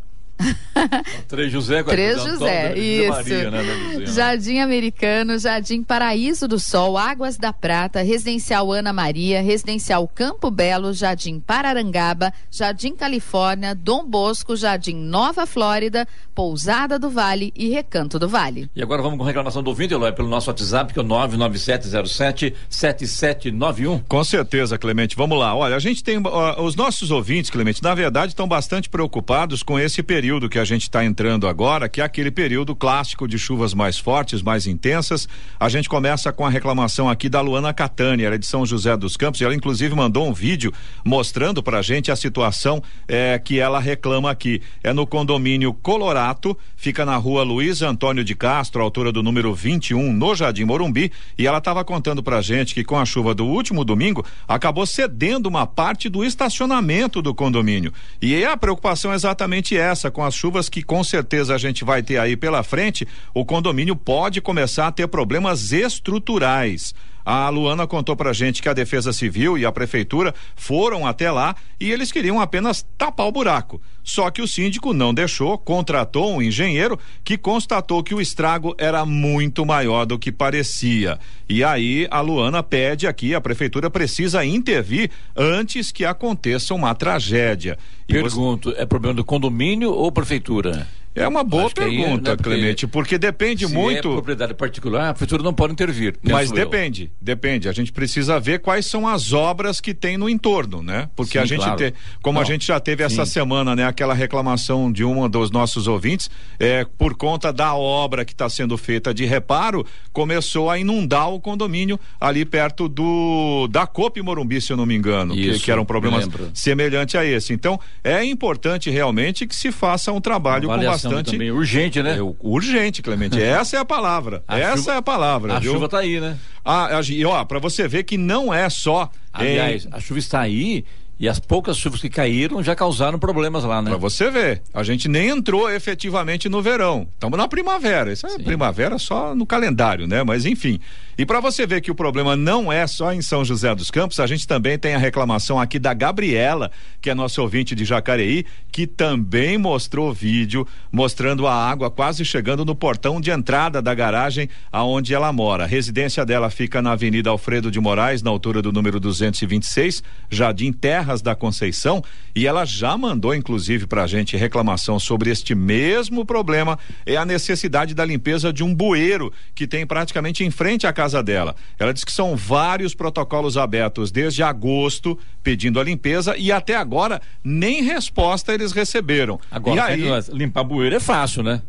Três 1.27 1.51
José, 1.51 1.83
com 1.83 1.89
a 1.89 1.93
Três 1.93 2.15
José, 2.15 2.29
José 2.29 2.77
isso. 2.77 3.09
Maria, 3.09 3.51
né, 3.51 3.61
né? 3.61 4.05
Jardim 4.05 4.59
Americano, 4.59 5.37
Jardim 5.37 5.83
Paraíso 5.83 6.47
do 6.47 6.57
Sol, 6.57 6.97
Águas 6.97 7.35
da 7.37 7.51
Prata, 7.51 8.01
Residencial 8.01 8.71
Ana 8.71 8.93
Maria, 8.93 9.41
Residencial 9.41 10.07
Campo 10.07 10.49
Belo, 10.49 10.93
Jardim 10.93 11.41
Pararangaba, 11.41 12.31
Jardim 12.49 12.95
Califórnia, 12.95 13.75
Dom 13.75 14.05
Bosco, 14.05 14.55
Jardim 14.55 14.95
Nova 14.95 15.45
Flórida, 15.45 16.07
Pousada 16.33 16.97
do 16.97 17.09
Vale 17.09 17.51
e 17.53 17.67
Recanto 17.69 18.17
do 18.17 18.29
Vale. 18.29 18.69
E 18.73 18.81
agora 18.81 19.01
vamos 19.01 19.19
com 19.19 19.25
reclamação 19.25 19.61
do 19.61 19.71
ouvinte, 19.71 19.93
Eloy, 19.93 20.13
pelo 20.13 20.29
nosso 20.29 20.49
WhatsApp, 20.49 20.93
que 20.93 20.99
é 20.99 21.01
o 21.01 21.05
99707-7791. 21.05 24.03
Com 24.07 24.23
certeza, 24.23 24.77
Clemente. 24.77 25.17
Vamos 25.17 25.37
lá. 25.37 25.53
Olha, 25.53 25.75
a 25.75 25.79
gente 25.79 26.01
tem. 26.01 26.17
ó, 26.23 26.63
os 26.63 26.77
nossos 26.77 27.11
ouvintes, 27.11 27.49
Clemente, 27.49 27.83
na 27.83 27.93
verdade, 27.93 28.31
estão 28.31 28.47
bastante 28.47 28.87
preocupados 28.87 29.61
com 29.61 29.77
esse 29.77 30.01
período 30.01 30.28
que 30.29 30.59
a 30.59 30.63
gente 30.63 30.83
está 30.83 31.03
entrando 31.03 31.47
agora, 31.47 31.89
que 31.89 32.01
é 32.01 32.03
aquele 32.03 32.29
período 32.29 32.75
clássico 32.75 33.27
de 33.27 33.39
chuvas 33.39 33.73
mais 33.73 33.97
fortes, 33.97 34.43
mais 34.43 34.67
intensas. 34.67 35.27
A 35.59 35.67
gente 35.69 35.89
começa 35.89 36.31
com 36.31 36.45
a 36.45 36.49
reclamação 36.49 37.09
aqui 37.09 37.27
da 37.27 37.41
Luana 37.41 37.73
Catani, 37.73 38.23
ela 38.23 38.35
é 38.35 38.37
de 38.37 38.45
São 38.45 38.65
José 38.65 38.95
dos 38.95 39.17
Campos, 39.17 39.41
e 39.41 39.45
ela, 39.45 39.55
inclusive, 39.55 39.95
mandou 39.95 40.27
um 40.27 40.33
vídeo 40.33 40.71
mostrando 41.03 41.63
pra 41.63 41.81
gente 41.81 42.11
a 42.11 42.15
situação 42.15 42.83
eh, 43.07 43.39
que 43.39 43.59
ela 43.59 43.79
reclama 43.79 44.29
aqui. 44.29 44.61
É 44.83 44.93
no 44.93 45.07
condomínio 45.07 45.73
Colorato, 45.73 46.55
fica 46.75 47.03
na 47.03 47.15
rua 47.15 47.41
Luiz 47.41 47.81
Antônio 47.81 48.23
de 48.23 48.35
Castro, 48.35 48.83
altura 48.83 49.11
do 49.11 49.23
número 49.23 49.51
21, 49.53 50.13
no 50.13 50.35
Jardim 50.35 50.65
Morumbi, 50.65 51.11
e 51.37 51.47
ela 51.47 51.57
estava 51.57 51.83
contando 51.83 52.21
pra 52.21 52.41
gente 52.41 52.75
que 52.75 52.83
com 52.83 52.99
a 52.99 53.05
chuva 53.05 53.33
do 53.33 53.47
último 53.47 53.83
domingo 53.83 54.23
acabou 54.47 54.85
cedendo 54.85 55.47
uma 55.47 55.65
parte 55.65 56.09
do 56.09 56.23
estacionamento 56.23 57.21
do 57.21 57.33
condomínio. 57.33 57.91
E 58.21 58.43
a 58.43 58.57
preocupação 58.57 59.11
é 59.11 59.15
exatamente 59.15 59.77
essa, 59.77 60.11
com 60.19 60.25
as 60.25 60.35
chuvas 60.35 60.67
que 60.67 60.83
com 60.83 61.01
certeza 61.01 61.55
a 61.55 61.57
gente 61.57 61.85
vai 61.85 62.03
ter 62.03 62.17
aí 62.17 62.35
pela 62.35 62.61
frente, 62.61 63.07
o 63.33 63.45
condomínio 63.45 63.95
pode 63.95 64.41
começar 64.41 64.87
a 64.87 64.91
ter 64.91 65.07
problemas 65.07 65.71
estruturais. 65.71 66.93
A 67.31 67.47
Luana 67.49 67.85
contou 67.85 68.15
pra 68.15 68.33
gente 68.33 68.59
que 68.59 68.67
a 68.67 68.73
Defesa 68.73 69.13
Civil 69.13 69.55
e 69.55 69.63
a 69.63 69.71
Prefeitura 69.71 70.33
foram 70.55 71.05
até 71.05 71.29
lá 71.29 71.55
e 71.79 71.91
eles 71.91 72.11
queriam 72.11 72.41
apenas 72.41 72.83
tapar 72.97 73.27
o 73.27 73.31
buraco. 73.31 73.79
Só 74.03 74.31
que 74.31 74.41
o 74.41 74.47
síndico 74.47 74.93
não 74.95 75.13
deixou, 75.13 75.55
contratou 75.55 76.33
um 76.33 76.41
engenheiro 76.41 76.97
que 77.23 77.37
constatou 77.37 78.01
que 78.01 78.15
o 78.15 78.19
estrago 78.19 78.73
era 78.79 79.05
muito 79.05 79.63
maior 79.63 80.07
do 80.07 80.17
que 80.17 80.31
parecia. 80.31 81.19
E 81.47 81.63
aí 81.63 82.07
a 82.09 82.19
Luana 82.19 82.63
pede 82.63 83.05
aqui, 83.05 83.35
a 83.35 83.39
Prefeitura 83.41 83.91
precisa 83.91 84.43
intervir 84.43 85.11
antes 85.35 85.91
que 85.91 86.05
aconteça 86.05 86.73
uma 86.73 86.95
tragédia. 86.95 87.77
E 88.07 88.13
você- 88.13 88.21
Pergunto, 88.37 88.73
é 88.75 88.87
problema 88.87 89.13
do 89.13 89.23
condomínio 89.23 89.91
ou 89.91 90.11
prefeitura? 90.11 90.87
É 91.19 91.27
uma 91.27 91.43
boa 91.43 91.65
Acho 91.65 91.75
que 91.75 91.81
pergunta, 91.81 92.31
né, 92.31 92.37
porque 92.37 92.49
Clemente, 92.49 92.87
porque 92.87 93.17
depende 93.17 93.67
Se 93.67 93.73
muito. 93.73 94.07
é 94.07 94.11
propriedade 94.13 94.53
particular, 94.53 95.09
a 95.09 95.13
prefeitura 95.13 95.43
não 95.43 95.53
pode 95.53 95.73
intervir. 95.73 96.15
Mas 96.23 96.49
penso 96.49 96.53
eu. 96.53 96.65
depende, 96.65 97.11
depende. 97.21 97.67
A 97.69 97.71
gente 97.71 97.91
precisa 97.91 98.39
ver 98.39 98.59
quais 98.59 98.85
são 98.85 99.07
as 99.07 99.33
obras 99.33 99.81
que 99.81 99.93
tem 99.93 100.17
no 100.17 100.29
entorno, 100.29 100.81
né? 100.81 101.09
Porque 101.15 101.33
Sim, 101.33 101.43
a 101.43 101.45
gente 101.45 101.59
claro. 101.63 101.77
tem, 101.77 101.93
como 102.21 102.39
a 102.39 102.41
Não, 102.41 102.47
gente 102.47 102.65
já 102.65 102.79
teve 102.79 103.03
essa 103.03 103.25
sim. 103.25 103.33
semana, 103.33 103.75
né? 103.75 103.85
Aquela 103.85 104.13
reclamação 104.13 104.91
de 104.91 105.03
um 105.03 105.27
dos 105.29 105.51
nossos 105.51 105.87
ouvintes, 105.87 106.29
é, 106.59 106.85
por 106.97 107.15
conta 107.15 107.51
da 107.51 107.75
obra 107.75 108.23
que 108.23 108.31
está 108.31 108.49
sendo 108.49 108.77
feita 108.77 109.13
de 109.13 109.25
reparo, 109.25 109.85
começou 110.13 110.69
a 110.69 110.79
inundar 110.79 111.29
o 111.29 111.39
condomínio 111.39 111.99
ali 112.19 112.45
perto 112.45 112.87
do 112.87 113.67
da 113.69 113.85
Cope 113.85 114.21
Morumbi, 114.21 114.61
se 114.61 114.71
eu 114.71 114.77
não 114.77 114.85
me 114.85 114.95
engano, 114.95 115.33
que, 115.33 115.41
Isso, 115.41 115.63
que 115.63 115.71
era 115.71 115.81
um 115.81 115.85
problema 115.85 116.19
semelhante 116.53 117.17
a 117.17 117.25
esse. 117.25 117.53
Então, 117.53 117.79
é 118.03 118.23
importante 118.23 118.89
realmente 118.89 119.45
que 119.45 119.55
se 119.55 119.71
faça 119.71 120.11
um 120.11 120.21
trabalho 120.21 120.67
com 120.67 120.73
Avaliação 120.73 121.08
bastante 121.09 121.31
também 121.31 121.51
urgente, 121.51 122.01
né? 122.01 122.17
é, 122.17 122.21
urgente, 122.39 123.01
Clemente. 123.01 123.39
Essa 123.41 123.77
é 123.77 123.79
a 123.79 123.85
palavra. 123.85 124.43
A 124.47 124.57
Essa 124.59 124.77
chuva- 124.77 124.93
é 124.93 124.97
a 124.97 125.01
palavra. 125.01 125.55
A 125.55 125.59
viu? 125.59 125.73
chuva 125.73 125.89
tá 125.89 125.99
aí, 125.99 126.19
né? 126.19 126.37
Ah, 126.63 126.89
e 127.09 127.25
ó, 127.25 127.43
pra 127.45 127.59
você 127.59 127.87
ver 127.87 128.03
que 128.03 128.17
não 128.17 128.53
é 128.53 128.69
só. 128.69 129.09
Aliás, 129.33 129.87
a 129.91 129.99
chuva 129.99 130.19
está 130.19 130.39
aí 130.41 130.83
e 131.19 131.27
as 131.27 131.37
poucas 131.37 131.77
chuvas 131.77 131.99
que 131.99 132.09
caíram 132.09 132.63
já 132.63 132.73
causaram 132.75 133.19
problemas 133.19 133.63
lá, 133.65 133.81
né? 133.81 133.89
Pra 133.89 133.97
você 133.99 134.31
ver, 134.31 134.61
a 134.73 134.83
gente 134.83 135.09
nem 135.09 135.27
entrou 135.27 135.69
efetivamente 135.69 136.47
no 136.47 136.61
verão. 136.61 137.07
Estamos 137.13 137.37
na 137.37 137.47
primavera. 137.47 138.13
Isso 138.13 138.25
é 138.25 138.39
primavera 138.39 138.97
só 138.97 139.35
no 139.35 139.45
calendário, 139.45 140.07
né? 140.07 140.23
Mas 140.23 140.45
enfim. 140.45 140.79
E 141.19 141.25
para 141.25 141.41
você 141.41 141.67
ver 141.67 141.81
que 141.81 141.91
o 141.91 141.95
problema 141.95 142.33
não 142.33 142.71
é 142.71 142.87
só 142.87 143.11
em 143.11 143.21
São 143.21 143.43
José 143.43 143.75
dos 143.75 143.91
Campos, 143.91 144.21
a 144.21 144.25
gente 144.25 144.47
também 144.47 144.79
tem 144.79 144.95
a 144.95 144.97
reclamação 144.97 145.59
aqui 145.59 145.77
da 145.77 145.93
Gabriela, 145.93 146.71
que 147.01 147.09
é 147.09 147.13
nossa 147.13 147.41
ouvinte 147.41 147.75
de 147.75 147.83
Jacareí, 147.83 148.45
que 148.71 148.87
também 148.87 149.57
mostrou 149.57 150.13
vídeo 150.13 150.65
mostrando 150.89 151.45
a 151.45 151.53
água 151.53 151.91
quase 151.91 152.23
chegando 152.23 152.63
no 152.63 152.73
portão 152.73 153.19
de 153.19 153.31
entrada 153.31 153.81
da 153.81 153.93
garagem 153.93 154.47
aonde 154.71 155.13
ela 155.13 155.33
mora. 155.33 155.65
A 155.65 155.67
residência 155.67 156.25
dela 156.25 156.49
fica 156.49 156.81
na 156.81 156.93
Avenida 156.93 157.29
Alfredo 157.29 157.69
de 157.69 157.81
Moraes, 157.81 158.21
na 158.21 158.29
altura 158.29 158.61
do 158.61 158.71
número 158.71 158.97
226, 158.97 160.01
Jardim 160.29 160.71
Terras 160.71 161.21
da 161.21 161.35
Conceição, 161.35 162.01
e 162.33 162.47
ela 162.47 162.63
já 162.63 162.97
mandou 162.97 163.35
inclusive 163.35 163.87
pra 163.87 164.07
gente 164.07 164.37
reclamação 164.37 164.97
sobre 164.97 165.29
este 165.29 165.53
mesmo 165.53 166.23
problema, 166.23 166.79
é 167.05 167.17
a 167.17 167.25
necessidade 167.25 167.93
da 167.93 168.05
limpeza 168.05 168.53
de 168.53 168.63
um 168.63 168.73
bueiro 168.73 169.33
que 169.53 169.67
tem 169.67 169.85
praticamente 169.85 170.45
em 170.45 170.49
frente 170.49 170.87
à 170.87 170.93
casa 170.93 171.08
dela. 171.23 171.55
Ela 171.77 171.93
diz 171.93 172.03
que 172.03 172.11
são 172.11 172.35
vários 172.35 172.93
protocolos 172.95 173.57
abertos 173.57 174.11
desde 174.11 174.43
agosto 174.43 175.17
pedindo 175.43 175.79
a 175.79 175.83
limpeza 175.83 176.37
e 176.37 176.51
até 176.51 176.75
agora 176.75 177.21
nem 177.43 177.81
resposta 177.83 178.53
eles 178.53 178.71
receberam. 178.71 179.39
Agora, 179.51 179.75
e 179.75 179.79
aí, 179.79 180.07
nós- 180.09 180.27
limpar 180.29 180.63
bueiro 180.63 180.95
é 180.95 180.99
fácil, 180.99 181.43
né? 181.43 181.61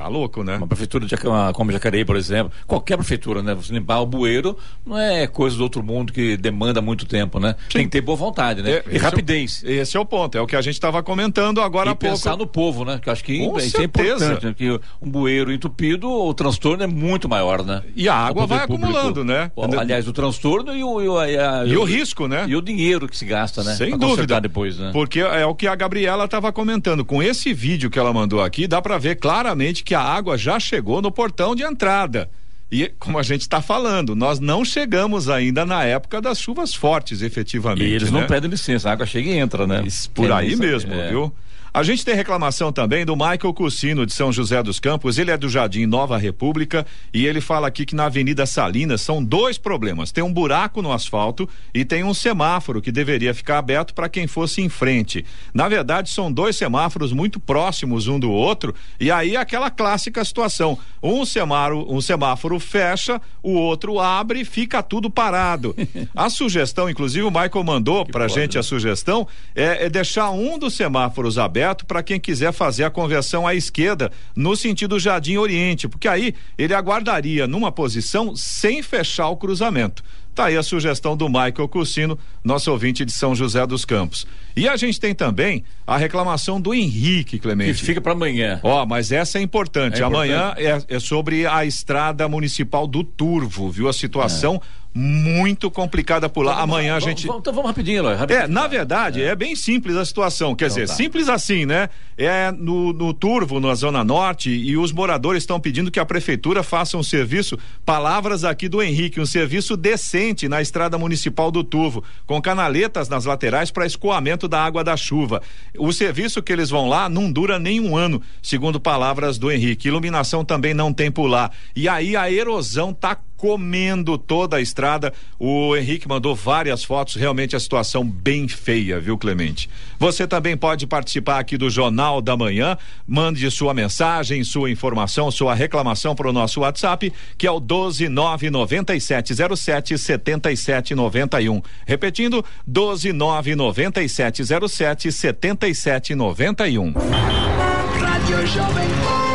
Tá 0.00 0.08
louco, 0.08 0.42
né? 0.42 0.56
Uma 0.56 0.66
prefeitura 0.66 1.04
de, 1.06 1.14
uma- 1.26 1.52
como 1.52 1.70
Jacareí, 1.72 2.04
por 2.04 2.16
exemplo, 2.16 2.50
qualquer 2.66 2.96
prefeitura, 2.96 3.42
né? 3.42 3.54
Você 3.54 3.72
limpar 3.72 4.00
o 4.00 4.06
bueiro 4.06 4.56
não 4.84 4.96
é 4.98 5.26
coisa 5.26 5.56
do 5.56 5.62
outro 5.62 5.82
mundo 5.82 6.12
que 6.12 6.36
demanda 6.38 6.80
muito 6.80 7.04
tempo, 7.04 7.38
né? 7.38 7.54
Tem 7.70 7.84
que 7.84 7.90
ter 7.90 8.00
boa 8.00 8.16
vontade, 8.16 8.62
né? 8.62 8.70
É, 8.70 8.84
e 8.86 8.96
esse 8.96 8.96
é 8.96 8.98
rapidez. 9.08 9.62
Esse 9.64 9.96
é 9.96 10.00
o 10.00 10.04
ponto, 10.06 10.38
é 10.38 10.40
o 10.40 10.46
que 10.46 10.56
a 10.56 10.62
gente 10.62 10.74
estava 10.74 11.02
comentando 11.02 11.60
agora 11.60 11.90
e 11.90 11.92
há 11.92 11.94
pouco. 11.94 12.14
pensar 12.16 12.36
no 12.36 12.46
povo, 12.46 12.84
né? 12.84 12.98
Que 13.02 13.08
eu 13.08 13.12
acho 13.12 13.22
que 13.24 13.38
Com 13.46 13.58
isso 13.58 13.76
é 13.76 13.80
certeza. 13.80 14.24
importante, 14.24 14.46
né? 14.46 14.54
que 14.56 14.80
um 15.02 15.10
bueiro 15.10 15.52
entupido, 15.52 16.10
o 16.10 16.32
transtorno 16.32 16.82
é 16.82 16.86
muito 16.86 17.28
maior, 17.28 17.62
né? 17.64 17.82
E 17.94 18.08
a 18.08 18.14
água 18.14 18.46
vai 18.46 18.58
acumulando, 18.64 19.22
né? 19.24 19.50
Aliás, 19.78 20.08
o 20.08 20.12
transtorno 20.12 20.74
e 20.74 20.82
o, 20.82 21.00
e 21.02 21.08
o, 21.08 21.18
a- 21.18 21.66
E 21.66 21.76
o 21.76 21.84
risco, 21.84 22.26
né? 22.26 22.46
E 22.48 22.56
o 22.56 22.62
dinheiro 22.62 23.06
que 23.08 23.16
se 23.16 23.24
gasta, 23.26 23.62
né? 23.62 23.74
Sem 23.74 23.90
Pra 23.90 23.98
dúvida. 23.98 24.40
depois, 24.40 24.78
né? 24.78 24.90
Porque 24.92 25.20
é 25.20 25.44
o 25.44 25.54
que 25.54 25.66
a 25.66 25.74
Gabriela 25.74 26.24
estava 26.24 26.50
comentando. 26.52 27.04
Com 27.04 27.22
esse 27.22 27.52
vídeo 27.52 27.90
que 27.90 27.98
ela 27.98 28.12
mandou 28.12 28.40
aqui, 28.42 28.66
dá 28.66 28.80
para 28.80 28.96
ver 28.98 29.16
claramente 29.16 29.84
que 29.84 29.89
a 29.94 30.00
água 30.00 30.36
já 30.36 30.58
chegou 30.58 31.00
no 31.02 31.10
portão 31.10 31.54
de 31.54 31.62
entrada. 31.62 32.30
E 32.72 32.92
como 33.00 33.18
a 33.18 33.22
gente 33.22 33.40
está 33.40 33.60
falando, 33.60 34.14
nós 34.14 34.38
não 34.38 34.64
chegamos 34.64 35.28
ainda 35.28 35.66
na 35.66 35.82
época 35.84 36.20
das 36.20 36.38
chuvas 36.40 36.72
fortes, 36.72 37.20
efetivamente. 37.20 37.88
E 37.88 37.92
eles 37.94 38.12
não 38.12 38.20
né? 38.20 38.26
pedem 38.28 38.48
licença, 38.48 38.88
a 38.88 38.92
água 38.92 39.06
chega 39.06 39.28
e 39.28 39.36
entra, 39.36 39.66
né? 39.66 39.82
Por 40.14 40.30
É 40.30 40.34
aí 40.34 40.52
isso, 40.52 40.62
mesmo, 40.62 40.92
é. 40.94 41.08
viu? 41.08 41.32
A 41.72 41.84
gente 41.84 42.04
tem 42.04 42.16
reclamação 42.16 42.72
também 42.72 43.06
do 43.06 43.14
Michael 43.14 43.54
Cursino 43.54 44.04
de 44.04 44.12
São 44.12 44.32
José 44.32 44.60
dos 44.60 44.80
Campos. 44.80 45.18
Ele 45.18 45.30
é 45.30 45.36
do 45.36 45.48
Jardim 45.48 45.86
Nova 45.86 46.18
República 46.18 46.84
e 47.14 47.24
ele 47.24 47.40
fala 47.40 47.68
aqui 47.68 47.86
que 47.86 47.94
na 47.94 48.06
Avenida 48.06 48.44
Salinas 48.44 49.02
são 49.02 49.22
dois 49.22 49.56
problemas. 49.56 50.10
Tem 50.10 50.24
um 50.24 50.32
buraco 50.32 50.82
no 50.82 50.90
asfalto 50.92 51.48
e 51.72 51.84
tem 51.84 52.02
um 52.02 52.12
semáforo 52.12 52.82
que 52.82 52.90
deveria 52.90 53.32
ficar 53.32 53.58
aberto 53.58 53.94
para 53.94 54.08
quem 54.08 54.26
fosse 54.26 54.60
em 54.60 54.68
frente. 54.68 55.24
Na 55.54 55.68
verdade, 55.68 56.10
são 56.10 56.30
dois 56.30 56.56
semáforos 56.56 57.12
muito 57.12 57.38
próximos 57.38 58.08
um 58.08 58.18
do 58.18 58.32
outro 58.32 58.74
e 58.98 59.08
aí 59.08 59.36
é 59.36 59.38
aquela 59.38 59.70
clássica 59.70 60.24
situação. 60.24 60.76
Um 61.00 61.24
semáforo, 61.24 61.86
um 61.88 62.00
semáforo 62.00 62.58
fecha, 62.58 63.20
o 63.44 63.52
outro 63.52 64.00
abre 64.00 64.40
e 64.40 64.44
fica 64.44 64.82
tudo 64.82 65.08
parado. 65.08 65.76
A 66.16 66.28
sugestão, 66.28 66.90
inclusive, 66.90 67.24
o 67.24 67.30
Michael 67.30 67.62
mandou 67.62 68.04
pode, 68.04 68.34
gente 68.34 68.54
né? 68.54 68.60
a 68.60 68.62
sugestão 68.62 69.26
é, 69.54 69.86
é 69.86 69.88
deixar 69.88 70.30
um 70.30 70.58
dos 70.58 70.74
semáforos 70.74 71.38
aberto 71.38 71.59
para 71.86 72.02
quem 72.02 72.18
quiser 72.18 72.52
fazer 72.52 72.84
a 72.84 72.90
conversão 72.90 73.46
à 73.46 73.54
esquerda 73.54 74.10
no 74.34 74.56
sentido 74.56 74.98
Jardim 74.98 75.36
Oriente, 75.36 75.88
porque 75.88 76.08
aí 76.08 76.34
ele 76.56 76.74
aguardaria 76.74 77.46
numa 77.46 77.70
posição 77.72 78.34
sem 78.34 78.82
fechar 78.82 79.28
o 79.28 79.36
cruzamento. 79.36 80.02
Tá 80.34 80.46
aí 80.46 80.56
a 80.56 80.62
sugestão 80.62 81.16
do 81.16 81.28
Michael 81.28 81.68
Cursino, 81.68 82.18
nosso 82.42 82.70
ouvinte 82.70 83.04
de 83.04 83.12
São 83.12 83.34
José 83.34 83.66
dos 83.66 83.84
Campos. 83.84 84.26
E 84.56 84.68
a 84.68 84.76
gente 84.76 84.98
tem 85.00 85.14
também 85.14 85.64
a 85.86 85.96
reclamação 85.96 86.60
do 86.60 86.72
Henrique 86.72 87.32
Que 87.32 87.38
Clemente. 87.40 87.82
fica 87.82 88.00
para 88.00 88.12
amanhã. 88.12 88.60
Ó, 88.62 88.86
mas 88.86 89.10
essa 89.10 89.38
é 89.38 89.42
importante. 89.42 90.00
É 90.00 90.04
Amanhã 90.04 90.54
é, 90.56 90.96
é 90.96 91.00
sobre 91.00 91.46
a 91.46 91.64
estrada 91.64 92.28
municipal 92.28 92.86
do 92.86 93.02
Turvo, 93.02 93.70
viu? 93.70 93.88
A 93.88 93.92
situação 93.92 94.60
muito 94.94 95.70
complicada 95.70 96.28
por 96.28 96.42
lá. 96.44 96.60
Amanhã 96.60 96.96
a 96.96 96.98
Vamos- 96.98 97.04
gente. 97.04 97.26
vamos- 97.26 97.40
então 97.40 97.52
vamos 97.52 97.68
rapidinho, 97.68 97.98
Eloy. 97.98 98.12
É, 98.12 98.16
rapidinho. 98.16 98.48
na 98.48 98.66
verdade, 98.66 99.22
é. 99.22 99.34
bem 99.36 99.54
simples 99.54 99.96
a 99.96 100.04
situação. 100.04 100.54
Quer 100.54 100.68
dizer, 100.68 100.88
tá. 100.88 100.94
simples 100.94 101.28
assim, 101.28 101.64
né? 101.64 101.88
É 102.18 102.50
no, 102.52 102.92
no 102.92 103.14
Turvo, 103.14 103.60
na 103.60 103.74
Zona 103.74 104.04
Norte, 104.04 104.50
e 104.50 104.76
os 104.76 104.92
moradores 104.92 105.42
estão 105.42 105.58
pedindo 105.58 105.90
que 105.90 105.98
a 105.98 106.04
prefeitura 106.04 106.62
faça 106.62 106.96
um 106.98 107.02
serviço, 107.02 107.56
palavras 107.84 108.44
aqui 108.44 108.68
do 108.68 108.82
Henrique, 108.82 109.20
um 109.20 109.24
serviço 109.26 109.76
decente 109.76 110.48
na 110.48 110.60
estrada 110.60 110.98
municipal 110.98 111.50
do 111.50 111.64
Turvo, 111.64 112.04
com 112.26 112.40
canaletas 112.42 113.08
nas 113.08 113.24
laterais 113.24 113.70
para 113.70 113.86
escoamento 113.86 114.46
da 114.48 114.62
água 114.62 114.84
da 114.84 114.96
chuva. 114.96 115.40
O 115.78 115.92
serviço 115.92 116.42
que 116.42 116.52
eles 116.52 116.68
vão 116.68 116.88
lá 116.88 117.08
não 117.08 117.30
dura 117.32 117.58
nem 117.58 117.80
um 117.80 117.96
ano, 117.96 118.20
segundo 118.42 118.78
palavras 118.78 119.38
do 119.38 119.50
Henrique. 119.50 119.88
Iluminação 119.88 120.44
também 120.44 120.74
não 120.74 120.92
tem 120.92 121.10
por 121.10 121.26
lá. 121.26 121.50
E 121.74 121.88
aí 121.88 122.16
a 122.16 122.30
erosão 122.30 122.92
tá 122.92 123.16
comendo 123.40 124.16
toda 124.18 124.58
a 124.58 124.60
estrada. 124.60 125.14
O 125.38 125.74
Henrique 125.74 126.06
mandou 126.06 126.34
várias 126.34 126.84
fotos, 126.84 127.14
realmente 127.14 127.56
a 127.56 127.60
situação 127.60 128.04
bem 128.04 128.46
feia, 128.46 129.00
viu, 129.00 129.16
Clemente? 129.16 129.70
Você 129.98 130.26
também 130.26 130.58
pode 130.58 130.86
participar 130.86 131.38
aqui 131.38 131.56
do 131.56 131.70
Jornal 131.70 132.20
da 132.20 132.36
Manhã. 132.36 132.76
Mande 133.06 133.50
sua 133.50 133.72
mensagem, 133.72 134.44
sua 134.44 134.70
informação, 134.70 135.30
sua 135.30 135.54
reclamação 135.54 136.14
para 136.14 136.28
o 136.28 136.34
nosso 136.34 136.60
WhatsApp, 136.60 137.10
que 137.38 137.46
é 137.46 137.50
o 137.50 137.58
1299707 137.58 139.96
7791. 139.96 141.62
Repetindo, 141.86 142.44
1299707 142.68 145.10
7791. 145.10 146.92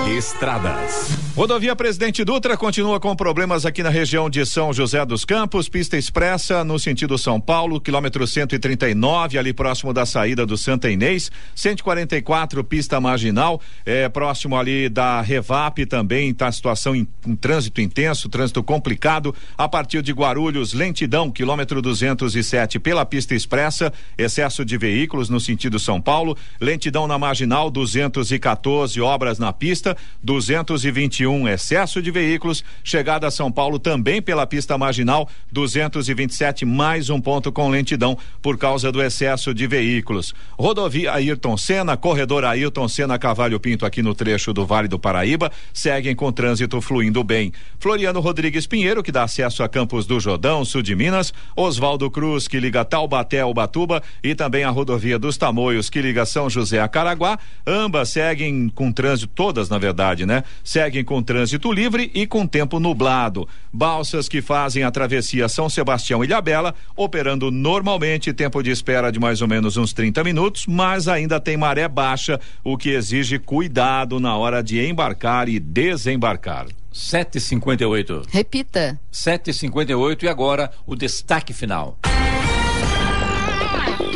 Estradas. 0.08 1.18
Rodovia 1.36 1.76
Presidente 1.76 2.24
Dutra 2.24 2.56
continua 2.56 2.99
com 2.99 3.14
problemas 3.16 3.66
aqui 3.66 3.82
na 3.84 3.89
região 3.89 4.30
de 4.30 4.45
São 4.45 4.72
José 4.72 5.03
dos 5.06 5.26
Campos, 5.26 5.68
pista 5.68 5.97
expressa 5.97 6.64
no 6.64 6.80
sentido 6.80 7.18
São 7.18 7.41
Paulo, 7.41 7.82
quilômetro 7.82 8.26
139, 8.26 9.38
ali 9.38 9.51
próximo 9.51 9.91
da 9.91 10.06
saída 10.06 10.45
do 10.45 10.56
Santa 10.56 10.89
Inês, 10.89 11.32
144, 11.56 12.64
pista 12.64 13.01
marginal, 13.01 13.60
é, 13.86 14.08
próximo 14.08 14.56
ali 14.56 14.88
da 14.88 15.20
Revap 15.22 15.86
também 15.88 16.34
a 16.39 16.51
situação 16.51 16.95
em, 16.95 17.08
em 17.28 17.36
trânsito 17.36 17.82
intenso, 17.82 18.30
trânsito 18.30 18.64
complicado, 18.64 19.36
a 19.58 19.68
partir 19.68 20.01
de 20.01 20.14
Guarulhos, 20.14 20.74
lentidão, 20.74 21.32
quilômetro 21.32 21.82
207 21.82 22.80
pela 22.80 23.06
pista 23.06 23.34
expressa, 23.34 23.91
excesso 24.18 24.64
de 24.64 24.78
veículos 24.78 25.30
no 25.30 25.39
sentido 25.39 25.80
São 25.80 25.99
Paulo, 25.99 26.38
lentidão 26.62 27.08
na 27.08 27.18
marginal 27.18 27.72
214, 27.72 29.01
obras 29.01 29.39
na 29.39 29.51
pista 29.51 29.95
Paraíba, 29.96 29.98
221 30.24 31.48
excesso 31.48 32.02
de 32.02 32.12
veículos, 32.12 32.64
chegada 32.84 33.28
a 33.28 33.32
São 33.32 33.52
Paulo 33.52 33.80
também 33.80 34.22
pela 34.22 34.46
pista 34.46 34.78
marginal, 34.78 35.30
227 35.52 36.66
mais 36.66 37.10
um 37.10 37.22
ponto 37.22 37.52
com 37.52 37.70
lentidão 37.70 38.18
por 38.41 38.58
causa 38.58 38.91
do 38.91 39.02
excesso 39.02 39.54
de 39.54 39.68
veículos. 39.68 40.34
Rodovia 40.58 41.14
Ayrton 41.14 41.58
Senna, 41.58 41.96
corredor 41.96 42.43
Ayrton 42.43 42.88
Senna 42.88 43.18
Cavalho 43.18 43.60
Pinto 43.60 43.86
aqui 43.86 44.02
no 44.02 44.16
trecho 44.16 44.54
do 44.54 44.66
Vale 44.66 44.88
do 44.88 45.00
Paraíba, 45.00 45.52
seguem 45.74 46.16
com 46.16 46.32
trânsito 46.32 46.82
fluindo 46.82 47.24
bem. 47.24 47.52
Floriano 47.80 48.20
Rodrigues 48.20 48.68
Pinheiro, 48.68 49.04
que 49.04 49.12
dá 49.12 49.24
acesso 49.24 49.64
a 49.64 49.70
Campos 49.70 50.06
do 50.06 50.20
Jordão, 50.20 50.66
sul 50.66 50.82
de 50.82 50.96
Minas, 50.96 51.34
Oswaldo 51.56 52.10
Cruz, 52.10 52.48
que 52.48 52.60
liga 52.60 52.84
Taubaté 52.84 53.41
ao 53.41 53.54
Batuba 53.54 54.02
e 54.24 54.36
também 54.36 54.64
a 54.64 54.70
rodovia 54.70 55.20
dos 55.20 55.38
Tamoios, 55.38 55.89
que 55.89 56.02
liga 56.02 56.26
São 56.26 56.50
José 56.50 56.80
a 56.80 56.88
Caraguá, 56.88 57.38
ambas 57.66 58.10
seguem 58.10 58.70
com 58.70 58.91
trânsito, 58.91 59.32
todas 59.36 59.70
na 59.70 59.78
verdade, 59.86 60.26
né? 60.26 60.44
Seguem 60.64 61.04
com 61.04 61.22
trânsito 61.22 61.72
livre 61.72 62.10
e 62.14 62.26
com 62.26 62.48
tempo 62.48 62.80
nublado. 62.80 63.48
Balsas 63.72 64.28
que 64.28 64.42
fazem 64.42 64.84
a 64.84 64.90
travessia 64.90 65.48
São 65.48 65.70
Sebastião 65.70 66.24
e 66.24 66.28
Ilhabela, 66.28 66.74
operando 66.96 67.52
normalmente, 67.52 68.34
tempo 68.34 68.64
de 68.64 68.72
espera 68.72 69.12
de 69.12 69.20
mais 69.20 69.42
ou 69.42 69.48
menos 69.48 69.78
uns 69.78 69.94
30 69.94 70.24
minutos, 70.24 70.66
mas 70.68 71.08
ainda 71.08 71.40
tem 71.40 71.56
maré 71.56 71.88
baixa, 71.88 72.40
o 72.64 72.78
que 72.78 72.90
exige 72.90 73.38
cuidado 73.38 74.20
na 74.20 74.36
hora 74.36 74.64
de 74.64 74.84
embarcar 74.84 75.48
e 75.48 75.60
desembarcar. 75.60 76.68
7h58. 76.94 78.26
Repita. 78.30 79.00
7h58 79.12 80.24
e 80.24 80.28
agora 80.28 80.72
o 80.88 80.96
destaque 80.96 81.54
final. 81.54 82.00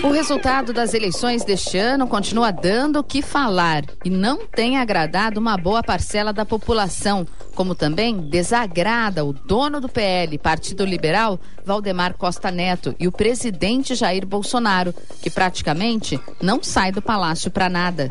O 0.02 0.12
resultado 0.12 0.72
das 0.72 0.93
eleições 0.93 1.43
deste 1.43 1.78
ano 1.78 2.08
continua 2.08 2.52
dando 2.52 3.00
o 3.00 3.04
que 3.04 3.22
falar 3.22 3.84
e 4.06 4.10
não 4.10 4.47
tem 4.47 4.78
agradado 4.78 5.41
uma 5.41 5.58
boa 5.58 5.84
parcela 5.84 6.32
da 6.32 6.45
população, 6.45 7.28
como 7.54 7.76
também 7.76 8.18
desagrada 8.18 9.26
o 9.26 9.34
dono 9.34 9.82
do 9.82 9.89
PL, 9.89 10.38
Partido 10.38 10.86
Liberal, 10.86 11.38
Valdemar 11.66 12.14
Costa 12.14 12.50
Neto, 12.50 12.95
e 12.97 13.10
o 13.10 13.12
presidente 13.12 13.93
Jair 13.93 14.26
Bolsonaro, 14.26 14.93
que 15.22 15.30
praticamente 15.30 16.18
não 16.41 16.64
sai 16.64 16.93
do 16.93 17.02
palácio 17.02 17.52
para 17.52 17.68
nada. 17.70 18.10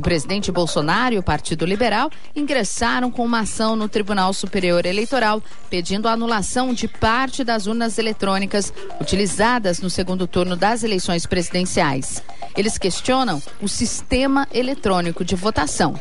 O 0.00 0.02
presidente 0.02 0.50
Bolsonaro 0.50 1.14
e 1.14 1.18
o 1.18 1.22
Partido 1.22 1.66
Liberal 1.66 2.10
ingressaram 2.34 3.10
com 3.10 3.22
uma 3.22 3.40
ação 3.40 3.76
no 3.76 3.86
Tribunal 3.86 4.32
Superior 4.32 4.86
Eleitoral 4.86 5.42
pedindo 5.68 6.08
a 6.08 6.12
anulação 6.12 6.72
de 6.72 6.88
parte 6.88 7.44
das 7.44 7.66
urnas 7.66 7.98
eletrônicas 7.98 8.72
utilizadas 8.98 9.78
no 9.78 9.90
segundo 9.90 10.26
turno 10.26 10.56
das 10.56 10.82
eleições 10.84 11.26
presidenciais. 11.26 12.22
Eles 12.56 12.78
questionam 12.78 13.42
o 13.60 13.68
sistema 13.68 14.48
eletrônico 14.54 15.22
de 15.22 15.36
votação. 15.36 16.00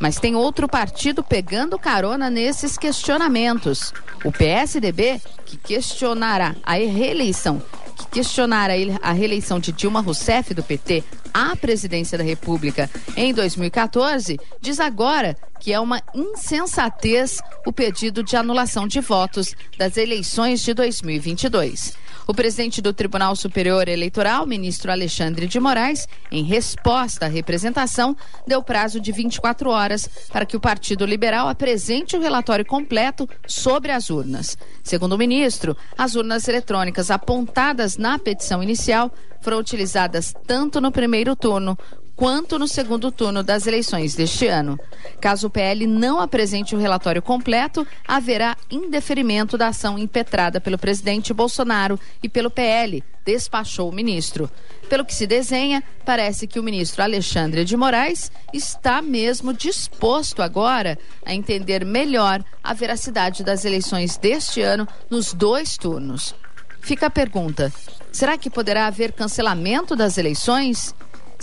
Mas 0.00 0.18
tem 0.18 0.34
outro 0.34 0.66
partido 0.66 1.22
pegando 1.22 1.78
carona 1.78 2.30
nesses 2.30 2.78
questionamentos. 2.78 3.92
O 4.24 4.32
PSDB, 4.32 5.20
que 5.44 5.58
questionará 5.58 6.56
a 6.64 6.72
reeleição 6.72 7.60
que 7.94 8.06
questionar 8.06 8.70
a 9.02 9.12
reeleição 9.12 9.58
de 9.58 9.72
Dilma 9.72 10.00
Rousseff 10.00 10.52
do 10.52 10.62
PT 10.62 11.04
à 11.32 11.56
presidência 11.56 12.18
da 12.18 12.24
República 12.24 12.90
em 13.16 13.32
2014, 13.32 14.38
diz 14.60 14.80
agora 14.80 15.36
que 15.60 15.72
é 15.72 15.80
uma 15.80 16.02
insensatez 16.14 17.40
o 17.66 17.72
pedido 17.72 18.22
de 18.22 18.36
anulação 18.36 18.86
de 18.86 19.00
votos 19.00 19.54
das 19.78 19.96
eleições 19.96 20.60
de 20.62 20.74
2022. 20.74 22.03
O 22.26 22.32
presidente 22.32 22.80
do 22.80 22.94
Tribunal 22.94 23.36
Superior 23.36 23.86
Eleitoral, 23.86 24.46
ministro 24.46 24.90
Alexandre 24.90 25.46
de 25.46 25.60
Moraes, 25.60 26.08
em 26.32 26.42
resposta 26.42 27.26
à 27.26 27.28
representação, 27.28 28.16
deu 28.46 28.62
prazo 28.62 28.98
de 28.98 29.12
24 29.12 29.68
horas 29.68 30.08
para 30.32 30.46
que 30.46 30.56
o 30.56 30.60
Partido 30.60 31.04
Liberal 31.04 31.48
apresente 31.48 32.16
o 32.16 32.20
relatório 32.20 32.64
completo 32.64 33.28
sobre 33.46 33.92
as 33.92 34.08
urnas. 34.08 34.56
Segundo 34.82 35.12
o 35.12 35.18
ministro, 35.18 35.76
as 35.98 36.14
urnas 36.14 36.48
eletrônicas 36.48 37.10
apontadas 37.10 37.98
na 37.98 38.18
petição 38.18 38.62
inicial 38.62 39.12
foram 39.42 39.58
utilizadas 39.58 40.32
tanto 40.46 40.80
no 40.80 40.90
primeiro 40.90 41.36
turno 41.36 41.76
quanto 42.16 42.58
no 42.58 42.68
segundo 42.68 43.10
turno 43.10 43.42
das 43.42 43.66
eleições 43.66 44.14
deste 44.14 44.46
ano. 44.46 44.78
Caso 45.20 45.46
o 45.46 45.50
PL 45.50 45.86
não 45.86 46.20
apresente 46.20 46.74
o 46.74 46.78
relatório 46.78 47.22
completo, 47.22 47.86
haverá 48.06 48.56
indeferimento 48.70 49.58
da 49.58 49.68
ação 49.68 49.98
impetrada 49.98 50.60
pelo 50.60 50.78
presidente 50.78 51.32
Bolsonaro 51.32 51.98
e 52.22 52.28
pelo 52.28 52.50
PL, 52.50 53.02
despachou 53.24 53.88
o 53.88 53.94
ministro. 53.94 54.50
Pelo 54.88 55.04
que 55.04 55.14
se 55.14 55.26
desenha, 55.26 55.82
parece 56.04 56.46
que 56.46 56.60
o 56.60 56.62
ministro 56.62 57.02
Alexandre 57.02 57.64
de 57.64 57.76
Moraes 57.76 58.30
está 58.52 59.00
mesmo 59.00 59.52
disposto 59.52 60.42
agora 60.42 60.98
a 61.24 61.34
entender 61.34 61.84
melhor 61.84 62.44
a 62.62 62.74
veracidade 62.74 63.42
das 63.42 63.64
eleições 63.64 64.16
deste 64.16 64.60
ano 64.60 64.86
nos 65.08 65.32
dois 65.32 65.76
turnos. 65.76 66.34
Fica 66.80 67.06
a 67.06 67.10
pergunta: 67.10 67.72
será 68.12 68.36
que 68.36 68.50
poderá 68.50 68.86
haver 68.86 69.12
cancelamento 69.12 69.96
das 69.96 70.18
eleições? 70.18 70.94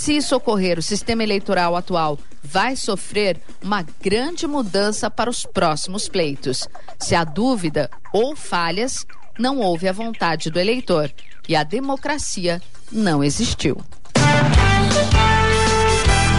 Se 0.01 0.17
isso 0.17 0.35
ocorrer, 0.35 0.79
o 0.79 0.81
sistema 0.81 1.21
eleitoral 1.21 1.75
atual 1.75 2.17
vai 2.41 2.75
sofrer 2.75 3.39
uma 3.63 3.85
grande 4.01 4.47
mudança 4.47 5.11
para 5.11 5.29
os 5.29 5.45
próximos 5.45 6.09
pleitos. 6.09 6.67
Se 6.97 7.13
há 7.13 7.23
dúvida 7.23 7.87
ou 8.11 8.35
falhas, 8.35 9.05
não 9.37 9.59
houve 9.59 9.87
a 9.87 9.91
vontade 9.91 10.49
do 10.49 10.59
eleitor 10.59 11.11
e 11.47 11.55
a 11.55 11.61
democracia 11.61 12.59
não 12.91 13.23
existiu. 13.23 13.79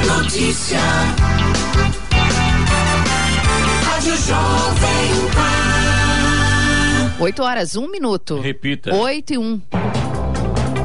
Notícia. 0.08 0.80
Rádio 3.84 4.16
Jovem 4.16 5.30
Pan. 7.16 7.22
8 7.22 7.42
horas, 7.44 7.76
1 7.76 7.88
minuto. 7.88 8.40
Repita. 8.40 8.92
8 8.92 9.34
e 9.34 9.38
1. 9.38 9.62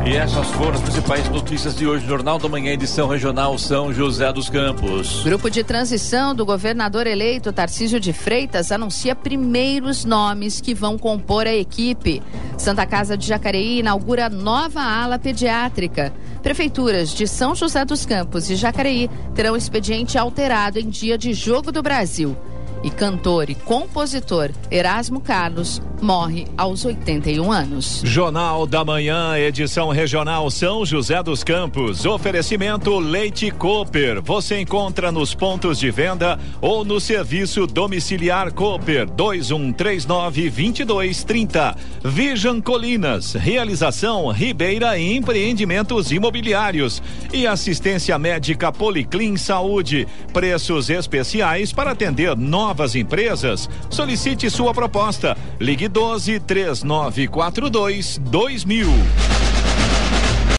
E 0.07 0.15
essas 0.15 0.47
foram 0.51 0.75
as 0.75 0.81
principais 0.81 1.27
notícias 1.27 1.75
de 1.75 1.85
hoje, 1.85 2.07
Jornal 2.07 2.39
da 2.39 2.47
Manhã, 2.47 2.71
edição 2.71 3.09
regional 3.09 3.57
São 3.57 3.91
José 3.91 4.31
dos 4.31 4.49
Campos. 4.49 5.21
Grupo 5.25 5.49
de 5.49 5.65
transição 5.65 6.33
do 6.33 6.45
governador 6.45 7.05
eleito 7.05 7.51
Tarcísio 7.51 7.99
de 7.99 8.13
Freitas 8.13 8.71
anuncia 8.71 9.13
primeiros 9.13 10.05
nomes 10.05 10.61
que 10.61 10.73
vão 10.73 10.97
compor 10.97 11.45
a 11.45 11.53
equipe. 11.53 12.23
Santa 12.57 12.85
Casa 12.85 13.17
de 13.17 13.27
Jacareí 13.27 13.79
inaugura 13.79 14.29
nova 14.29 14.79
ala 14.79 15.19
pediátrica. 15.19 16.13
Prefeituras 16.41 17.09
de 17.09 17.27
São 17.27 17.53
José 17.53 17.83
dos 17.83 18.05
Campos 18.05 18.49
e 18.49 18.55
Jacareí 18.55 19.09
terão 19.35 19.57
expediente 19.57 20.17
alterado 20.17 20.79
em 20.79 20.87
dia 20.87 21.17
de 21.17 21.33
Jogo 21.33 21.69
do 21.69 21.83
Brasil 21.83 22.37
e 22.83 22.89
cantor 22.89 23.49
e 23.49 23.55
compositor 23.55 24.51
Erasmo 24.69 25.19
Carlos 25.19 25.81
morre 26.01 26.47
aos 26.57 26.85
81 26.85 27.51
anos. 27.51 28.01
Jornal 28.03 28.67
da 28.67 28.83
Manhã, 28.85 29.37
edição 29.37 29.89
regional 29.89 30.49
São 30.49 30.85
José 30.85 31.21
dos 31.23 31.43
Campos. 31.43 32.05
Oferecimento 32.05 32.99
Leite 32.99 33.49
Cooper. 33.51 34.21
Você 34.21 34.61
encontra 34.61 35.11
nos 35.11 35.33
pontos 35.33 35.79
de 35.79 35.89
venda 35.89 36.39
ou 36.61 36.85
no 36.85 36.99
serviço 36.99 37.65
domiciliar 37.65 38.51
Cooper 38.53 39.09
2139 39.09 40.49
2230. 40.49 41.75
Vision 42.03 42.61
Colinas. 42.61 43.33
Realização 43.33 44.29
Ribeira 44.29 44.99
Empreendimentos 44.99 46.11
Imobiliários 46.11 47.01
e 47.33 47.47
assistência 47.47 48.17
médica 48.19 48.71
Policlin 48.71 49.37
Saúde. 49.37 50.07
Preços 50.31 50.89
especiais 50.89 51.71
para 51.71 51.91
atender 51.91 52.35
novas 52.67 52.95
empresas. 52.95 53.69
Solicite 53.89 54.49
sua 54.49 54.73
proposta. 54.73 55.37
Ligue 55.57 55.87
12 55.87 56.41
3942 56.41 58.19
2000. 58.19 59.46